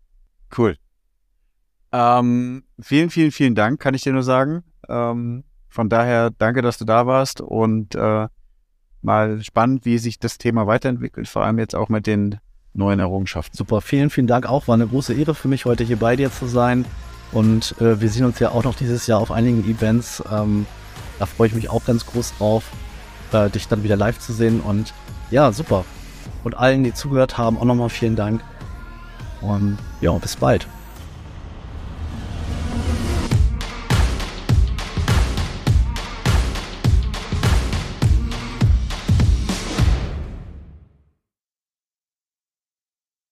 Cool. 0.56 0.76
Ähm, 1.92 2.64
vielen, 2.80 3.10
vielen, 3.10 3.30
vielen 3.30 3.54
Dank, 3.54 3.80
kann 3.80 3.94
ich 3.94 4.02
dir 4.02 4.12
nur 4.12 4.22
sagen. 4.22 4.62
Ähm, 4.88 5.44
von 5.68 5.88
daher 5.88 6.30
danke, 6.30 6.62
dass 6.62 6.78
du 6.78 6.84
da 6.84 7.06
warst 7.06 7.40
und 7.40 7.94
äh, 7.94 8.28
mal 9.02 9.42
spannend, 9.42 9.84
wie 9.84 9.98
sich 9.98 10.18
das 10.18 10.38
Thema 10.38 10.66
weiterentwickelt, 10.66 11.28
vor 11.28 11.44
allem 11.44 11.58
jetzt 11.58 11.74
auch 11.74 11.88
mit 11.88 12.06
den 12.06 12.38
neuen 12.74 13.00
Errungenschaften. 13.00 13.56
Super, 13.56 13.80
vielen, 13.80 14.10
vielen 14.10 14.26
Dank 14.26 14.46
auch. 14.46 14.68
War 14.68 14.74
eine 14.74 14.86
große 14.86 15.14
Ehre 15.14 15.34
für 15.34 15.48
mich, 15.48 15.64
heute 15.64 15.84
hier 15.84 15.98
bei 15.98 16.16
dir 16.16 16.30
zu 16.32 16.46
sein. 16.46 16.84
Und 17.32 17.74
äh, 17.80 18.00
wir 18.00 18.08
sehen 18.08 18.24
uns 18.24 18.38
ja 18.38 18.50
auch 18.50 18.64
noch 18.64 18.74
dieses 18.74 19.06
Jahr 19.06 19.20
auf 19.20 19.30
einigen 19.30 19.68
Events. 19.68 20.22
Ähm, 20.32 20.66
da 21.18 21.26
freue 21.26 21.48
ich 21.48 21.54
mich 21.54 21.68
auch 21.68 21.84
ganz 21.84 22.06
groß 22.06 22.34
drauf, 22.38 22.64
äh, 23.32 23.50
dich 23.50 23.68
dann 23.68 23.82
wieder 23.82 23.96
live 23.96 24.18
zu 24.18 24.32
sehen. 24.32 24.60
Und 24.60 24.94
ja, 25.30 25.52
super. 25.52 25.84
Und 26.44 26.56
allen, 26.56 26.84
die 26.84 26.94
zugehört 26.94 27.36
haben, 27.36 27.58
auch 27.58 27.64
nochmal 27.64 27.90
vielen 27.90 28.16
Dank. 28.16 28.42
Und 29.42 29.78
ja, 30.00 30.12
bis 30.12 30.36
bald. 30.36 30.66